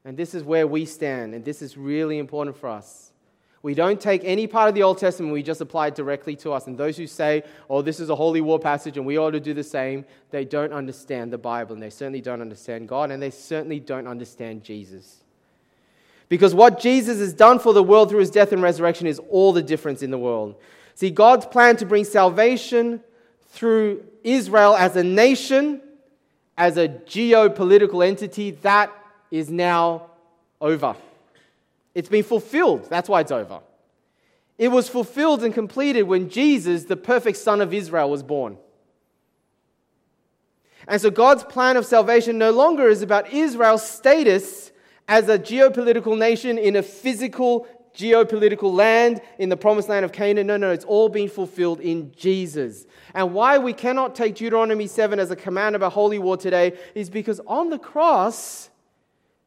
And 0.04 0.16
this 0.16 0.34
is 0.34 0.44
where 0.44 0.66
we 0.66 0.84
stand, 0.84 1.34
and 1.34 1.44
this 1.44 1.62
is 1.62 1.76
really 1.76 2.18
important 2.18 2.56
for 2.56 2.68
us. 2.68 3.12
We 3.60 3.74
don't 3.74 4.00
take 4.00 4.22
any 4.24 4.46
part 4.46 4.68
of 4.68 4.74
the 4.74 4.84
Old 4.84 4.98
Testament, 4.98 5.32
we 5.32 5.42
just 5.42 5.60
apply 5.60 5.88
it 5.88 5.96
directly 5.96 6.36
to 6.36 6.52
us. 6.52 6.68
And 6.68 6.78
those 6.78 6.96
who 6.96 7.06
say, 7.06 7.42
oh, 7.68 7.82
this 7.82 7.98
is 7.98 8.08
a 8.08 8.14
holy 8.14 8.40
war 8.40 8.58
passage 8.58 8.96
and 8.96 9.04
we 9.04 9.18
ought 9.18 9.32
to 9.32 9.40
do 9.40 9.52
the 9.52 9.64
same, 9.64 10.04
they 10.30 10.44
don't 10.44 10.72
understand 10.72 11.32
the 11.32 11.38
Bible, 11.38 11.74
and 11.74 11.82
they 11.82 11.90
certainly 11.90 12.20
don't 12.20 12.40
understand 12.40 12.88
God, 12.88 13.10
and 13.10 13.20
they 13.20 13.30
certainly 13.30 13.80
don't 13.80 14.06
understand 14.06 14.62
Jesus. 14.62 15.24
Because 16.28 16.54
what 16.54 16.78
Jesus 16.78 17.18
has 17.18 17.32
done 17.32 17.58
for 17.58 17.72
the 17.72 17.82
world 17.82 18.10
through 18.10 18.20
his 18.20 18.30
death 18.30 18.52
and 18.52 18.62
resurrection 18.62 19.06
is 19.06 19.18
all 19.30 19.52
the 19.52 19.62
difference 19.62 20.02
in 20.02 20.10
the 20.10 20.18
world. 20.18 20.56
See, 20.94 21.10
God's 21.10 21.46
plan 21.46 21.76
to 21.76 21.86
bring 21.86 22.04
salvation 22.04 23.02
through 23.48 24.04
Israel 24.24 24.74
as 24.74 24.96
a 24.96 25.04
nation, 25.04 25.80
as 26.56 26.76
a 26.76 26.88
geopolitical 26.88 28.06
entity, 28.06 28.50
that 28.62 28.92
is 29.30 29.50
now 29.50 30.10
over. 30.60 30.96
It's 31.94 32.08
been 32.08 32.24
fulfilled. 32.24 32.88
That's 32.90 33.08
why 33.08 33.20
it's 33.20 33.32
over. 33.32 33.60
It 34.58 34.68
was 34.68 34.88
fulfilled 34.88 35.44
and 35.44 35.54
completed 35.54 36.02
when 36.02 36.28
Jesus, 36.28 36.84
the 36.84 36.96
perfect 36.96 37.38
Son 37.38 37.60
of 37.60 37.72
Israel, 37.72 38.10
was 38.10 38.22
born. 38.22 38.58
And 40.86 41.00
so 41.00 41.10
God's 41.10 41.44
plan 41.44 41.76
of 41.76 41.86
salvation 41.86 42.38
no 42.38 42.50
longer 42.50 42.88
is 42.88 43.02
about 43.02 43.32
Israel's 43.32 43.88
status 43.88 44.72
as 45.08 45.28
a 45.28 45.38
geopolitical 45.38 46.16
nation 46.16 46.58
in 46.58 46.76
a 46.76 46.82
physical 46.82 47.66
geopolitical 47.94 48.72
land 48.72 49.20
in 49.38 49.48
the 49.48 49.56
promised 49.56 49.88
land 49.88 50.04
of 50.04 50.12
Canaan. 50.12 50.46
No, 50.46 50.56
no, 50.56 50.70
it's 50.70 50.84
all 50.84 51.08
been 51.08 51.28
fulfilled 51.28 51.80
in 51.80 52.12
Jesus. 52.16 52.86
And 53.14 53.34
why 53.34 53.58
we 53.58 53.72
cannot 53.72 54.14
take 54.14 54.36
Deuteronomy 54.36 54.86
7 54.86 55.18
as 55.18 55.30
a 55.32 55.36
command 55.36 55.74
of 55.74 55.82
a 55.82 55.90
holy 55.90 56.18
war 56.18 56.36
today 56.36 56.78
is 56.94 57.10
because 57.10 57.40
on 57.46 57.70
the 57.70 57.78
cross, 57.78 58.70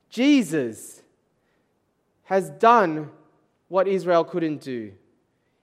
Jesus 0.10 1.02
has 2.24 2.50
done 2.50 3.10
what 3.70 3.88
Israel 3.88 4.26
couldn't 4.26 4.62
do. 4.62 4.92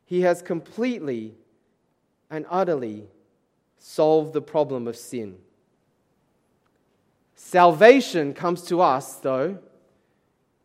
He 0.06 0.22
has 0.22 0.40
completely 0.40 1.34
and 2.30 2.46
utterly 2.48 3.08
solved 3.78 4.32
the 4.32 4.40
problem 4.40 4.86
of 4.86 4.96
sin. 4.96 5.36
Salvation 7.34 8.32
comes 8.32 8.62
to 8.62 8.80
us, 8.80 9.16
though, 9.16 9.58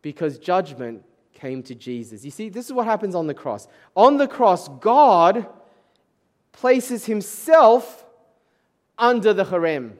because 0.03 0.37
judgment 0.37 1.03
came 1.33 1.63
to 1.63 1.73
Jesus. 1.73 2.23
You 2.23 2.29
see, 2.29 2.49
this 2.49 2.67
is 2.67 2.73
what 2.73 2.85
happens 2.85 3.15
on 3.15 3.25
the 3.25 3.33
cross. 3.33 3.67
On 3.95 4.17
the 4.17 4.27
cross, 4.27 4.67
God 4.79 5.47
places 6.51 7.05
himself 7.05 8.05
under 8.99 9.33
the 9.33 9.45
cherem. 9.45 9.93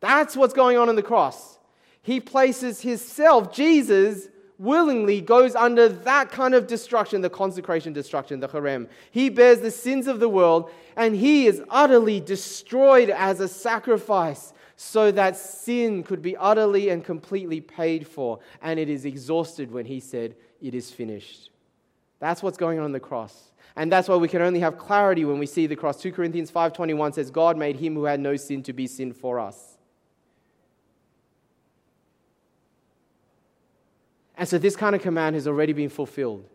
That's 0.00 0.34
what's 0.34 0.54
going 0.54 0.78
on 0.78 0.88
in 0.88 0.96
the 0.96 1.02
cross. 1.02 1.58
He 2.00 2.18
places 2.20 2.80
himself, 2.80 3.52
Jesus, 3.52 4.28
willingly 4.56 5.20
goes 5.20 5.54
under 5.54 5.88
that 5.88 6.30
kind 6.30 6.54
of 6.54 6.66
destruction, 6.66 7.20
the 7.20 7.30
consecration 7.30 7.92
destruction, 7.92 8.40
the 8.40 8.48
cherem. 8.48 8.88
He 9.10 9.28
bears 9.28 9.60
the 9.60 9.70
sins 9.70 10.06
of 10.06 10.20
the 10.20 10.28
world 10.28 10.70
and 10.96 11.14
he 11.14 11.46
is 11.46 11.62
utterly 11.68 12.20
destroyed 12.20 13.10
as 13.10 13.40
a 13.40 13.48
sacrifice 13.48 14.52
so 14.82 15.12
that 15.12 15.36
sin 15.36 16.02
could 16.02 16.22
be 16.22 16.34
utterly 16.38 16.88
and 16.88 17.04
completely 17.04 17.60
paid 17.60 18.06
for. 18.06 18.38
And 18.62 18.80
it 18.80 18.88
is 18.88 19.04
exhausted 19.04 19.70
when 19.70 19.84
he 19.84 20.00
said, 20.00 20.36
It 20.62 20.74
is 20.74 20.90
finished. 20.90 21.50
That's 22.18 22.42
what's 22.42 22.56
going 22.56 22.78
on 22.78 22.86
on 22.86 22.92
the 22.92 22.98
cross. 22.98 23.50
And 23.76 23.92
that's 23.92 24.08
why 24.08 24.16
we 24.16 24.26
can 24.26 24.40
only 24.40 24.60
have 24.60 24.78
clarity 24.78 25.26
when 25.26 25.38
we 25.38 25.44
see 25.44 25.66
the 25.66 25.76
cross. 25.76 26.00
2 26.00 26.12
Corinthians 26.12 26.50
5:21 26.50 27.12
says 27.12 27.30
God 27.30 27.58
made 27.58 27.76
him 27.76 27.94
who 27.94 28.04
had 28.04 28.20
no 28.20 28.36
sin 28.36 28.62
to 28.62 28.72
be 28.72 28.86
sin 28.86 29.12
for 29.12 29.38
us. 29.38 29.76
And 34.34 34.48
so 34.48 34.56
this 34.56 34.76
kind 34.76 34.96
of 34.96 35.02
command 35.02 35.34
has 35.34 35.46
already 35.46 35.74
been 35.74 35.90
fulfilled 35.90 36.46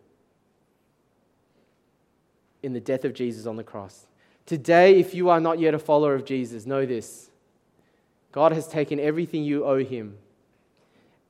in 2.60 2.72
the 2.72 2.80
death 2.80 3.04
of 3.04 3.14
Jesus 3.14 3.46
on 3.46 3.54
the 3.54 3.62
cross. 3.62 4.08
Today, 4.46 4.98
if 4.98 5.14
you 5.14 5.28
are 5.28 5.38
not 5.38 5.60
yet 5.60 5.74
a 5.74 5.78
follower 5.78 6.16
of 6.16 6.24
Jesus, 6.24 6.66
know 6.66 6.84
this 6.84 7.25
God 8.36 8.52
has 8.52 8.68
taken 8.68 9.00
everything 9.00 9.44
you 9.44 9.64
owe 9.64 9.82
him, 9.82 10.18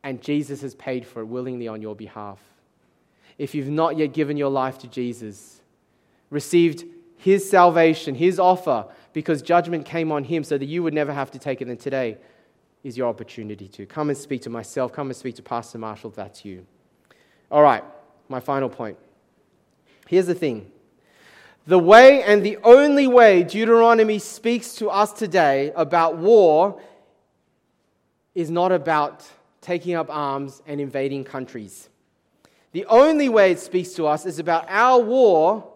and 0.03 0.21
Jesus 0.21 0.63
has 0.63 0.75
paid 0.75 1.07
for 1.07 1.21
it 1.21 1.27
willingly 1.27 1.69
on 1.69 1.81
your 1.81 1.95
behalf. 1.95 2.41
If 3.39 3.55
you've 3.55 3.69
not 3.69 3.97
yet 3.97 4.13
given 4.13 4.37
your 4.37 4.51
life 4.51 4.79
to 4.79 4.89
Jesus, 4.89 5.61
received 6.31 6.85
his 7.17 7.49
salvation, 7.49 8.17
his 8.17 8.41
offer, 8.41 8.87
because 9.13 9.41
judgment 9.41 9.87
came 9.87 10.11
on 10.11 10.25
him 10.25 10.43
so 10.43 10.59
that 10.59 10.67
you 10.67 10.83
would 10.83 10.95
never 10.95 11.13
have 11.13 11.31
to 11.31 11.39
take 11.39 11.63
it, 11.63 11.67
then 11.67 11.77
today 11.77 12.19
is 12.83 12.99
your 12.99 13.09
opportunity 13.09 13.69
to. 13.69 13.87
Come 13.87 14.09
and 14.09 14.19
speak 14.19 14.43
to 14.43 14.51
myself, 14.51 14.93
come 14.93 15.07
and 15.07 15.17
speak 15.17 15.37
to 15.37 15.45
Pastor 15.45 15.79
Marshall 15.79 16.11
if 16.11 16.17
that's 16.17 16.45
you. 16.45 16.67
All 17.53 17.63
right, 17.63 17.85
my 18.29 18.41
final 18.41 18.69
point. 18.69 18.99
Here's 20.09 20.27
the 20.27 20.35
thing 20.35 20.73
the 21.69 21.79
way 21.79 22.25
and 22.25 22.45
the 22.45 22.59
only 22.65 23.07
way 23.07 23.45
Deuteronomy 23.45 24.19
speaks 24.19 24.75
to 24.75 24.91
us 24.91 25.13
today 25.13 25.73
about 25.77 26.17
war 26.17 26.81
is 28.37 28.51
not 28.51 28.71
about 28.71 29.27
taking 29.63 29.95
up 29.95 30.09
arms 30.11 30.63
and 30.67 30.79
invading 30.79 31.25
countries. 31.25 31.89
The 32.73 32.85
only 32.85 33.31
way 33.31 33.51
it 33.51 33.59
speaks 33.59 33.95
to 33.95 34.07
us 34.07 34.27
is 34.27 34.39
about 34.39 34.67
our 34.69 35.01
war 35.01 35.73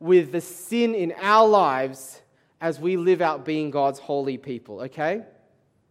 with 0.00 0.32
the 0.32 0.40
sin 0.40 0.94
in 0.94 1.12
our 1.20 1.46
lives 1.46 2.22
as 2.62 2.80
we 2.80 2.96
live 2.96 3.20
out 3.20 3.44
being 3.44 3.70
God's 3.70 3.98
holy 3.98 4.38
people, 4.38 4.80
okay? 4.80 5.22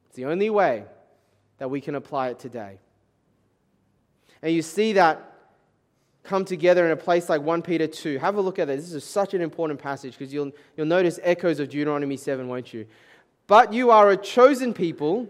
It's 0.07 0.15
the 0.15 0.25
only 0.25 0.49
way 0.49 0.85
that 1.59 1.69
we 1.69 1.79
can 1.79 1.93
apply 1.93 2.29
it 2.29 2.39
today. 2.39 2.79
And 4.41 4.51
you 4.51 4.63
see 4.63 4.93
that 4.93 5.35
come 6.23 6.45
together 6.45 6.83
in 6.83 6.91
a 6.91 6.97
place 6.97 7.29
like 7.29 7.43
1 7.43 7.61
Peter 7.61 7.85
2. 7.85 8.17
Have 8.17 8.37
a 8.37 8.41
look 8.41 8.57
at 8.57 8.67
this. 8.67 8.85
This 8.85 8.93
is 8.93 9.03
such 9.03 9.35
an 9.35 9.41
important 9.41 9.79
passage 9.79 10.17
because 10.17 10.33
you'll, 10.33 10.51
you'll 10.75 10.87
notice 10.87 11.19
echoes 11.21 11.59
of 11.59 11.69
Deuteronomy 11.69 12.17
7, 12.17 12.47
won't 12.47 12.73
you? 12.73 12.87
But 13.45 13.71
you 13.71 13.91
are 13.91 14.09
a 14.09 14.17
chosen 14.17 14.73
people 14.73 15.29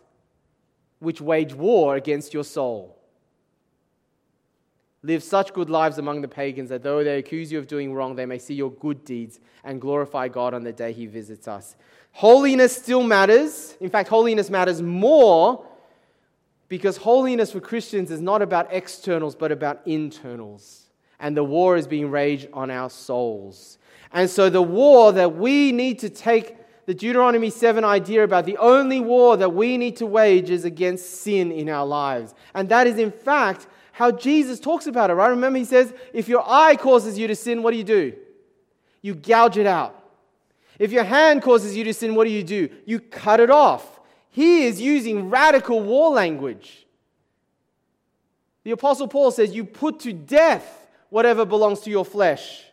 which 1.01 1.19
wage 1.19 1.53
war 1.53 1.95
against 1.95 2.33
your 2.33 2.43
soul. 2.43 2.95
Live 5.03 5.23
such 5.23 5.51
good 5.51 5.69
lives 5.69 5.97
among 5.97 6.21
the 6.21 6.27
pagans 6.27 6.69
that 6.69 6.83
though 6.83 7.03
they 7.03 7.17
accuse 7.17 7.51
you 7.51 7.57
of 7.57 7.65
doing 7.65 7.91
wrong, 7.91 8.15
they 8.15 8.27
may 8.27 8.37
see 8.37 8.53
your 8.53 8.69
good 8.69 9.03
deeds 9.03 9.39
and 9.63 9.81
glorify 9.81 10.27
God 10.27 10.53
on 10.53 10.63
the 10.63 10.71
day 10.71 10.93
He 10.93 11.07
visits 11.07 11.47
us. 11.47 11.75
Holiness 12.11 12.75
still 12.75 13.01
matters. 13.01 13.75
In 13.81 13.89
fact, 13.89 14.09
holiness 14.09 14.51
matters 14.51 14.79
more 14.79 15.65
because 16.67 16.97
holiness 16.97 17.51
for 17.51 17.59
Christians 17.59 18.11
is 18.11 18.21
not 18.21 18.43
about 18.43 18.71
externals 18.71 19.35
but 19.35 19.51
about 19.51 19.81
internals. 19.87 20.85
And 21.19 21.35
the 21.35 21.43
war 21.43 21.77
is 21.77 21.87
being 21.87 22.11
waged 22.11 22.49
on 22.53 22.69
our 22.69 22.89
souls. 22.91 23.79
And 24.13 24.29
so, 24.29 24.49
the 24.49 24.61
war 24.61 25.11
that 25.13 25.35
we 25.35 25.71
need 25.71 25.99
to 25.99 26.09
take 26.09 26.60
the 26.91 26.95
Deuteronomy 26.95 27.49
7 27.49 27.85
idea 27.85 28.21
about 28.21 28.45
the 28.45 28.57
only 28.57 28.99
war 28.99 29.37
that 29.37 29.53
we 29.53 29.77
need 29.77 29.95
to 29.95 30.05
wage 30.05 30.49
is 30.49 30.65
against 30.65 31.21
sin 31.21 31.49
in 31.49 31.69
our 31.69 31.85
lives. 31.85 32.35
And 32.53 32.67
that 32.67 32.85
is, 32.85 32.97
in 32.97 33.13
fact, 33.13 33.65
how 33.93 34.11
Jesus 34.11 34.59
talks 34.59 34.87
about 34.87 35.09
it, 35.09 35.13
right? 35.13 35.29
Remember, 35.29 35.57
he 35.57 35.63
says, 35.63 35.93
if 36.11 36.27
your 36.27 36.43
eye 36.45 36.75
causes 36.75 37.17
you 37.17 37.27
to 37.27 37.35
sin, 37.37 37.63
what 37.63 37.71
do 37.71 37.77
you 37.77 37.85
do? 37.85 38.13
You 39.01 39.15
gouge 39.15 39.57
it 39.57 39.65
out. 39.65 40.03
If 40.79 40.91
your 40.91 41.05
hand 41.05 41.41
causes 41.41 41.77
you 41.77 41.85
to 41.85 41.93
sin, 41.93 42.13
what 42.13 42.25
do 42.25 42.29
you 42.29 42.43
do? 42.43 42.67
You 42.85 42.99
cut 42.99 43.39
it 43.39 43.49
off. 43.49 44.01
He 44.29 44.65
is 44.65 44.81
using 44.81 45.29
radical 45.29 45.81
war 45.81 46.11
language. 46.11 46.85
The 48.65 48.71
Apostle 48.71 49.07
Paul 49.07 49.31
says, 49.31 49.55
You 49.55 49.63
put 49.63 50.01
to 50.01 50.11
death 50.11 50.89
whatever 51.09 51.45
belongs 51.45 51.79
to 51.83 51.89
your 51.89 52.03
flesh. 52.03 52.65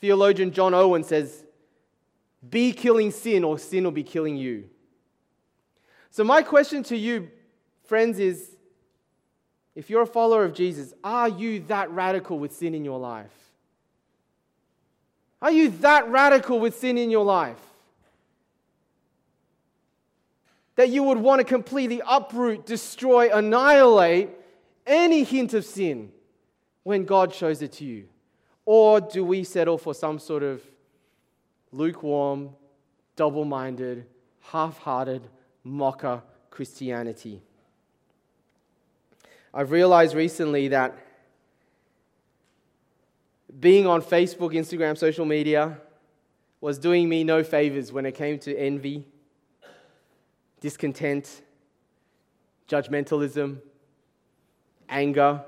Theologian 0.00 0.52
John 0.52 0.72
Owen 0.72 1.04
says, 1.04 1.43
be 2.50 2.72
killing 2.72 3.10
sin, 3.10 3.44
or 3.44 3.58
sin 3.58 3.84
will 3.84 3.90
be 3.90 4.02
killing 4.02 4.36
you. 4.36 4.68
So, 6.10 6.24
my 6.24 6.42
question 6.42 6.82
to 6.84 6.96
you, 6.96 7.30
friends, 7.84 8.18
is 8.18 8.56
if 9.74 9.90
you're 9.90 10.02
a 10.02 10.06
follower 10.06 10.44
of 10.44 10.54
Jesus, 10.54 10.94
are 11.02 11.28
you 11.28 11.60
that 11.68 11.90
radical 11.90 12.38
with 12.38 12.52
sin 12.54 12.74
in 12.74 12.84
your 12.84 12.98
life? 12.98 13.32
Are 15.42 15.50
you 15.50 15.70
that 15.80 16.08
radical 16.08 16.60
with 16.60 16.78
sin 16.78 16.96
in 16.96 17.10
your 17.10 17.24
life? 17.24 17.60
That 20.76 20.88
you 20.88 21.02
would 21.02 21.18
want 21.18 21.40
to 21.40 21.44
completely 21.44 22.00
uproot, 22.06 22.66
destroy, 22.66 23.30
annihilate 23.32 24.30
any 24.86 25.24
hint 25.24 25.54
of 25.54 25.64
sin 25.64 26.12
when 26.82 27.04
God 27.04 27.34
shows 27.34 27.62
it 27.62 27.72
to 27.72 27.84
you? 27.84 28.06
Or 28.64 29.00
do 29.00 29.24
we 29.24 29.44
settle 29.44 29.78
for 29.78 29.94
some 29.94 30.18
sort 30.18 30.42
of 30.42 30.62
lukewarm, 31.74 32.50
double 33.16 33.44
minded, 33.44 34.06
half 34.40 34.78
hearted, 34.78 35.22
mocha 35.64 36.22
Christianity. 36.50 37.42
I've 39.52 39.70
realized 39.70 40.14
recently 40.14 40.68
that 40.68 40.96
being 43.58 43.86
on 43.86 44.02
Facebook, 44.02 44.52
Instagram, 44.52 44.96
social 44.98 45.24
media 45.24 45.78
was 46.60 46.78
doing 46.78 47.08
me 47.08 47.24
no 47.24 47.44
favors 47.44 47.92
when 47.92 48.06
it 48.06 48.14
came 48.14 48.38
to 48.40 48.56
envy, 48.56 49.04
discontent, 50.60 51.42
judgmentalism, 52.68 53.58
anger, 54.88 55.42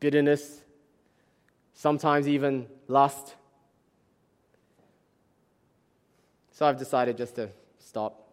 bitterness, 0.00 0.62
sometimes 1.74 2.26
even 2.26 2.66
lust. 2.88 3.34
So 6.56 6.64
I've 6.64 6.78
decided 6.78 7.18
just 7.18 7.34
to 7.34 7.50
stop. 7.78 8.30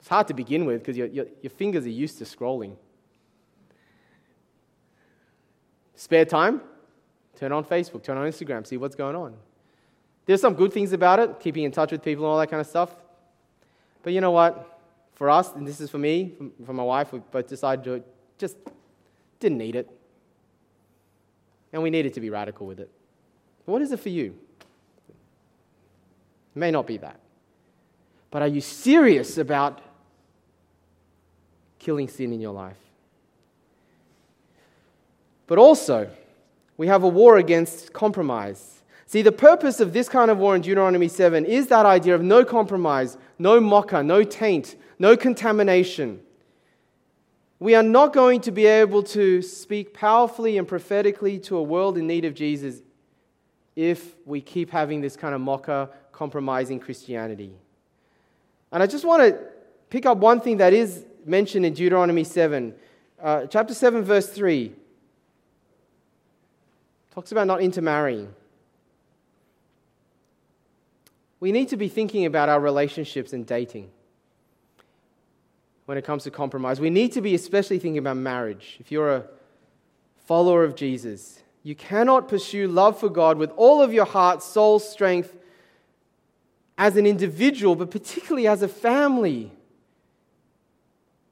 It's 0.00 0.08
hard 0.08 0.26
to 0.26 0.34
begin 0.34 0.64
with 0.64 0.80
because 0.80 0.96
your, 0.96 1.06
your, 1.06 1.26
your 1.42 1.50
fingers 1.50 1.86
are 1.86 1.90
used 1.90 2.18
to 2.18 2.24
scrolling. 2.24 2.74
Spare 5.94 6.24
time? 6.24 6.60
Turn 7.36 7.52
on 7.52 7.64
Facebook, 7.64 8.02
turn 8.02 8.18
on 8.18 8.26
Instagram, 8.26 8.66
see 8.66 8.76
what's 8.76 8.96
going 8.96 9.14
on. 9.14 9.36
There's 10.26 10.40
some 10.40 10.54
good 10.54 10.72
things 10.72 10.92
about 10.92 11.20
it, 11.20 11.38
keeping 11.38 11.62
in 11.62 11.70
touch 11.70 11.92
with 11.92 12.02
people 12.02 12.24
and 12.24 12.32
all 12.32 12.38
that 12.40 12.50
kind 12.50 12.60
of 12.60 12.66
stuff. 12.66 12.90
But 14.02 14.12
you 14.12 14.20
know 14.20 14.32
what? 14.32 14.80
For 15.12 15.30
us, 15.30 15.52
and 15.52 15.64
this 15.68 15.80
is 15.80 15.88
for 15.88 15.98
me, 15.98 16.32
for 16.66 16.72
my 16.72 16.82
wife, 16.82 17.12
we 17.12 17.20
both 17.30 17.46
decided 17.46 17.84
to 17.84 18.02
just 18.38 18.56
didn't 19.38 19.58
need 19.58 19.76
it. 19.76 19.88
And 21.72 21.80
we 21.80 21.90
needed 21.90 22.12
to 22.14 22.20
be 22.20 22.28
radical 22.28 22.66
with 22.66 22.80
it. 22.80 22.90
What 23.66 23.82
is 23.82 23.92
it 23.92 24.00
for 24.00 24.08
you? 24.08 24.36
May 26.54 26.70
not 26.70 26.86
be 26.86 26.98
that. 26.98 27.18
But 28.30 28.42
are 28.42 28.48
you 28.48 28.60
serious 28.60 29.38
about 29.38 29.80
killing 31.78 32.08
sin 32.08 32.32
in 32.32 32.40
your 32.40 32.52
life? 32.52 32.76
But 35.46 35.58
also, 35.58 36.10
we 36.76 36.86
have 36.86 37.02
a 37.02 37.08
war 37.08 37.38
against 37.38 37.92
compromise. 37.92 38.82
See, 39.06 39.22
the 39.22 39.32
purpose 39.32 39.80
of 39.80 39.92
this 39.92 40.08
kind 40.08 40.30
of 40.30 40.38
war 40.38 40.56
in 40.56 40.62
Deuteronomy 40.62 41.08
7 41.08 41.44
is 41.44 41.68
that 41.68 41.86
idea 41.86 42.14
of 42.14 42.22
no 42.22 42.44
compromise, 42.44 43.16
no 43.38 43.60
mocha, 43.60 44.02
no 44.02 44.24
taint, 44.24 44.76
no 44.98 45.16
contamination. 45.16 46.20
We 47.60 47.74
are 47.74 47.82
not 47.82 48.12
going 48.12 48.40
to 48.42 48.50
be 48.50 48.66
able 48.66 49.02
to 49.04 49.42
speak 49.42 49.94
powerfully 49.94 50.58
and 50.58 50.66
prophetically 50.66 51.38
to 51.40 51.56
a 51.56 51.62
world 51.62 51.96
in 51.96 52.06
need 52.06 52.24
of 52.24 52.34
Jesus 52.34 52.82
if 53.76 54.14
we 54.24 54.40
keep 54.40 54.70
having 54.70 55.00
this 55.00 55.16
kind 55.16 55.34
of 55.34 55.40
mocha, 55.40 55.90
compromising 56.14 56.80
Christianity. 56.80 57.52
And 58.72 58.82
I 58.82 58.86
just 58.86 59.04
want 59.04 59.22
to 59.22 59.38
pick 59.90 60.06
up 60.06 60.18
one 60.18 60.40
thing 60.40 60.58
that 60.58 60.72
is 60.72 61.04
mentioned 61.24 61.66
in 61.66 61.74
Deuteronomy 61.74 62.24
7, 62.24 62.74
uh, 63.22 63.46
chapter 63.46 63.74
7, 63.74 64.02
verse 64.02 64.28
3. 64.28 64.72
Talks 67.12 67.32
about 67.32 67.46
not 67.46 67.60
intermarrying. 67.60 68.32
We 71.40 71.52
need 71.52 71.68
to 71.68 71.76
be 71.76 71.88
thinking 71.88 72.26
about 72.26 72.48
our 72.48 72.60
relationships 72.60 73.32
and 73.32 73.46
dating 73.46 73.90
when 75.86 75.98
it 75.98 76.04
comes 76.04 76.24
to 76.24 76.30
compromise. 76.30 76.80
We 76.80 76.90
need 76.90 77.12
to 77.12 77.20
be 77.20 77.34
especially 77.34 77.78
thinking 77.78 77.98
about 77.98 78.16
marriage. 78.16 78.76
If 78.80 78.90
you're 78.90 79.16
a 79.16 79.24
follower 80.26 80.64
of 80.64 80.74
Jesus, 80.74 81.42
you 81.62 81.74
cannot 81.74 82.28
pursue 82.28 82.66
love 82.68 82.98
for 82.98 83.08
God 83.08 83.36
with 83.36 83.50
all 83.56 83.82
of 83.82 83.92
your 83.92 84.06
heart, 84.06 84.42
soul, 84.42 84.78
strength 84.78 85.36
as 86.76 86.96
an 86.96 87.06
individual, 87.06 87.76
but 87.76 87.90
particularly 87.90 88.46
as 88.46 88.62
a 88.62 88.68
family. 88.68 89.52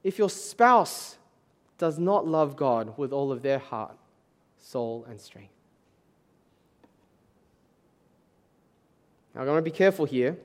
If 0.04 0.18
your 0.18 0.30
spouse 0.30 1.16
does 1.78 1.98
not 1.98 2.26
love 2.26 2.56
God 2.56 2.96
with 2.96 3.12
all 3.12 3.32
of 3.32 3.42
their 3.42 3.58
heart, 3.58 3.96
soul, 4.58 5.04
and 5.08 5.20
strength. 5.20 5.52
Now, 9.34 9.40
I'm 9.40 9.46
going 9.46 9.58
to 9.58 9.62
be 9.62 9.70
careful 9.70 10.04
here. 10.04 10.36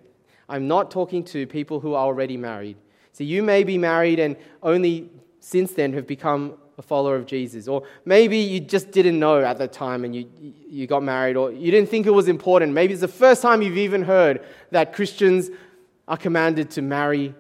I'm 0.50 0.68
not 0.68 0.90
talking 0.92 1.24
to 1.26 1.46
people 1.46 1.80
who 1.80 1.94
are 1.94 2.06
already 2.06 2.38
married. 2.38 2.78
So 3.12 3.24
you 3.24 3.44
may 3.44 3.64
be 3.64 3.78
married 3.78 4.20
and 4.20 4.38
only 4.64 5.10
since 5.40 5.74
then 5.74 5.94
have 5.94 6.08
become 6.08 6.54
a 6.78 6.82
follower 6.82 7.16
of 7.16 7.26
Jesus. 7.26 7.68
Or 7.68 7.84
maybe 8.06 8.38
you 8.38 8.60
just 8.60 8.92
didn't 8.92 9.20
know 9.20 9.40
at 9.40 9.58
the 9.58 9.68
time 9.68 10.04
and 10.04 10.16
you, 10.16 10.30
you 10.70 10.88
got 10.88 11.04
married, 11.04 11.36
or 11.36 11.52
you 11.52 11.72
didn't 11.72 11.90
think 11.90 12.06
it 12.06 12.12
was 12.12 12.28
important. 12.28 12.74
Maybe 12.74 12.94
it's 12.94 13.02
the 13.02 13.08
first 13.08 13.42
time 13.42 13.62
you've 13.62 13.78
even 13.78 14.04
heard 14.04 14.46
that 14.72 14.94
Christians 14.94 15.50
are 16.08 16.18
commanded 16.18 16.70
to 16.72 16.82
marry 16.82 17.34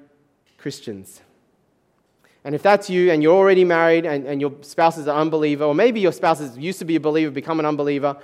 Christians. 0.57 1.21
And 2.43 2.55
if 2.55 2.63
that's 2.63 2.89
you 2.89 3.11
and 3.11 3.21
you're 3.21 3.35
already 3.35 3.63
married 3.63 4.05
and, 4.05 4.25
and 4.25 4.39
your 4.39 4.53
spouse 4.61 4.97
is 4.97 5.07
an 5.07 5.15
unbeliever, 5.15 5.65
or 5.65 5.75
maybe 5.75 5.99
your 5.99 6.13
spouse 6.13 6.39
is, 6.39 6.57
used 6.57 6.79
to 6.79 6.85
be 6.85 6.95
a 6.95 6.99
believer, 6.99 7.31
become 7.31 7.59
an 7.59 7.65
unbeliever, 7.65 8.17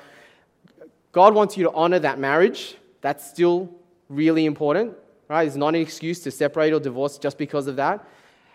God 1.12 1.36
wants 1.36 1.58
you 1.58 1.66
to 1.66 1.72
honor 1.74 2.00
that 2.00 2.20
marriage. 2.20 2.76
That's 3.02 3.28
still 3.28 3.70
really 4.10 4.46
important 4.46 4.96
right? 5.34 5.48
It's 5.48 5.56
not 5.56 5.70
an 5.70 5.82
excuse 5.82 6.20
to 6.22 6.32
separate 6.32 6.74
or 6.74 6.80
divorce 6.80 7.18
just 7.18 7.38
because 7.38 7.68
of 7.68 7.76
that. 7.78 8.08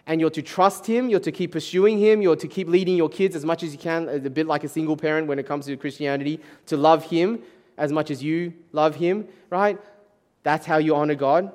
And 0.08 0.20
you're 0.20 0.30
to 0.30 0.42
trust 0.42 0.86
Him, 0.86 1.08
you're 1.10 1.20
to 1.20 1.30
keep 1.30 1.52
pursuing 1.52 1.98
Him, 1.98 2.22
you're 2.22 2.34
to 2.34 2.48
keep 2.48 2.66
leading 2.66 2.96
your 2.96 3.10
kids 3.10 3.36
as 3.36 3.44
much 3.44 3.62
as 3.62 3.72
you 3.72 3.78
can, 3.78 4.08
a 4.08 4.18
bit 4.30 4.46
like 4.46 4.64
a 4.64 4.68
single 4.68 4.96
parent 4.96 5.28
when 5.28 5.38
it 5.38 5.46
comes 5.46 5.66
to 5.66 5.76
Christianity, 5.76 6.40
to 6.66 6.76
love 6.76 7.04
Him 7.04 7.42
as 7.76 7.92
much 7.92 8.10
as 8.10 8.22
you 8.22 8.54
love 8.72 8.96
Him, 8.96 9.28
right? 9.50 9.78
That's 10.42 10.66
how 10.66 10.78
you 10.78 10.96
honor 10.96 11.14
God. 11.14 11.52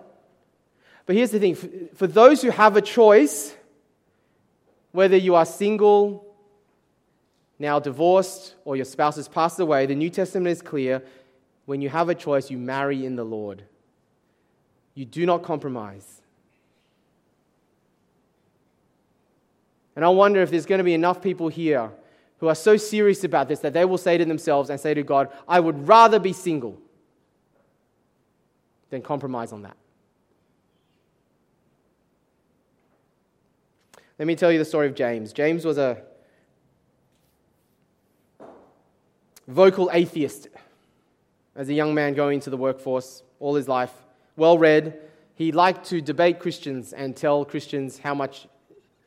But 1.05 1.15
here's 1.15 1.31
the 1.31 1.39
thing 1.39 1.55
for 1.95 2.07
those 2.07 2.41
who 2.41 2.51
have 2.51 2.77
a 2.77 2.81
choice, 2.81 3.55
whether 4.91 5.17
you 5.17 5.35
are 5.35 5.45
single, 5.45 6.23
now 7.57 7.79
divorced, 7.79 8.55
or 8.65 8.75
your 8.75 8.85
spouse 8.85 9.15
has 9.15 9.27
passed 9.27 9.59
away, 9.59 9.87
the 9.87 9.95
New 9.95 10.09
Testament 10.09 10.51
is 10.51 10.61
clear. 10.61 11.03
When 11.65 11.81
you 11.81 11.89
have 11.89 12.09
a 12.09 12.15
choice, 12.15 12.51
you 12.51 12.57
marry 12.57 13.05
in 13.05 13.15
the 13.15 13.23
Lord. 13.23 13.63
You 14.95 15.05
do 15.05 15.25
not 15.25 15.43
compromise. 15.43 16.21
And 19.95 20.03
I 20.03 20.09
wonder 20.09 20.41
if 20.41 20.49
there's 20.49 20.65
going 20.65 20.79
to 20.79 20.83
be 20.83 20.93
enough 20.93 21.21
people 21.21 21.49
here 21.49 21.91
who 22.39 22.47
are 22.47 22.55
so 22.55 22.77
serious 22.77 23.23
about 23.23 23.47
this 23.47 23.59
that 23.59 23.73
they 23.73 23.85
will 23.85 23.97
say 23.97 24.17
to 24.17 24.25
themselves 24.25 24.69
and 24.69 24.79
say 24.79 24.93
to 24.93 25.03
God, 25.03 25.31
I 25.47 25.59
would 25.59 25.87
rather 25.87 26.19
be 26.19 26.33
single 26.33 26.77
than 28.89 29.01
compromise 29.01 29.51
on 29.51 29.61
that. 29.63 29.77
Let 34.19 34.27
me 34.27 34.35
tell 34.35 34.51
you 34.51 34.59
the 34.59 34.65
story 34.65 34.87
of 34.87 34.95
James. 34.95 35.33
James 35.33 35.65
was 35.65 35.77
a 35.77 36.01
vocal 39.47 39.89
atheist 39.91 40.47
as 41.55 41.69
a 41.69 41.73
young 41.73 41.93
man 41.93 42.13
going 42.13 42.35
into 42.35 42.49
the 42.49 42.57
workforce 42.57 43.23
all 43.39 43.55
his 43.55 43.67
life 43.67 43.91
well 44.35 44.57
read. 44.57 44.99
He 45.35 45.51
liked 45.51 45.85
to 45.87 46.01
debate 46.01 46.39
Christians 46.39 46.93
and 46.93 47.15
tell 47.15 47.43
Christians 47.45 47.99
how 47.99 48.13
much 48.13 48.47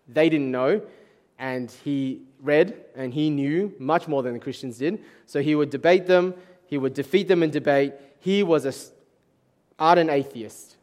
they 0.09 0.29
didn't 0.29 0.51
know. 0.51 0.83
And 1.39 1.71
he 1.85 2.23
read 2.41 2.85
and 2.95 3.13
he 3.13 3.31
knew 3.31 3.75
much 3.79 4.09
more 4.09 4.23
than 4.23 4.33
the 4.35 4.39
Christians 4.39 4.79
did. 4.79 5.03
So 5.27 5.43
he 5.43 5.55
would 5.55 5.71
debate 5.71 6.07
them, 6.07 6.35
he 6.67 6.79
would 6.79 6.95
defeat 6.95 7.29
them 7.29 7.43
in 7.43 7.51
debate. 7.51 7.95
He 8.21 8.43
was 8.43 8.65
an 8.65 8.73
ardent 9.79 10.11
atheist. 10.11 10.77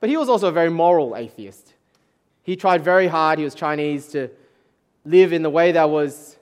But 0.00 0.08
he 0.08 0.16
was 0.16 0.28
also 0.28 0.48
a 0.48 0.52
very 0.52 0.70
moral 0.70 1.16
atheist. 1.16 1.74
He 2.42 2.56
tried 2.56 2.82
very 2.82 3.06
hard, 3.06 3.38
he 3.38 3.44
was 3.44 3.54
Chinese, 3.54 4.08
to 4.08 4.28
live 5.04 5.32
in 5.32 5.42
the 5.42 5.50
way 5.50 5.72
that 5.72 5.90
was, 5.90 6.36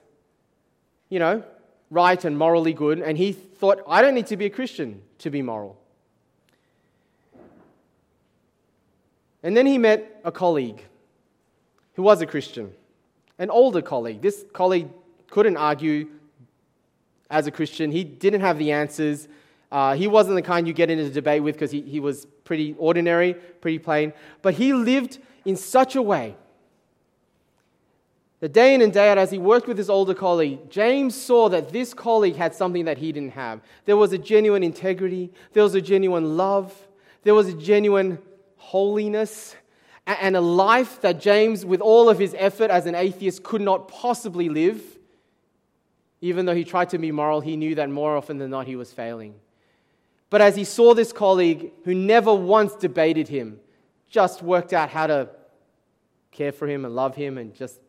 you 1.09 1.19
know, 1.19 1.43
right 1.89 2.23
and 2.25 2.37
morally 2.37 2.73
good. 2.73 2.99
And 2.99 3.17
he 3.17 3.33
thought, 3.33 3.83
I 3.87 4.01
don't 4.01 4.15
need 4.15 4.27
to 4.27 4.37
be 4.37 4.45
a 4.45 4.49
Christian 4.49 5.01
to 5.19 5.29
be 5.29 5.41
moral. 5.41 5.77
And 9.43 9.57
then 9.57 9.65
he 9.65 9.77
met 9.77 10.21
a 10.23 10.31
colleague 10.31 10.83
who 12.01 12.05
was 12.05 12.19
a 12.19 12.25
Christian, 12.25 12.73
an 13.37 13.51
older 13.51 13.79
colleague. 13.79 14.23
This 14.23 14.43
colleague 14.53 14.89
couldn't 15.29 15.55
argue 15.55 16.07
as 17.29 17.45
a 17.45 17.51
Christian, 17.51 17.91
he 17.91 18.03
didn't 18.03 18.41
have 18.41 18.57
the 18.57 18.71
answers. 18.71 19.27
Uh, 19.71 19.93
he 19.93 20.07
wasn't 20.07 20.35
the 20.35 20.41
kind 20.41 20.67
you 20.67 20.73
get 20.73 20.89
into 20.89 21.05
a 21.05 21.09
debate 21.11 21.43
with 21.43 21.53
because 21.53 21.69
he, 21.69 21.81
he 21.81 21.99
was 21.99 22.25
pretty 22.43 22.75
ordinary, 22.79 23.35
pretty 23.35 23.77
plain. 23.77 24.13
But 24.41 24.55
he 24.55 24.73
lived 24.73 25.19
in 25.45 25.55
such 25.55 25.95
a 25.95 26.01
way 26.01 26.35
that 28.39 28.51
day 28.51 28.73
in 28.73 28.81
and 28.81 28.91
day 28.91 29.07
out, 29.07 29.19
as 29.19 29.29
he 29.29 29.37
worked 29.37 29.67
with 29.67 29.77
his 29.77 29.87
older 29.87 30.15
colleague, 30.15 30.71
James 30.71 31.13
saw 31.13 31.49
that 31.49 31.71
this 31.71 31.93
colleague 31.93 32.35
had 32.35 32.55
something 32.55 32.85
that 32.85 32.97
he 32.97 33.11
didn't 33.11 33.33
have. 33.33 33.61
There 33.85 33.95
was 33.95 34.11
a 34.11 34.17
genuine 34.17 34.63
integrity, 34.63 35.31
there 35.53 35.61
was 35.61 35.75
a 35.75 35.81
genuine 35.81 36.35
love, 36.35 36.75
there 37.21 37.35
was 37.35 37.47
a 37.47 37.53
genuine 37.53 38.17
holiness, 38.57 39.55
and 40.07 40.35
a 40.35 40.41
life 40.41 41.01
that 41.01 41.19
James, 41.19 41.65
with 41.65 41.81
all 41.81 42.09
of 42.09 42.19
his 42.19 42.35
effort 42.37 42.71
as 42.71 42.85
an 42.85 42.95
atheist, 42.95 43.43
could 43.43 43.61
not 43.61 43.87
possibly 43.87 44.49
live. 44.49 44.81
Even 46.21 46.45
though 46.45 46.55
he 46.55 46.63
tried 46.63 46.89
to 46.89 46.97
be 46.97 47.11
moral, 47.11 47.41
he 47.41 47.55
knew 47.55 47.75
that 47.75 47.89
more 47.89 48.15
often 48.15 48.37
than 48.37 48.49
not 48.49 48.67
he 48.67 48.75
was 48.75 48.91
failing. 48.91 49.35
But 50.29 50.41
as 50.41 50.55
he 50.55 50.63
saw 50.63 50.93
this 50.93 51.11
colleague 51.11 51.71
who 51.83 51.93
never 51.93 52.33
once 52.33 52.73
debated 52.75 53.27
him, 53.27 53.59
just 54.09 54.41
worked 54.41 54.73
out 54.73 54.89
how 54.89 55.07
to 55.07 55.29
care 56.31 56.51
for 56.51 56.67
him 56.67 56.85
and 56.85 56.95
love 56.95 57.15
him 57.15 57.37
and 57.37 57.53
just 57.53 57.79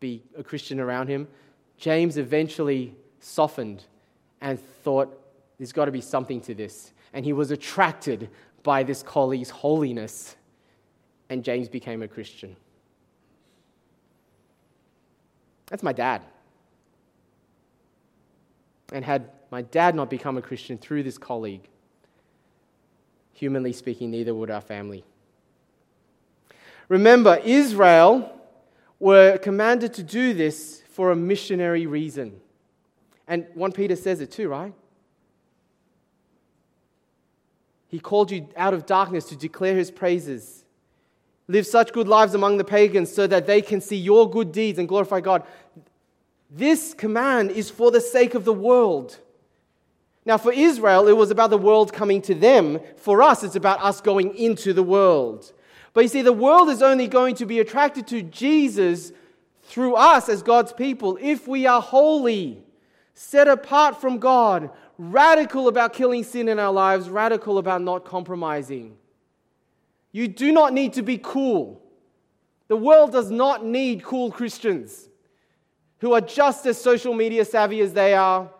be 0.00 0.22
a 0.36 0.42
Christian 0.42 0.80
around 0.80 1.08
him, 1.08 1.28
James 1.76 2.18
eventually 2.18 2.94
softened 3.20 3.84
and 4.40 4.60
thought, 4.82 5.18
there's 5.58 5.72
got 5.72 5.86
to 5.86 5.92
be 5.92 6.00
something 6.00 6.40
to 6.42 6.54
this. 6.54 6.92
And 7.12 7.24
he 7.24 7.32
was 7.32 7.50
attracted 7.50 8.28
by 8.62 8.82
this 8.82 9.02
colleague's 9.02 9.50
holiness, 9.50 10.36
and 11.30 11.44
James 11.44 11.68
became 11.68 12.02
a 12.02 12.08
Christian. 12.08 12.56
That's 15.66 15.82
my 15.82 15.92
dad. 15.92 16.22
And 18.92 19.04
had 19.04 19.30
my 19.50 19.62
dad 19.62 19.94
not 19.94 20.10
become 20.10 20.38
a 20.38 20.42
Christian 20.42 20.78
through 20.78 21.02
this 21.02 21.18
colleague, 21.18 21.68
humanly 23.32 23.72
speaking, 23.72 24.10
neither 24.10 24.34
would 24.34 24.50
our 24.50 24.60
family. 24.60 25.04
Remember, 26.88 27.38
Israel 27.44 28.32
were 28.98 29.38
commanded 29.38 29.94
to 29.94 30.02
do 30.02 30.34
this 30.34 30.82
for 30.90 31.12
a 31.12 31.16
missionary 31.16 31.86
reason. 31.86 32.40
And 33.26 33.46
1 33.54 33.72
Peter 33.72 33.94
says 33.94 34.20
it 34.20 34.30
too, 34.30 34.48
right? 34.48 34.72
He 37.88 37.98
called 38.00 38.30
you 38.30 38.48
out 38.56 38.74
of 38.74 38.86
darkness 38.86 39.26
to 39.26 39.36
declare 39.36 39.76
his 39.76 39.90
praises. 39.90 40.64
Live 41.48 41.66
such 41.66 41.92
good 41.92 42.08
lives 42.08 42.34
among 42.34 42.58
the 42.58 42.64
pagans 42.64 43.12
so 43.12 43.26
that 43.26 43.46
they 43.46 43.62
can 43.62 43.80
see 43.80 43.96
your 43.96 44.30
good 44.30 44.52
deeds 44.52 44.78
and 44.78 44.86
glorify 44.86 45.20
God. 45.20 45.44
This 46.50 46.92
command 46.92 47.50
is 47.50 47.70
for 47.70 47.90
the 47.90 48.00
sake 48.00 48.34
of 48.34 48.44
the 48.44 48.52
world. 48.52 49.18
Now, 50.26 50.36
for 50.36 50.52
Israel, 50.52 51.08
it 51.08 51.16
was 51.16 51.30
about 51.30 51.48
the 51.48 51.56
world 51.56 51.92
coming 51.92 52.20
to 52.22 52.34
them. 52.34 52.80
For 52.96 53.22
us, 53.22 53.42
it's 53.42 53.56
about 53.56 53.82
us 53.82 54.02
going 54.02 54.36
into 54.36 54.74
the 54.74 54.82
world. 54.82 55.50
But 55.94 56.02
you 56.02 56.08
see, 56.08 56.20
the 56.20 56.34
world 56.34 56.68
is 56.68 56.82
only 56.82 57.08
going 57.08 57.34
to 57.36 57.46
be 57.46 57.60
attracted 57.60 58.06
to 58.08 58.20
Jesus 58.20 59.12
through 59.62 59.94
us 59.94 60.28
as 60.28 60.42
God's 60.42 60.72
people 60.74 61.18
if 61.20 61.48
we 61.48 61.66
are 61.66 61.80
holy, 61.80 62.62
set 63.14 63.48
apart 63.48 64.00
from 64.00 64.18
God, 64.18 64.70
radical 64.98 65.66
about 65.66 65.94
killing 65.94 66.24
sin 66.24 66.48
in 66.48 66.58
our 66.58 66.72
lives, 66.72 67.08
radical 67.08 67.56
about 67.56 67.80
not 67.80 68.04
compromising. 68.04 68.96
You 70.12 70.28
do 70.28 70.52
not 70.52 70.72
need 70.72 70.94
to 70.94 71.02
be 71.02 71.18
cool. 71.18 71.82
The 72.68 72.76
world 72.76 73.12
does 73.12 73.30
not 73.30 73.64
need 73.64 74.02
cool 74.02 74.30
Christians 74.30 75.08
who 75.98 76.12
are 76.12 76.20
just 76.20 76.66
as 76.66 76.80
social 76.80 77.14
media 77.14 77.44
savvy 77.44 77.80
as 77.80 77.92
they 77.92 78.14
are, 78.14 78.50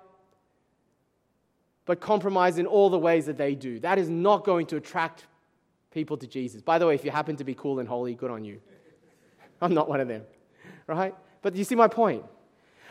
but 1.84 2.00
compromise 2.00 2.58
in 2.58 2.66
all 2.66 2.90
the 2.90 2.98
ways 2.98 3.26
that 3.26 3.38
they 3.38 3.54
do. 3.54 3.78
That 3.80 3.98
is 3.98 4.08
not 4.08 4.44
going 4.44 4.66
to 4.66 4.76
attract 4.76 5.26
people 5.90 6.16
to 6.18 6.26
Jesus. 6.26 6.62
By 6.62 6.78
the 6.78 6.86
way, 6.86 6.94
if 6.94 7.04
you 7.04 7.10
happen 7.10 7.36
to 7.36 7.44
be 7.44 7.54
cool 7.54 7.78
and 7.78 7.88
holy, 7.88 8.14
good 8.14 8.30
on 8.30 8.44
you. 8.44 8.60
I'm 9.60 9.74
not 9.74 9.88
one 9.88 10.00
of 10.00 10.08
them, 10.08 10.22
right? 10.86 11.14
But 11.42 11.56
you 11.56 11.64
see 11.64 11.74
my 11.74 11.88
point. 11.88 12.24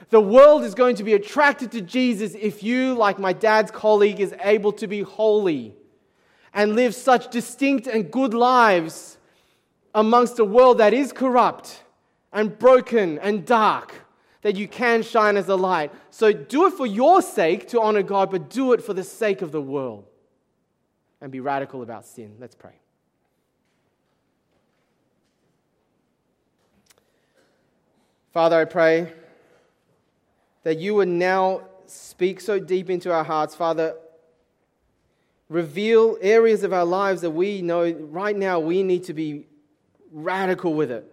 The 0.09 0.21
world 0.21 0.63
is 0.63 0.75
going 0.75 0.95
to 0.97 1.03
be 1.03 1.13
attracted 1.13 1.71
to 1.71 1.81
Jesus 1.81 2.35
if 2.35 2.63
you, 2.63 2.93
like 2.93 3.19
my 3.19 3.33
dad's 3.33 3.71
colleague, 3.71 4.19
is 4.19 4.33
able 4.41 4.71
to 4.73 4.87
be 4.87 5.01
holy 5.01 5.75
and 6.57 6.75
live 6.75 6.95
such 6.95 7.29
distinct 7.29 7.85
and 7.85 8.11
good 8.11 8.33
lives 8.33 9.19
amongst 9.93 10.39
a 10.39 10.43
world 10.43 10.79
that 10.79 10.91
is 10.91 11.13
corrupt 11.13 11.83
and 12.33 12.57
broken 12.57 13.19
and 13.19 13.45
dark 13.45 13.93
that 14.41 14.55
you 14.55 14.67
can 14.67 15.03
shine 15.03 15.37
as 15.37 15.47
a 15.49 15.55
light. 15.55 15.91
So 16.09 16.33
do 16.33 16.65
it 16.65 16.73
for 16.73 16.87
your 16.87 17.21
sake 17.21 17.67
to 17.69 17.81
honor 17.81 18.01
God, 18.01 18.31
but 18.31 18.49
do 18.49 18.73
it 18.73 18.83
for 18.83 18.95
the 18.95 19.03
sake 19.03 19.43
of 19.43 19.51
the 19.51 19.61
world 19.61 20.05
and 21.21 21.31
be 21.31 21.39
radical 21.39 21.83
about 21.83 22.07
sin. 22.07 22.35
Let's 22.39 22.55
pray. 22.55 22.73
Father, 28.33 28.59
I 28.59 28.65
pray 28.65 29.13
that 30.63 30.79
you 30.79 30.95
would 30.95 31.07
now 31.07 31.61
speak 31.85 32.41
so 32.41 32.59
deep 32.59 32.89
into 32.89 33.13
our 33.13 33.23
hearts, 33.23 33.53
Father. 33.53 33.95
Reveal 35.49 36.17
areas 36.21 36.63
of 36.63 36.73
our 36.73 36.85
lives 36.85 37.21
that 37.21 37.31
we 37.31 37.61
know 37.61 37.89
right 37.91 38.35
now 38.35 38.59
we 38.59 38.83
need 38.83 39.05
to 39.05 39.13
be 39.13 39.45
radical 40.11 40.73
with 40.73 40.91
it, 40.91 41.05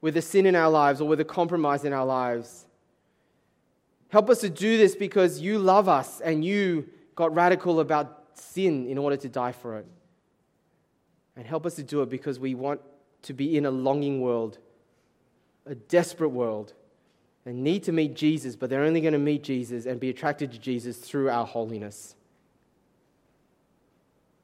with 0.00 0.14
the 0.14 0.22
sin 0.22 0.46
in 0.46 0.56
our 0.56 0.70
lives 0.70 1.00
or 1.00 1.08
with 1.08 1.18
the 1.18 1.24
compromise 1.24 1.84
in 1.84 1.92
our 1.92 2.06
lives. 2.06 2.66
Help 4.08 4.30
us 4.30 4.40
to 4.40 4.50
do 4.50 4.78
this 4.78 4.94
because 4.94 5.40
you 5.40 5.58
love 5.58 5.88
us 5.88 6.20
and 6.20 6.44
you 6.44 6.88
got 7.14 7.34
radical 7.34 7.80
about 7.80 8.24
sin 8.34 8.86
in 8.86 8.98
order 8.98 9.16
to 9.16 9.28
die 9.28 9.52
for 9.52 9.78
it. 9.78 9.86
And 11.36 11.46
help 11.46 11.66
us 11.66 11.74
to 11.74 11.82
do 11.82 12.02
it 12.02 12.08
because 12.08 12.38
we 12.38 12.54
want 12.54 12.80
to 13.22 13.34
be 13.34 13.56
in 13.56 13.66
a 13.66 13.70
longing 13.70 14.20
world, 14.20 14.58
a 15.66 15.74
desperate 15.74 16.30
world 16.30 16.72
and 17.46 17.64
need 17.64 17.82
to 17.84 17.92
meet 17.92 18.14
Jesus, 18.14 18.56
but 18.56 18.70
they're 18.70 18.84
only 18.84 19.00
going 19.00 19.12
to 19.12 19.18
meet 19.18 19.42
Jesus 19.42 19.86
and 19.86 19.98
be 19.98 20.10
attracted 20.10 20.52
to 20.52 20.58
Jesus 20.58 20.96
through 20.98 21.30
our 21.30 21.46
holiness. 21.46 22.14